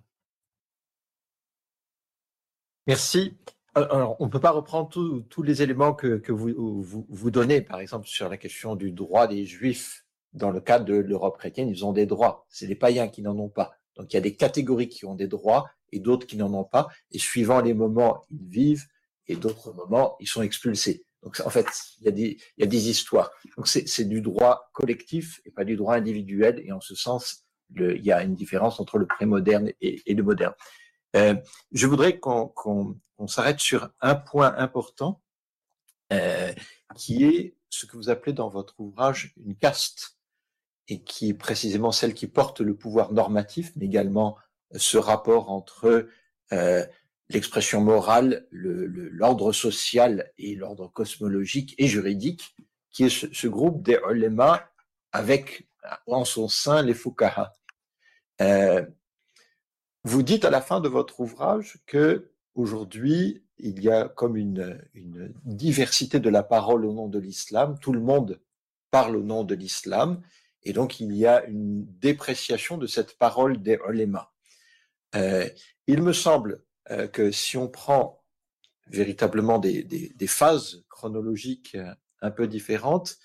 [2.87, 3.37] Merci.
[3.75, 4.89] Alors, on ne peut pas reprendre
[5.29, 9.45] tous les éléments que, vous, vous, donnez, par exemple, sur la question du droit des
[9.45, 10.05] Juifs.
[10.33, 12.47] Dans le cadre de l'Europe chrétienne, ils ont des droits.
[12.49, 13.75] C'est les païens qui n'en ont pas.
[13.97, 16.65] Donc, il y a des catégories qui ont des droits et d'autres qui n'en ont
[16.65, 16.89] pas.
[17.11, 18.87] Et suivant les moments, ils vivent
[19.27, 21.05] et d'autres moments, ils sont expulsés.
[21.23, 21.67] Donc, en fait,
[22.01, 23.31] il y a des, il y a des histoires.
[23.57, 26.63] Donc, c'est du droit collectif et pas du droit individuel.
[26.65, 27.45] Et en ce sens,
[27.77, 30.55] il y a une différence entre le prémoderne et, le moderne.
[31.17, 31.35] Euh,
[31.73, 32.95] je voudrais qu'on
[33.27, 35.21] s'arrête sur un point important,
[36.13, 36.53] euh,
[36.97, 40.17] qui est ce que vous appelez dans votre ouvrage une caste,
[40.89, 44.37] et qui est précisément celle qui porte le pouvoir normatif, mais également
[44.77, 46.09] ce rapport entre
[46.53, 46.85] euh,
[47.29, 52.55] l'expression morale, l'ordre social et l'ordre cosmologique et juridique,
[52.91, 54.71] qui est ce, groupe des ulema
[55.13, 55.69] avec
[56.07, 57.53] en son sein les fukaha.
[58.41, 58.85] Euh,
[60.05, 64.83] vous dites à la fin de votre ouvrage que aujourd'hui, il y a comme une,
[65.45, 67.79] diversité de la parole au nom de l'islam.
[67.81, 68.41] Tout le monde
[68.91, 70.23] parle au nom de l'islam.
[70.63, 74.33] Et donc, il y a une dépréciation de cette parole des ulema.
[75.15, 75.49] Euh,
[75.87, 78.25] il me semble euh, que si on prend
[78.87, 83.19] véritablement des, phases chronologiques euh, un peu différentes,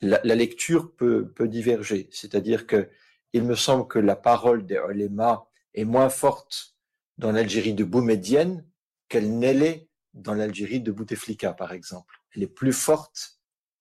[0.00, 2.08] la, lecture peut, diverger.
[2.10, 2.88] C'est-à-dire que
[3.32, 6.74] il me semble que la parole des ulema est moins forte
[7.18, 8.66] dans l'Algérie de Boumedienne
[9.08, 12.16] qu'elle n'est dans l'Algérie de Bouteflika, par exemple.
[12.34, 13.40] Elle est plus forte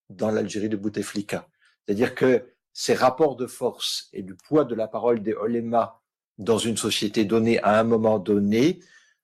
[0.09, 1.47] dans l'Algérie de Bouteflika.
[1.85, 5.98] C'est-à-dire que ces rapports de force et du poids de la parole des olémas
[6.39, 8.79] dans une société donnée à un moment donné,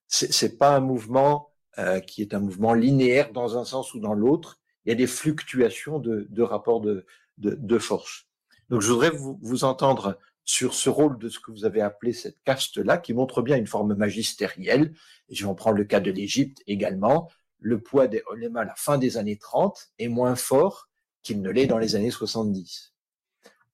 [0.06, 4.14] c'est pas un mouvement euh, qui est un mouvement linéaire dans un sens ou dans
[4.14, 4.60] l'autre.
[4.84, 7.06] Il y a des fluctuations de, de rapports de,
[7.38, 8.26] de, force.
[8.68, 12.40] Donc je voudrais vous, entendre sur ce rôle de ce que vous avez appelé cette
[12.44, 14.94] caste-là, qui montre bien une forme magistérielle.
[15.28, 17.30] Je vais en prendre le cas de l'Égypte également.
[17.58, 20.88] Le poids des olémas à la fin des années 30 est moins fort
[21.22, 22.95] qu'il ne l'est dans les années 70.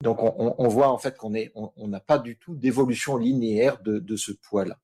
[0.02, 4.16] Donc on, voit en fait qu'on est, on n'a pas du tout d'évolution linéaire de,
[4.16, 4.80] ce poids-là.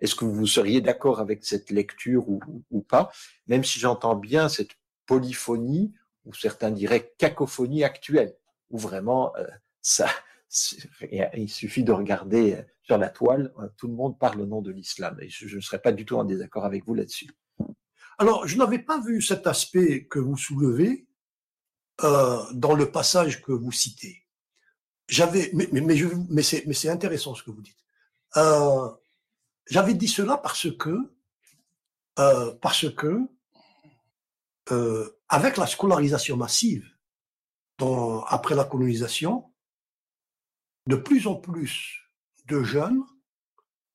[0.00, 3.12] Est-ce que vous seriez d'accord avec cette lecture ou, pas?
[3.46, 4.70] Même si j'entends bien cette
[5.04, 5.92] polyphonie,
[6.24, 8.34] ou certains diraient cacophonie actuelle,
[8.70, 9.46] où vraiment euh,
[9.82, 10.08] ça,
[11.10, 14.62] il suffit de regarder euh, sur la toile, euh, tout le monde parle au nom
[14.62, 15.18] de l'islam.
[15.20, 17.28] Et je ne serais pas du tout en désaccord avec vous là-dessus.
[18.16, 21.06] Alors, je n'avais pas vu cet aspect que vous soulevez
[22.00, 24.21] dans le passage que vous citez.
[25.08, 27.76] J'avais, mais, mais, mais, c'est intéressant ce que vous dites.
[28.36, 28.90] Euh,
[29.66, 30.96] J'avais dit cela parce que,
[32.18, 33.20] euh, parce que,
[34.70, 36.88] euh, avec la scolarisation massive,
[38.28, 39.52] après la colonisation,
[40.86, 41.98] de plus en plus
[42.46, 43.02] de jeunes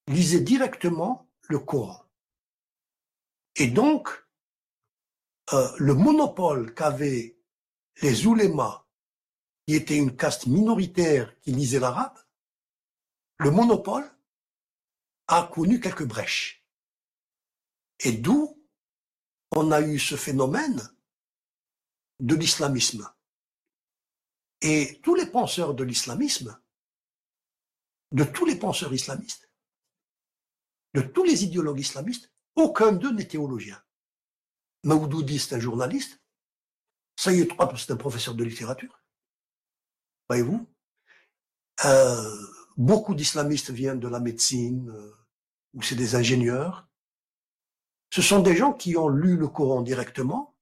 [0.08, 2.04] lisaient directement le Coran.
[3.56, 4.10] Et donc,
[5.54, 7.38] le monopole qu'avaient
[8.02, 8.87] les oulémas,
[9.68, 12.18] qui étaient une caste minoritaire qui lisait l'arabe,
[13.40, 14.10] le monopole
[15.28, 16.66] a connu quelques brèches.
[18.00, 18.64] Et d'où
[19.52, 20.82] on a eu ce phénomène
[22.20, 23.12] de l'islamisme.
[24.62, 26.60] Et tous les penseurs de l'islamisme
[28.12, 29.50] de tous les penseurs islamistes,
[30.94, 33.82] de tous les idéologues islamistes, aucun d'eux n'est théologien.
[34.84, 36.22] Maoudoudi, c'est un journaliste.
[37.18, 39.02] Sayyid Qutb, c'est un professeur de littérature.
[40.30, 40.68] Voyez-vous
[41.86, 45.12] euh, Beaucoup d'islamistes viennent de la médecine, euh,
[45.74, 46.88] ou c'est des ingénieurs.
[48.12, 50.56] Ce sont des gens qui ont lu le Coran directement,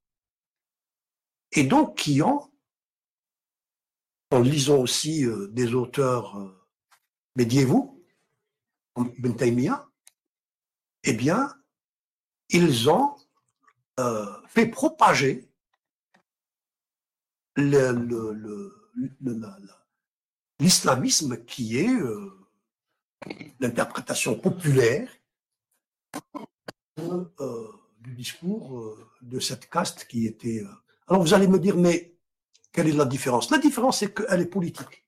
[1.51, 2.51] et donc qui ont,
[4.31, 6.55] en lisant aussi euh, des auteurs
[7.35, 8.01] médiévaux,
[8.95, 9.89] Ben Taymiyyah,
[11.03, 11.53] eh bien,
[12.49, 13.15] ils ont
[14.47, 15.49] fait propager
[20.59, 22.47] l'islamisme qui est euh,
[23.59, 25.09] l'interprétation populaire
[26.99, 30.63] euh, du discours euh, de cette caste qui était.
[31.07, 32.15] Alors vous allez me dire, mais
[32.71, 33.51] quelle est la différence?
[33.51, 35.05] La différence, c'est qu'elle est politique.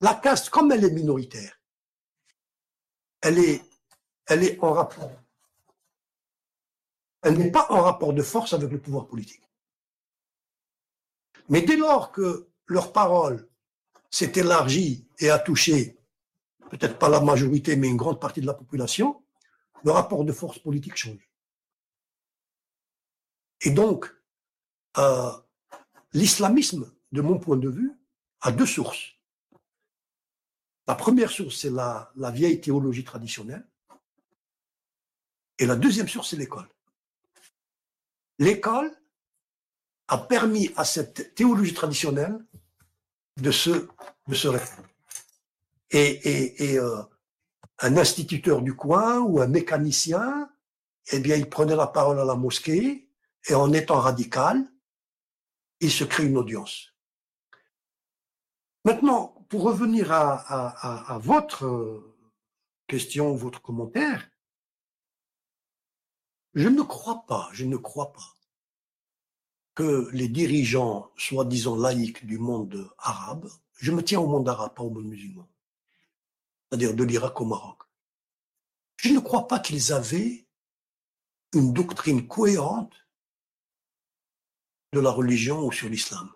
[0.00, 1.60] La caste, comme elle est minoritaire,
[3.22, 3.62] elle est,
[4.26, 5.12] elle est en rapport.
[7.22, 9.42] Elle n'est pas en rapport de force avec le pouvoir politique.
[11.48, 13.48] Mais dès lors que leur parole
[14.10, 15.98] s'est élargie et a touché,
[16.70, 19.22] peut-être pas la majorité, mais une grande partie de la population,
[19.84, 21.28] le rapport de force politique change.
[23.60, 24.14] Et donc,
[24.98, 25.32] euh,
[26.12, 27.92] l'islamisme, de mon point de vue,
[28.40, 29.12] a deux sources.
[30.86, 33.66] La première source, c'est la, la vieille théologie traditionnelle.
[35.58, 36.68] Et la deuxième source, c'est l'école.
[38.38, 38.94] L'école
[40.08, 42.38] a permis à cette théologie traditionnelle
[43.36, 43.88] de se,
[44.28, 44.48] de se
[45.90, 47.02] et, et euh,
[47.80, 50.50] un instituteur du coin ou un mécanicien,
[51.12, 53.08] eh bien, il prenait la parole à la mosquée
[53.48, 54.64] et en étant radical,
[55.80, 56.94] il se crée une audience.
[58.84, 62.02] Maintenant, pour revenir à, à, à, votre
[62.86, 64.28] question, votre commentaire,
[66.54, 68.34] je ne crois pas, je ne crois pas
[69.74, 74.82] que les dirigeants soi-disant laïcs du monde arabe, je me tiens au monde arabe, pas
[74.82, 75.48] au monde musulman,
[76.68, 77.78] c'est-à-dire de l'Irak au Maroc,
[78.96, 80.46] je ne crois pas qu'ils avaient
[81.52, 83.06] une doctrine cohérente
[84.92, 86.30] de la religion ou sur l'islam.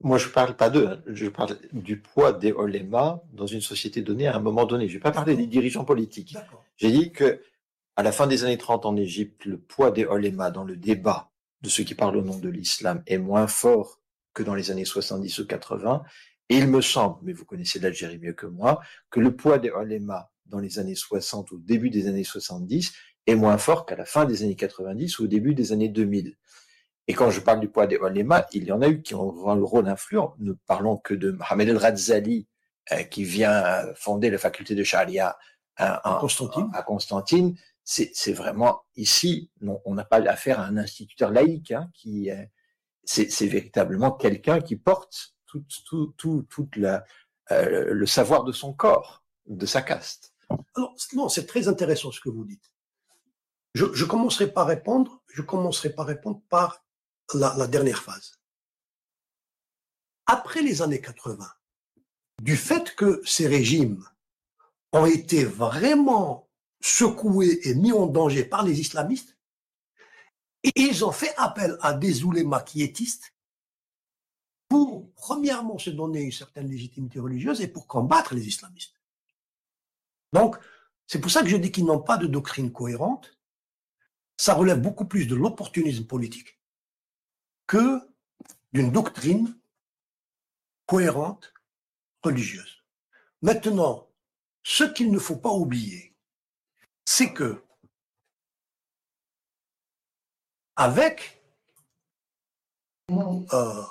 [0.00, 1.02] Moi, je ne parle pas d'eux, hein.
[1.06, 4.88] je parle du poids des olémas dans une société donnée à un moment donné.
[4.88, 6.36] Je ne vais pas parler des dirigeants politiques.
[6.76, 7.42] J'ai dit que
[7.96, 11.30] à la fin des années 30 en Égypte, le poids des olémas dans le débat
[11.64, 14.00] de ceux qui parlent au nom de l'islam est moins fort
[14.34, 16.02] que dans les années 70 ou 80.
[16.50, 18.80] Et il me semble, mais vous connaissez l'Algérie mieux que moi,
[19.10, 22.92] que le poids des olémas dans les années 60 ou au début des années 70
[23.26, 26.36] est moins fort qu'à la fin des années 90 ou au début des années 2000.
[27.08, 29.54] Et quand je parle du poids des olémas, il y en a eu qui ont
[29.54, 30.34] le rôle influent.
[30.38, 32.46] Ne parlons que de Mohamed El Radzali,
[32.92, 35.38] euh, qui vient fonder la faculté de Sharia
[35.76, 36.70] à, Constantine.
[36.74, 37.56] à Constantine.
[37.84, 39.50] C'est vraiment ici,
[39.84, 42.30] on n'a pas affaire à un instituteur laïque, hein, qui
[43.04, 47.04] c'est véritablement quelqu'un qui porte tout, tout, tout, toute la,
[47.52, 50.34] euh, le savoir de son corps, de sa caste.
[50.74, 52.72] Alors, non, c'est très intéressant ce que vous dites.
[53.74, 56.84] Je, je commencerai par répondre, je commencerai par répondre par
[57.34, 58.38] la, dernière phase.
[60.26, 61.46] Après les années 80,
[62.42, 64.04] du fait que ces régimes
[64.92, 66.43] ont été vraiment
[66.84, 69.38] secoués et mis en danger par les islamistes,
[70.76, 73.34] ils ont fait appel à des oulémas quiétistes
[74.68, 79.00] pour, premièrement, se donner une certaine légitimité religieuse et pour combattre les islamistes.
[80.34, 80.58] Donc,
[81.06, 83.38] c'est pour ça que je dis qu'ils n'ont pas de doctrine cohérente.
[84.36, 86.60] Ça relève beaucoup plus de l'opportunisme politique
[87.66, 87.98] que
[88.74, 89.58] d'une doctrine
[90.84, 91.54] cohérente
[92.22, 92.84] religieuse.
[93.40, 94.10] Maintenant,
[94.62, 96.13] ce qu'il ne faut pas oublier,
[97.04, 97.62] c'est que
[100.76, 101.42] avec
[103.10, 103.82] euh,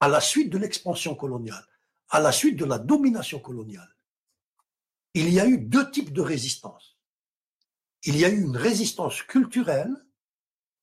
[0.00, 1.66] à la suite de l'expansion coloniale,
[2.10, 3.96] à la suite de la domination coloniale,
[5.14, 6.98] il y a eu deux types de résistance.
[8.04, 9.94] Il y a eu une résistance culturelle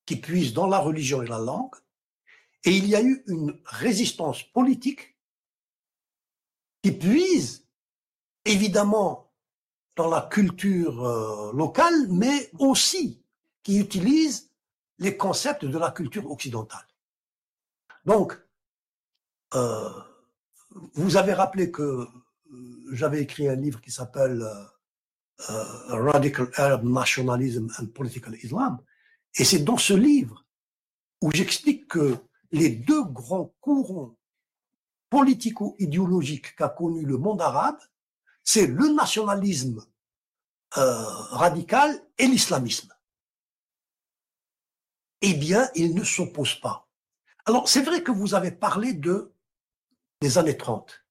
[0.06, 1.76] qui puise dans la religion et la langue,
[2.64, 5.16] et il y a eu une résistance politique
[6.82, 7.68] qui puise
[8.44, 9.25] évidemment
[9.96, 13.22] dans la culture euh, locale, mais aussi
[13.64, 14.50] qui utilise
[15.00, 16.86] les concepts de la culture occidentale.
[18.06, 18.38] Donc,
[19.54, 19.90] euh,
[20.94, 22.08] vous avez rappelé que euh,
[22.92, 24.46] j'avais écrit un livre qui s'appelle
[25.90, 28.80] Radical Arab Nationalism and Political Islam,
[29.36, 30.46] et c'est dans ce livre
[31.22, 32.16] où j'explique que
[32.52, 34.16] les deux grands courants
[35.10, 37.80] politico-idéologiques qu'a connu le monde arabe,
[38.46, 39.84] c'est le nationalisme
[40.78, 42.94] euh, radical et l'islamisme.
[45.22, 46.88] Eh bien, ils ne s'opposent pas.
[47.46, 49.34] Alors, c'est vrai que vous avez parlé de
[50.22, 51.04] des années 30.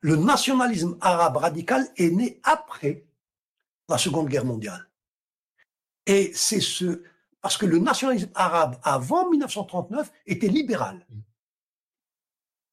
[0.00, 3.06] Le nationalisme arabe radical est né après
[3.88, 4.88] la Seconde Guerre mondiale.
[6.06, 7.02] Et c'est ce,
[7.40, 11.04] parce que le nationalisme arabe avant 1939 était libéral.
[11.08, 11.20] Mm.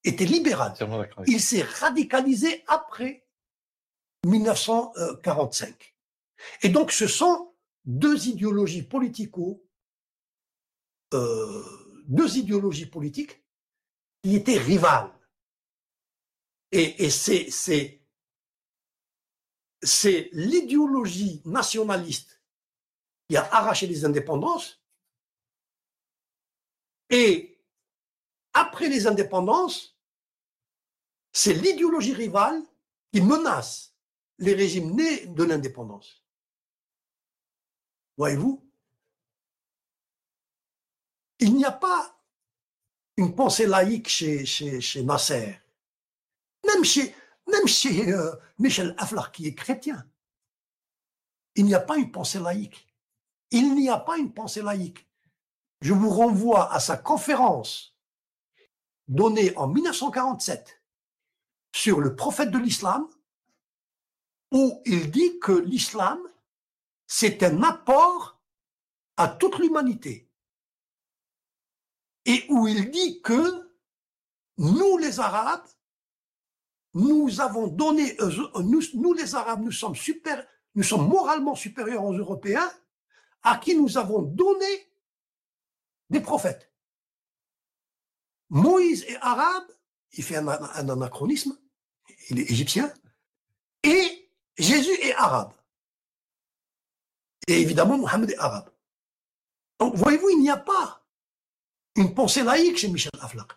[0.06, 0.74] Était libéral.
[1.28, 3.23] Il s'est radicalisé après
[4.26, 5.96] 1945.
[6.62, 7.54] Et donc ce sont
[7.86, 9.66] deux idéologies politico,
[11.14, 11.64] euh,
[12.08, 13.44] deux idéologies politiques
[14.24, 15.12] qui étaient rivales.
[16.72, 18.02] Et, et c'est, c'est,
[19.82, 22.42] c'est l'idéologie nationaliste
[23.28, 24.82] qui a arraché les indépendances.
[27.10, 27.62] Et
[28.54, 29.98] après les indépendances,
[31.32, 32.62] c'est l'idéologie rivale
[33.12, 33.93] qui menace
[34.40, 36.24] les régimes nés de l'indépendance.
[38.18, 38.64] Voyez-vous?
[41.40, 42.18] Il n'y a pas
[43.18, 45.60] une pensée laïque chez, Nasser,
[46.66, 50.08] même chez, euh, Michel Aflaq qui est chrétien.
[51.56, 52.88] Il n'y a pas une pensée laïque.
[53.52, 55.08] Il n'y a pas une pensée laïque.
[55.82, 57.96] Je vous renvoie à sa conférence
[59.08, 60.82] donnée en 1947
[61.76, 63.08] sur le prophète de l'islam,
[64.54, 66.20] où il dit que l'islam,
[67.08, 68.42] c'est un apport
[69.18, 70.30] à toute l'humanité.
[72.26, 73.70] Et où il dit que
[74.58, 75.68] nous, les Arabes,
[76.94, 78.16] nous avons donné,
[78.64, 82.72] nous, nous les Arabes, nous sommes super, nous sommes moralement supérieurs aux Européens,
[83.42, 84.94] à qui nous avons donné
[86.12, 86.72] des prophètes.
[88.50, 89.66] Moïse est arabe,
[90.12, 91.58] il fait un, anachronisme,
[92.30, 92.94] il est égyptien,
[93.82, 94.23] et
[94.58, 95.54] Jésus est arabe.
[97.48, 98.70] Et évidemment, Mohammed est arabe.
[99.80, 101.04] Donc, voyez-vous, il n'y a pas
[101.96, 103.48] une pensée laïque chez Michel Aflaq.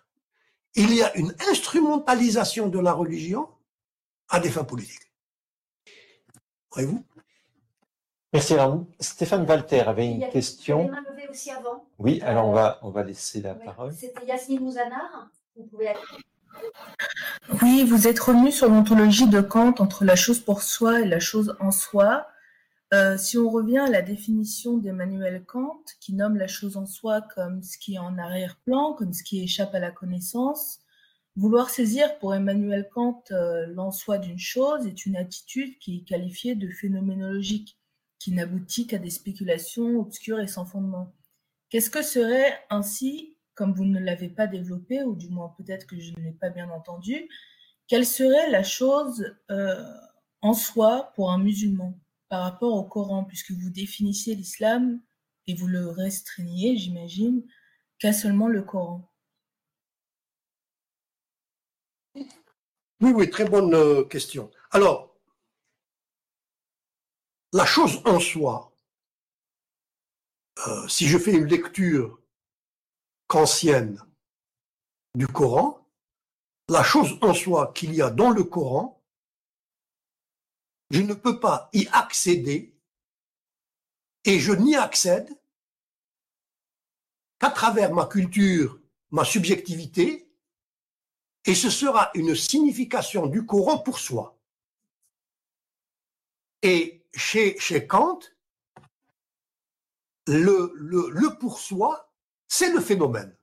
[0.75, 3.49] Il y a une instrumentalisation de la religion
[4.29, 5.11] à des fins politiques.
[6.73, 7.05] Voyez-vous?
[8.33, 8.87] Merci Ramon.
[9.01, 10.91] Stéphane Walter avait une question.
[11.31, 11.89] aussi avant.
[11.99, 13.95] Oui, alors on va, on va laisser la parole.
[13.95, 15.31] C'était Yasmine Mouzanar.
[15.55, 15.95] Vous pouvez
[17.63, 21.21] Oui, vous êtes revenu sur l'ontologie de Kant entre la chose pour soi et la
[21.21, 22.27] chose en soi.
[22.95, 27.21] Euh, si on revient à la définition d'Emmanuel Kant, qui nomme la chose en soi
[27.35, 30.81] comme ce qui est en arrière-plan, comme ce qui échappe à la connaissance,
[31.35, 36.09] vouloir saisir pour Emmanuel Kant euh, l'en soi d'une chose est une attitude qui est
[36.09, 37.79] qualifiée de phénoménologique
[38.19, 41.13] qui n'aboutit qu'à des spéculations obscures et sans fondement.
[41.69, 45.99] Qu'est-ce que serait ainsi, comme vous ne l'avez pas développé, ou du moins peut-être que
[45.99, 47.29] je ne l'ai pas bien entendu,
[47.89, 49.83] quelle serait la chose euh,
[50.43, 55.01] en soi pour un musulman par rapport au Coran, puisque vous définissez l'islam
[55.47, 57.45] et vous le restreignez, j'imagine,
[57.99, 59.11] qu'à seulement le Coran
[62.15, 64.51] Oui, oui, très bonne euh, question.
[64.71, 65.15] Alors,
[67.53, 68.75] la chose en soi,
[70.67, 72.19] euh, si je fais une lecture
[73.27, 74.03] kantienne
[75.15, 75.87] du Coran,
[76.69, 79.03] la chose en soi qu'il y a dans le Coran,
[80.91, 82.75] je ne peux pas y accéder
[84.25, 85.31] et je n'y accède
[87.39, 88.81] qu'à travers ma culture,
[89.11, 90.29] ma subjectivité,
[91.45, 94.37] et ce sera une signification du Coran pour soi.
[96.63, 98.19] Et chez, Kant,
[100.27, 102.06] le pour soi,
[102.49, 103.37] c'est le phénomène.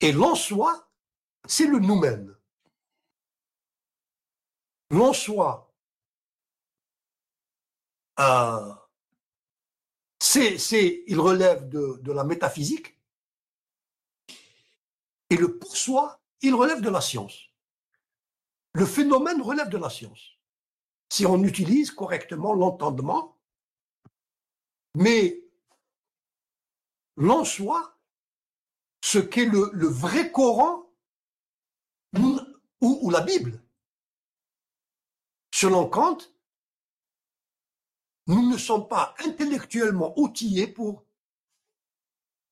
[0.00, 0.90] Et l'en soi,
[1.46, 2.36] c'est le nous-mêmes.
[4.90, 5.74] L'en soi,
[8.20, 8.74] euh,
[10.20, 12.98] c'est, c'est, il relève de, de la métaphysique,
[15.30, 17.50] et le pour soi, il relève de la science.
[18.74, 20.36] Le phénomène relève de la science
[21.08, 23.38] si on utilise correctement l'entendement,
[24.94, 25.42] mais
[27.16, 27.98] l'en soi,
[29.02, 30.90] ce qu'est le, vrai Coran
[32.80, 33.62] ou, la Bible.
[35.52, 36.18] Selon Kant,
[38.26, 41.04] nous ne sommes pas intellectuellement outillés pour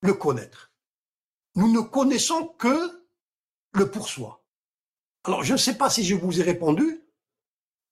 [0.01, 0.73] le connaître.
[1.57, 3.05] Nous ne connaissons que
[3.73, 4.45] le pour soi.
[5.24, 7.03] Alors, je ne sais pas si je vous ai répondu,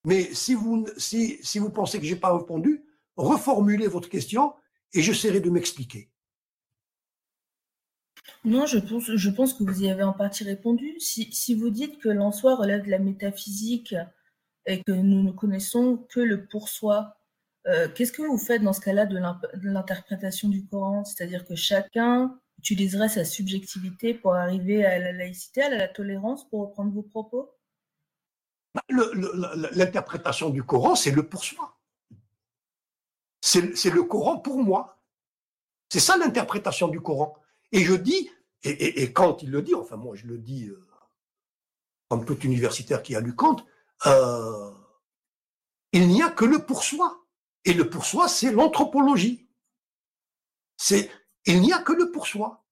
[0.04, 2.84] mais si vous, si, si vous pensez que j'ai pas répondu,
[3.16, 4.54] reformulez votre question
[4.92, 6.11] et j'essaierai de m'expliquer.
[8.44, 10.98] Non, je pense, que vous y avez en partie répondu.
[11.00, 13.94] Si, si vous dites que l'en soi relève de la métaphysique
[14.66, 17.16] et que nous ne connaissons que le pour soi,
[17.66, 19.18] euh, qu'est-ce que vous faites dans ce cas-là de
[19.62, 21.04] l'interprétation du Coran?
[21.04, 26.60] C'est-à-dire que chacun utiliserait sa subjectivité pour arriver à la laïcité, à la tolérance, pour
[26.60, 27.50] reprendre vos propos?
[28.74, 28.82] Bah,
[29.72, 31.76] l'interprétation du Coran, c'est le pour soi.
[33.40, 35.02] C'est le Coran pour moi.
[35.88, 37.36] C'est ça l'interprétation du Coran.
[37.72, 38.30] Et je dis,
[38.62, 40.86] et, quand il le dit, enfin moi je le dis euh,
[42.08, 43.56] comme tout universitaire qui a lu Kant,
[44.06, 44.70] euh,
[45.92, 47.26] il n'y a que le pour soi.
[47.64, 49.48] Et le pour soi, c'est l'anthropologie.
[50.76, 51.10] C'est,
[51.46, 52.64] il n'y a que le pour soi.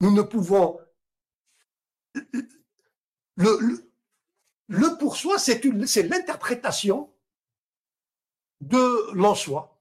[0.00, 0.78] Nous ne pouvons,
[3.36, 3.90] le,
[4.68, 5.62] le pour soi, c'est
[6.02, 7.12] l'interprétation
[8.60, 9.80] de l'en soi.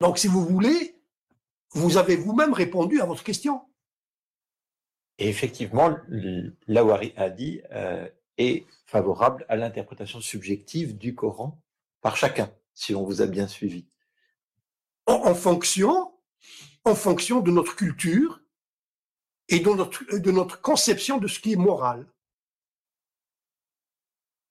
[0.00, 1.01] Donc, si vous voulez,
[1.74, 3.62] vous avez vous-même répondu à votre question.
[5.18, 5.96] Et effectivement,
[6.66, 8.08] Lawari Hadi euh,
[8.38, 11.62] est favorable à l'interprétation subjective du Coran
[12.00, 13.86] par chacun, si on vous a bien suivi.
[15.06, 16.12] En, fonction,
[16.84, 18.40] en fonction de notre culture
[19.48, 22.06] et de notre conception de ce qui est moral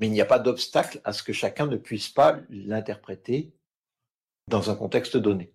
[0.01, 3.53] mais il n'y a pas d'obstacle à ce que chacun ne puisse pas l'interpréter
[4.47, 5.53] dans un contexte donné.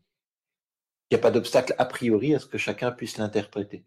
[1.10, 3.84] Il n'y a pas d'obstacle a priori à ce que chacun puisse l'interpréter.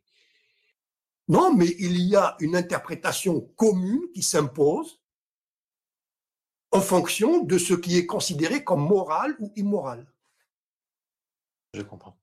[1.28, 5.02] Non, mais il y a une interprétation commune qui s'impose
[6.72, 10.08] en fonction de ce qui est considéré comme moral ou immoral.
[11.74, 12.18] Je comprends.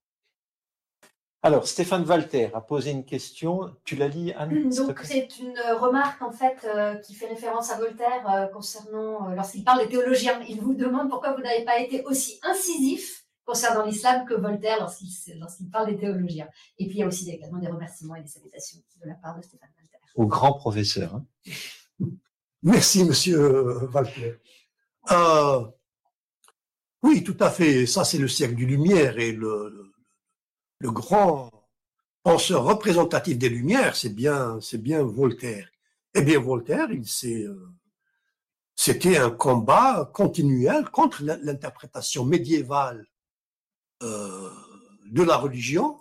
[1.42, 3.72] Alors, Stéphane Walter a posé une question.
[3.84, 7.78] Tu la lis, Anne Donc, c'est une remarque, en fait, euh, qui fait référence à
[7.78, 10.40] Voltaire euh, concernant, euh, lorsqu'il parle des théologiens.
[10.48, 13.15] Il vous demande pourquoi vous n'avez pas été aussi incisif
[13.46, 16.48] concernant l'islam que Voltaire lorsqu'il parle des théologiens.
[16.78, 19.36] Et puis, il y a aussi également des remerciements et des salutations de la part
[19.36, 19.96] de Stéphane Walter.
[20.16, 21.14] Au grand professeur.
[21.14, 21.26] Hein.
[22.62, 24.40] Merci, monsieur Walter.
[27.02, 27.86] oui, tout à fait.
[27.86, 29.86] Ça, c'est le siècle du Lumière et le
[30.78, 31.50] le grand
[32.22, 35.68] penseur représentatif des Lumières, c'est bien, c'est bien Voltaire.
[36.14, 37.04] Eh bien, Voltaire, il
[37.46, 37.68] euh,
[38.74, 43.06] c'était un combat continuel contre l'interprétation médiévale
[44.02, 44.50] euh,
[45.06, 46.00] de la religion.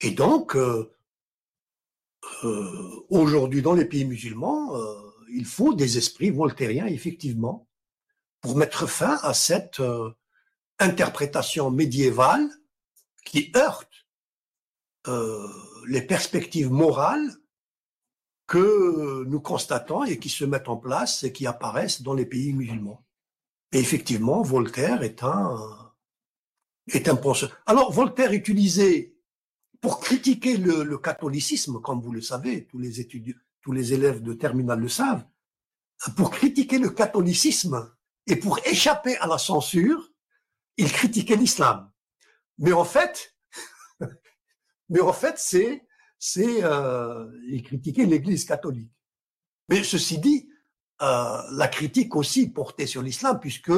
[0.00, 0.90] Et donc, euh,
[3.10, 4.72] aujourd'hui, dans les pays musulmans,
[5.30, 7.68] il faut des esprits voltairiens, effectivement,
[8.40, 9.80] pour mettre fin à cette
[10.78, 12.50] interprétation médiévale
[13.24, 14.06] qui heurte
[15.06, 15.48] euh,
[15.86, 17.30] les perspectives morales
[18.46, 22.52] que nous constatons et qui se mettent en place et qui apparaissent dans les pays
[22.52, 23.04] musulmans.
[23.72, 25.83] Et effectivement, Voltaire est un,
[26.88, 27.20] est un.
[27.66, 29.14] Alors, Voltaire utilisait,
[29.80, 35.24] pour critiquer le, catholicisme, comme vous le savez, tous les élèves de terminale le savent,
[36.16, 37.94] pour critiquer le catholicisme
[38.26, 40.10] et pour échapper à la censure,
[40.76, 41.90] il critiquait l'islam.
[42.58, 43.36] Mais en fait,
[44.88, 45.86] mais en fait, c'est,
[46.18, 48.92] c'est, euh, il critiquait l'Église catholique.
[49.68, 50.48] Mais ceci dit,
[51.02, 53.72] euh, la critique aussi portait sur l'islam, puisque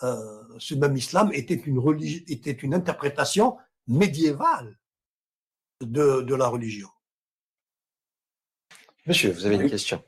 [0.00, 3.56] ce même islam était une religion, était une interprétation
[3.86, 4.78] médiévale
[5.80, 6.88] de, de la religion.
[9.06, 10.02] Monsieur, vous avez une question.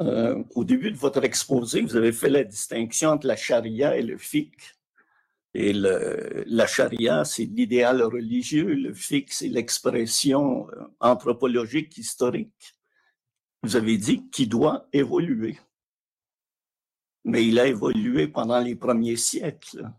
[0.00, 4.02] Euh, au début de votre exposé, vous avez fait la distinction entre la charia et
[4.02, 4.76] le fiqh.
[5.54, 12.76] Et le, la charia, c'est l'idéal religieux, le fiqh, c'est l'expression euh, anthropologique historique.
[13.62, 15.58] Vous avez dit qu'il doit évoluer.
[17.24, 19.90] Mais il a évolué pendant les premiers siècles,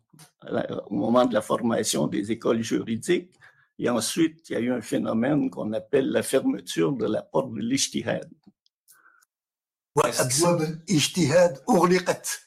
[0.90, 3.32] au moment de la formation des écoles juridiques.
[3.78, 7.54] Et ensuite, il y a eu un phénomène qu'on appelle la fermeture de la porte
[7.54, 8.30] de l'ijtihad.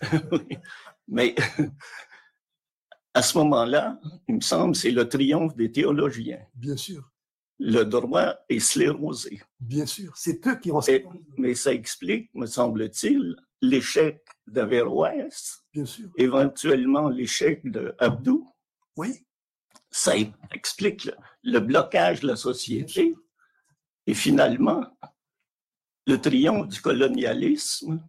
[1.09, 1.35] Mais
[3.15, 6.41] à ce moment-là, il me semble, c'est le triomphe des théologiens.
[6.55, 7.11] Bien sûr.
[7.59, 9.41] Le droit est sclérosé.
[9.61, 10.81] Bien sûr, c'est eux qui ont...
[11.37, 15.65] mais ça explique, me semble-t-il, l'échec d'Averroès.
[16.19, 18.53] Éventuellement l'échec de Abdou.
[18.97, 19.25] Oui.
[19.91, 20.15] Ça
[20.51, 21.09] explique
[21.43, 23.15] le, blocage de la société
[24.07, 24.85] et finalement
[26.07, 28.03] le triomphe du colonialisme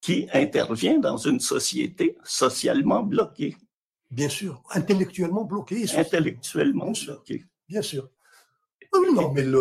[0.00, 3.56] qui intervient dans une société socialement bloquée.
[4.10, 5.86] Bien sûr, intellectuellement bloqué.
[5.96, 7.46] Intellectuellement bloqué.
[7.68, 8.10] Bien sûr.
[8.92, 9.60] Oui, non, mais le...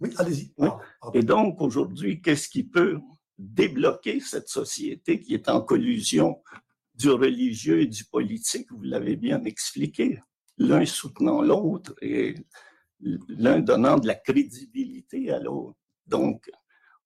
[0.00, 0.52] Oui, allez-y.
[0.58, 0.78] Ah,
[1.14, 2.98] et donc, aujourd'hui, qu'est-ce qui peut
[3.38, 6.42] débloquer cette société qui est en collusion
[6.94, 10.20] du religieux et du politique, vous l'avez bien expliqué,
[10.58, 12.34] l'un soutenant l'autre et
[13.00, 15.78] l'un donnant de la crédibilité à l'autre.
[16.06, 16.50] Donc,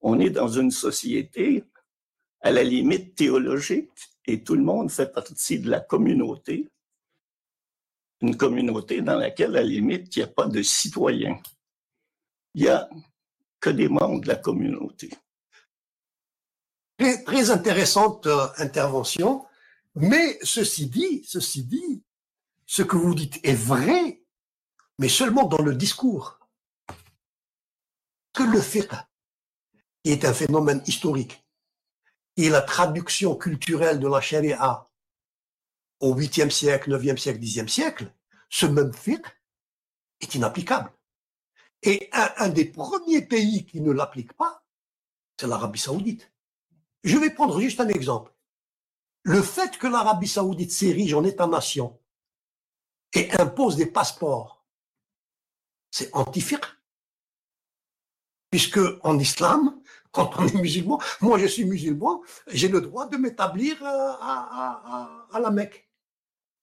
[0.01, 1.65] on est dans une société
[2.41, 3.91] à la limite théologique
[4.27, 6.71] et tout le monde fait partie de la communauté,
[8.21, 11.41] une communauté dans laquelle, à la limite, il n'y a pas de citoyens.
[12.55, 12.89] Il n'y a
[13.59, 15.11] que des membres de la communauté.
[17.25, 19.47] Très, intéressante euh, intervention,
[19.95, 22.05] mais ceci dit, ceci dit,
[22.67, 24.23] ce que vous dites est vrai,
[24.99, 26.39] mais seulement dans le discours.
[28.35, 28.91] Que le fait
[30.05, 31.43] est un phénomène historique
[32.37, 34.87] et la traduction culturelle de la charia
[36.01, 38.13] au 8e siècle, 9e siècle, 10e siècle,
[38.51, 39.25] ce même fiqh
[40.21, 40.93] est inapplicable.
[41.83, 44.63] Et un, des premiers pays qui ne l'applique pas,
[45.39, 46.31] c'est l'Arabie saoudite.
[47.05, 48.33] Je vais prendre juste un exemple.
[49.23, 51.99] Le fait que l'Arabie saoudite s'érige en État-nation
[53.15, 54.65] et impose des passeports,
[55.91, 56.65] c'est anti-fiqh.
[58.51, 59.81] Puisque en islam,
[60.13, 65.41] quand on est musulman, moi je suis musulman, j'ai le droit de m'établir euh, à,
[65.41, 65.89] la Mecque.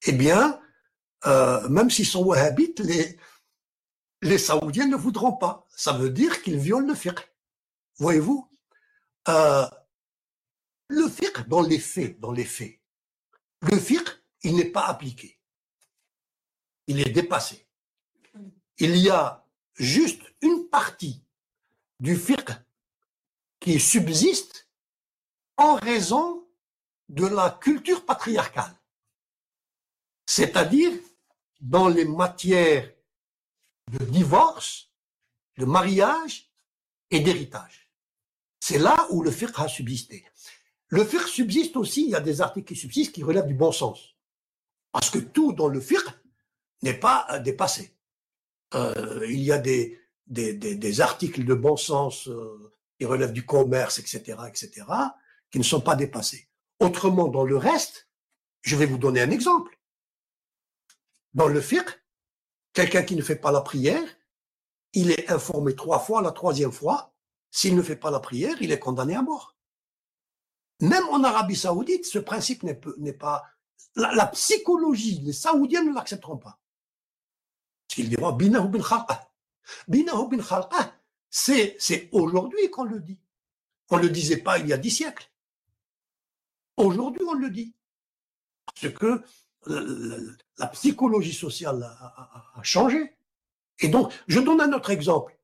[0.06, 0.60] Eh bien,
[1.26, 3.18] euh, même s'ils sont wahhabites, les,
[4.22, 5.66] les Saoudiens ne voudront pas.
[5.70, 7.20] Ça veut dire qu'ils violent le fiqh.
[7.98, 8.48] Voyez-vous
[9.30, 9.66] euh,
[10.90, 12.80] Le fiqh, dans les faits, dans les faits,
[13.62, 14.08] le fiqh,
[14.44, 15.40] il n'est pas appliqué.
[16.88, 17.68] Il est dépassé.
[18.78, 19.46] Il y a
[19.76, 21.24] juste une partie
[22.00, 22.52] du fiqh
[23.60, 24.70] qui subsiste
[25.58, 26.48] en raison
[27.10, 28.76] de la culture patriarcale.
[30.26, 30.92] C'est-à-dire
[31.60, 32.94] dans les matières
[33.92, 34.92] de divorce,
[35.58, 36.52] de mariage
[37.10, 37.92] et d'héritage.
[38.60, 40.26] C'est là où le fiqh a subsisté.
[40.90, 43.72] Le fiqh subsiste aussi, il y a des articles qui subsistent qui relèvent du bon
[43.72, 44.16] sens.
[44.92, 46.08] Parce que tout dans le fiqh
[46.82, 47.94] n'est pas euh, dépassé.
[48.74, 50.00] Euh, il y a des,
[51.02, 54.86] articles de bon sens euh, qui relèvent du commerce, etc., etc.,
[55.52, 56.50] qui ne sont pas dépassés.
[56.80, 58.10] Autrement, dans le reste,
[58.62, 59.80] je vais vous donner un exemple.
[61.34, 61.90] Dans le fiqh,
[62.74, 64.08] quelqu'un qui ne fait pas la prière,
[64.94, 67.14] il est informé trois fois, la troisième fois,
[67.52, 69.57] s'il ne fait pas la prière, il est condamné à mort.
[70.80, 73.44] Même en Arabie Saoudite, ce principe n'est pas.
[73.96, 76.60] La, psychologie, les Saoudiens ne l'accepteront pas.
[77.88, 79.32] Parce qu'ils diront Binahu bin khalqa.
[79.88, 80.94] Binahu bin khalqa,
[81.30, 83.20] c'est aujourd'hui qu'on le dit.
[83.90, 85.32] On ne le disait pas il y a dix siècles.
[86.76, 87.74] Aujourd'hui, on le dit.
[88.80, 89.24] Parce que
[89.66, 93.18] la, psychologie sociale a, changé.
[93.80, 95.38] Et donc, je donne un autre exemple.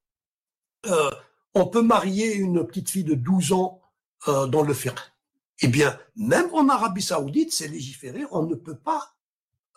[0.85, 1.11] Euh,
[1.55, 3.81] on peut marier une petite fille de 12 ans
[4.27, 4.99] euh, dans le fiqh.
[5.61, 9.13] Eh bien, même en Arabie Saoudite, c'est légiféré, on ne peut pas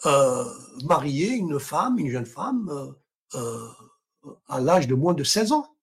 [0.05, 0.45] euh,
[0.85, 2.95] marier une femme, une jeune femme,
[3.35, 3.69] euh,
[4.49, 5.77] à l'âge de moins de 16 ans.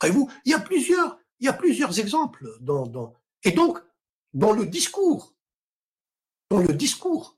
[0.00, 3.78] Voyez-vous, il y a plusieurs, il y a plusieurs exemples dans, dans, et donc,
[4.34, 5.34] dans le discours,
[6.50, 7.36] dans le discours,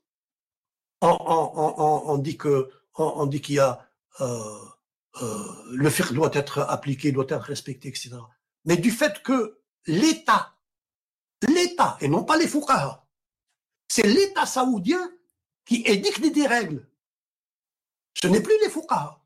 [1.01, 3.87] on, dit que, on, dit qu'il y a,
[4.19, 8.11] le fiqh doit être appliqué, doit être respecté, etc.
[8.65, 10.53] Mais du fait que l'État
[11.47, 13.05] l'État, et non pas les Fouqaha.
[13.87, 15.11] C'est l'État saoudien
[15.65, 16.87] qui édicte des règles.
[18.13, 19.21] Ce n'est plus les Fouqaha.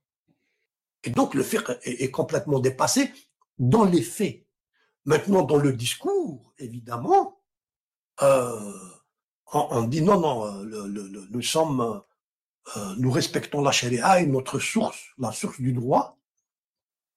[1.04, 3.14] Et donc le fiqh est, complètement dépassé
[3.60, 4.46] dans les faits.
[5.06, 7.40] Maintenant, dans le discours, évidemment,
[8.24, 8.74] euh,
[9.54, 10.64] on, dit non, non,
[11.30, 12.02] nous sommes,
[12.76, 16.18] euh, nous respectons la charia et notre source, la source du droit,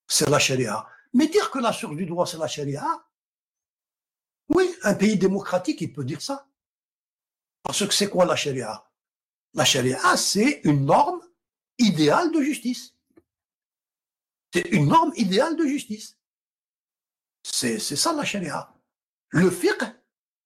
[0.07, 0.87] c'est la charia.
[1.15, 2.85] Mais dire que la source du droit, c'est la charia,
[4.49, 6.49] oui, un pays démocratique, il peut dire ça.
[7.62, 8.85] Parce que c'est quoi la charia?
[9.55, 11.20] La charia, c'est une norme
[11.79, 12.95] idéale de justice.
[14.53, 16.16] C'est une norme idéale de justice.
[17.43, 18.73] C'est ça la charia.
[19.31, 19.83] Le fiqh,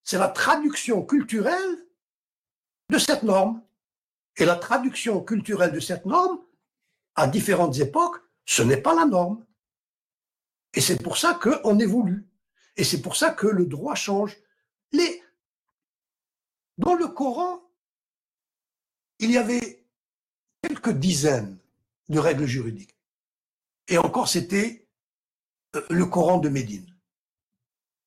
[0.03, 1.87] c'est la traduction culturelle
[2.89, 3.63] de cette norme.
[4.35, 6.43] Et la traduction culturelle de cette norme,
[7.15, 9.45] à différentes époques, ce n'est pas la norme.
[10.73, 12.27] Et c'est pour ça qu'on évolue.
[12.75, 14.37] Et c'est pour ça que le droit change.
[16.77, 17.61] Dans le Coran,
[19.19, 19.85] il y avait
[20.61, 21.57] quelques dizaines
[22.09, 22.95] de règles juridiques.
[23.87, 24.87] Et encore, c'était
[25.75, 26.89] euh, le Coran de Médine.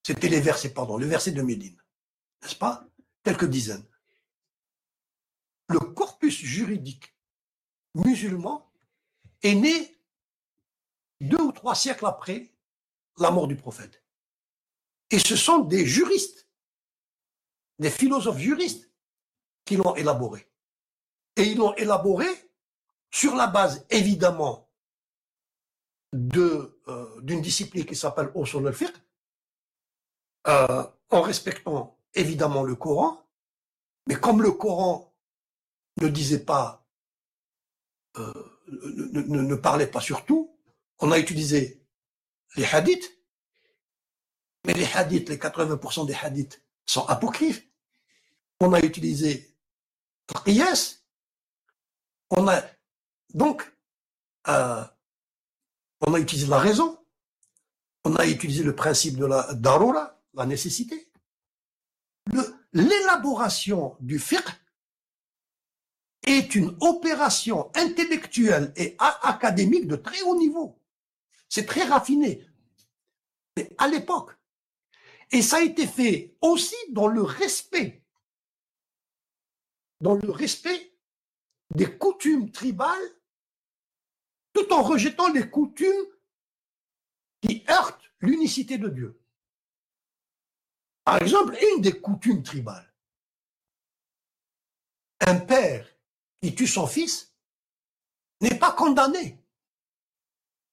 [0.05, 1.80] C'était les versets, pardon, le verset de Médine.
[2.43, 2.86] N'est-ce pas?
[3.22, 3.84] Quelques dizaines.
[5.68, 7.14] Le corpus juridique
[7.94, 8.70] musulman
[9.43, 9.98] est né
[11.20, 12.52] deux ou trois siècles après
[13.18, 14.05] la mort du prophète.
[15.10, 16.48] Et ce sont des juristes,
[17.78, 18.90] des philosophes juristes
[19.64, 20.50] qui l'ont élaboré.
[21.36, 22.26] Et ils l'ont élaboré
[23.10, 24.70] sur la base, évidemment,
[26.12, 28.94] de, euh, d'une discipline qui s'appelle Usul al-Fiqh,
[30.48, 33.22] euh, en respectant évidemment le Coran,
[34.06, 35.14] mais comme le Coran
[36.00, 36.86] ne disait pas,
[38.16, 38.32] euh,
[38.68, 40.56] ne, ne, parlait pas sur tout,
[41.00, 41.84] on a utilisé
[42.56, 43.15] les hadiths
[44.66, 47.64] mais les hadiths, les 80% des hadiths sont apocryphes.
[48.60, 49.56] On a utilisé
[50.44, 51.02] Qiyas.
[52.30, 52.62] On a,
[53.32, 53.72] donc,
[54.48, 54.84] euh,
[56.01, 56.98] on a utilisé la raison.
[58.05, 61.10] On a utilisé le principe de la darura, la nécessité.
[62.72, 64.48] L'élaboration du fiqh
[66.24, 70.80] est une opération intellectuelle et académique de très haut niveau.
[71.48, 72.44] C'est très raffiné.
[73.56, 74.35] Mais à l'époque,
[75.31, 78.05] et ça a été fait aussi dans le respect,
[80.01, 80.93] dans le respect
[81.74, 83.16] des coutumes tribales,
[84.53, 86.07] tout en rejetant les coutumes
[87.43, 89.20] qui heurtent l'unicité de Dieu.
[91.05, 92.93] Par exemple, une des coutumes tribales,
[95.20, 95.89] un père
[96.40, 97.35] qui tue son fils
[98.40, 99.39] n'est pas condamné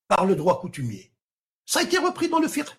[0.08, 1.14] par le droit coutumier.
[1.66, 2.70] Ça a été repris dans le fiqh.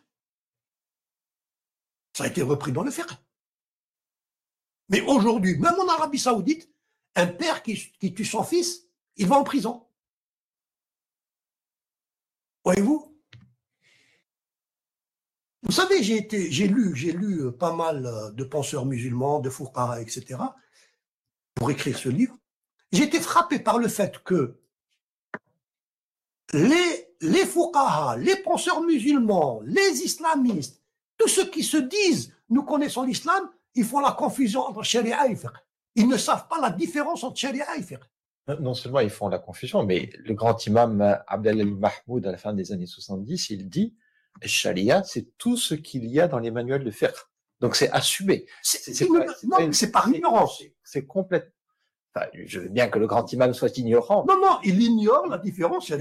[2.16, 3.10] Ça a été repris dans le fiqh.
[4.88, 6.70] Mais aujourd'hui, même en Arabie Saoudite,
[7.16, 8.86] un père qui, tue son fils,
[9.16, 9.86] il va en prison.
[12.64, 13.10] Voyez-vous?
[15.62, 20.40] Vous savez, j'ai lu, j'ai lu pas mal de penseurs musulmans, de Fouqara, etc.,
[21.54, 22.36] pour écrire ce livre.
[22.92, 24.60] J'ai été frappé par le fait que
[26.52, 27.44] les, les
[28.18, 30.83] les penseurs musulmans, les islamistes,
[31.18, 35.36] tous ceux qui se disent nous connaissons l'islam, ils font la confusion entre sharia et
[35.36, 35.50] fiqh.
[35.96, 38.00] Ils ne savent pas la différence entre sharia et fiqh.
[38.60, 42.52] Non seulement ils font la confusion, mais le grand imam Abdel Mahmoud, à la fin
[42.52, 43.94] des années 70, il dit
[44.42, 47.14] Sharia, c'est tout ce qu'il y a dans les manuels de fiqh.
[47.60, 48.46] Donc c'est assumé.
[48.62, 50.62] C'est non, c'est par ignorance.
[50.82, 51.53] C'est complètement.
[52.16, 54.24] Enfin, je veux bien que le grand imam soit ignorant.
[54.28, 55.88] Non, non, il ignore la différence.
[55.88, 55.96] Il,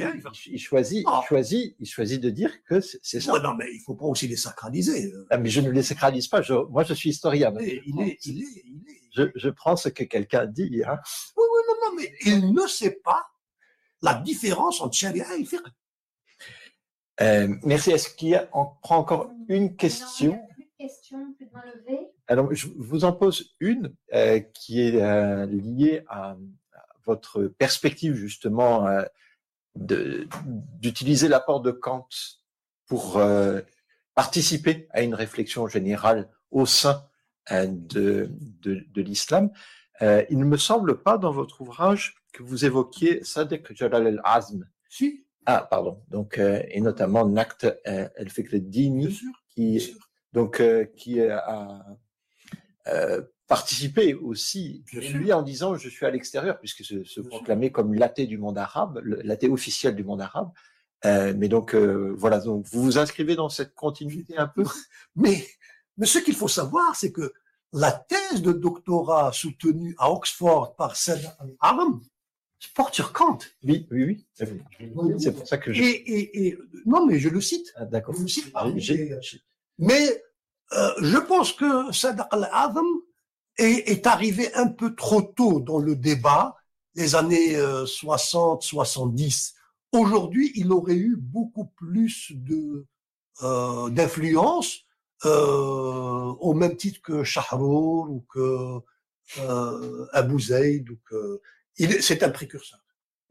[0.48, 3.40] il, choisit, il choisit, il choisit de dire que c'est ça.
[3.40, 5.12] non, mais il faut pas aussi les sacraliser.
[5.32, 6.44] Ah, mais je ne les sacralise pas.
[6.44, 7.52] Je, moi, je suis historien.
[7.60, 9.02] il est, il est, il est.
[9.16, 10.84] Je, je prends ce que quelqu'un dit.
[10.86, 11.00] Hein.
[11.36, 13.26] Oui, oui, non, non, mais il ne sait pas
[14.04, 15.62] la différence entre charia et fiqh.
[17.22, 17.92] Euh, merci.
[17.92, 20.40] Est-ce qu'il y a, on prend encore une question?
[20.78, 21.34] question?
[21.38, 22.13] plus lever.
[22.28, 26.38] Alors, je vous en pose une euh, qui est euh, liée à, à,
[27.06, 29.04] votre perspective justement euh,
[29.76, 32.08] d'utiliser l'apport de Kant
[32.86, 33.20] pour
[34.14, 37.04] participer à une réflexion générale au sein
[37.50, 38.30] de,
[38.62, 39.50] de, de l'islam.
[40.02, 44.70] il ne me semble pas dans votre ouvrage que vous évoquiez Sadek Jalal al-Azm.
[44.90, 45.26] Si.
[45.48, 46.04] Ah, pardon.
[46.10, 49.20] Donc, et notamment Nakt el-Fikr Dini,
[49.50, 49.98] qui,
[50.34, 50.62] donc,
[50.96, 51.84] qui a
[52.88, 57.94] euh, participé aussi, lui en disant je suis à l'extérieur, puisque se, se proclamait comme
[57.94, 60.52] l'athée du monde arabe, l'athée officiel du monde arabe.
[61.06, 64.64] Euh, mais donc euh, voilà, donc vous vous inscrivez dans cette continuité un peu?
[65.16, 65.46] Mais,
[65.98, 67.34] mais ce qu'il faut savoir, c'est que
[67.72, 71.22] la thèse de doctorat soutenue à Oxford par Saad
[71.60, 72.02] Aram
[72.74, 73.40] porte sur Kant.
[73.64, 74.26] Oui, oui, oui.
[75.20, 75.84] C'est pour ça que je.
[75.84, 77.74] Et, et, et, non, mais je le cite.
[77.76, 78.16] Ah, D'accord.
[78.16, 78.52] Je le cite.
[78.56, 78.68] Ah,
[79.78, 80.24] mais
[80.76, 82.86] euh, je pense que Sadaq al-Azam
[83.58, 86.56] est, est, arrivé un peu trop tôt dans le débat,
[86.96, 87.56] les années
[87.86, 89.54] 60, euh, 70.
[89.92, 92.88] Aujourd'hui, il aurait eu beaucoup plus de
[93.42, 94.82] euh, d'influence,
[95.26, 98.80] euh, au même titre que Shahrour ou que
[99.40, 101.42] euh, Abu Zaid ou que
[102.00, 102.80] c'est un précurseur.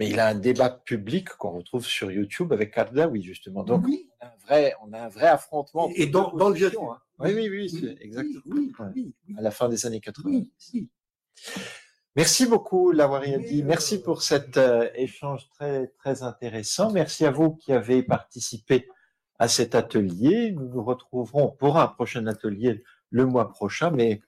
[0.01, 2.75] Mais il a un débat public qu'on retrouve sur YouTube avec
[3.13, 3.63] oui justement.
[3.63, 4.11] Donc, oui.
[4.21, 5.89] on, a un vrai, on a un vrai affrontement.
[5.95, 6.67] Et dans, dans le.
[6.67, 6.99] Hein.
[7.23, 8.43] Oui, oui, oui, oui exactement.
[8.47, 10.43] Oui, oui, à la fin des années 80.
[12.15, 13.63] Merci beaucoup, Lawari dit.
[13.63, 16.93] Merci pour cet euh, échange très, très intéressant.
[16.93, 18.87] Merci à vous qui avez participé
[19.39, 20.53] à cet atelier.
[20.53, 24.21] Nous nous retrouverons pour un prochain atelier le mois prochain, mais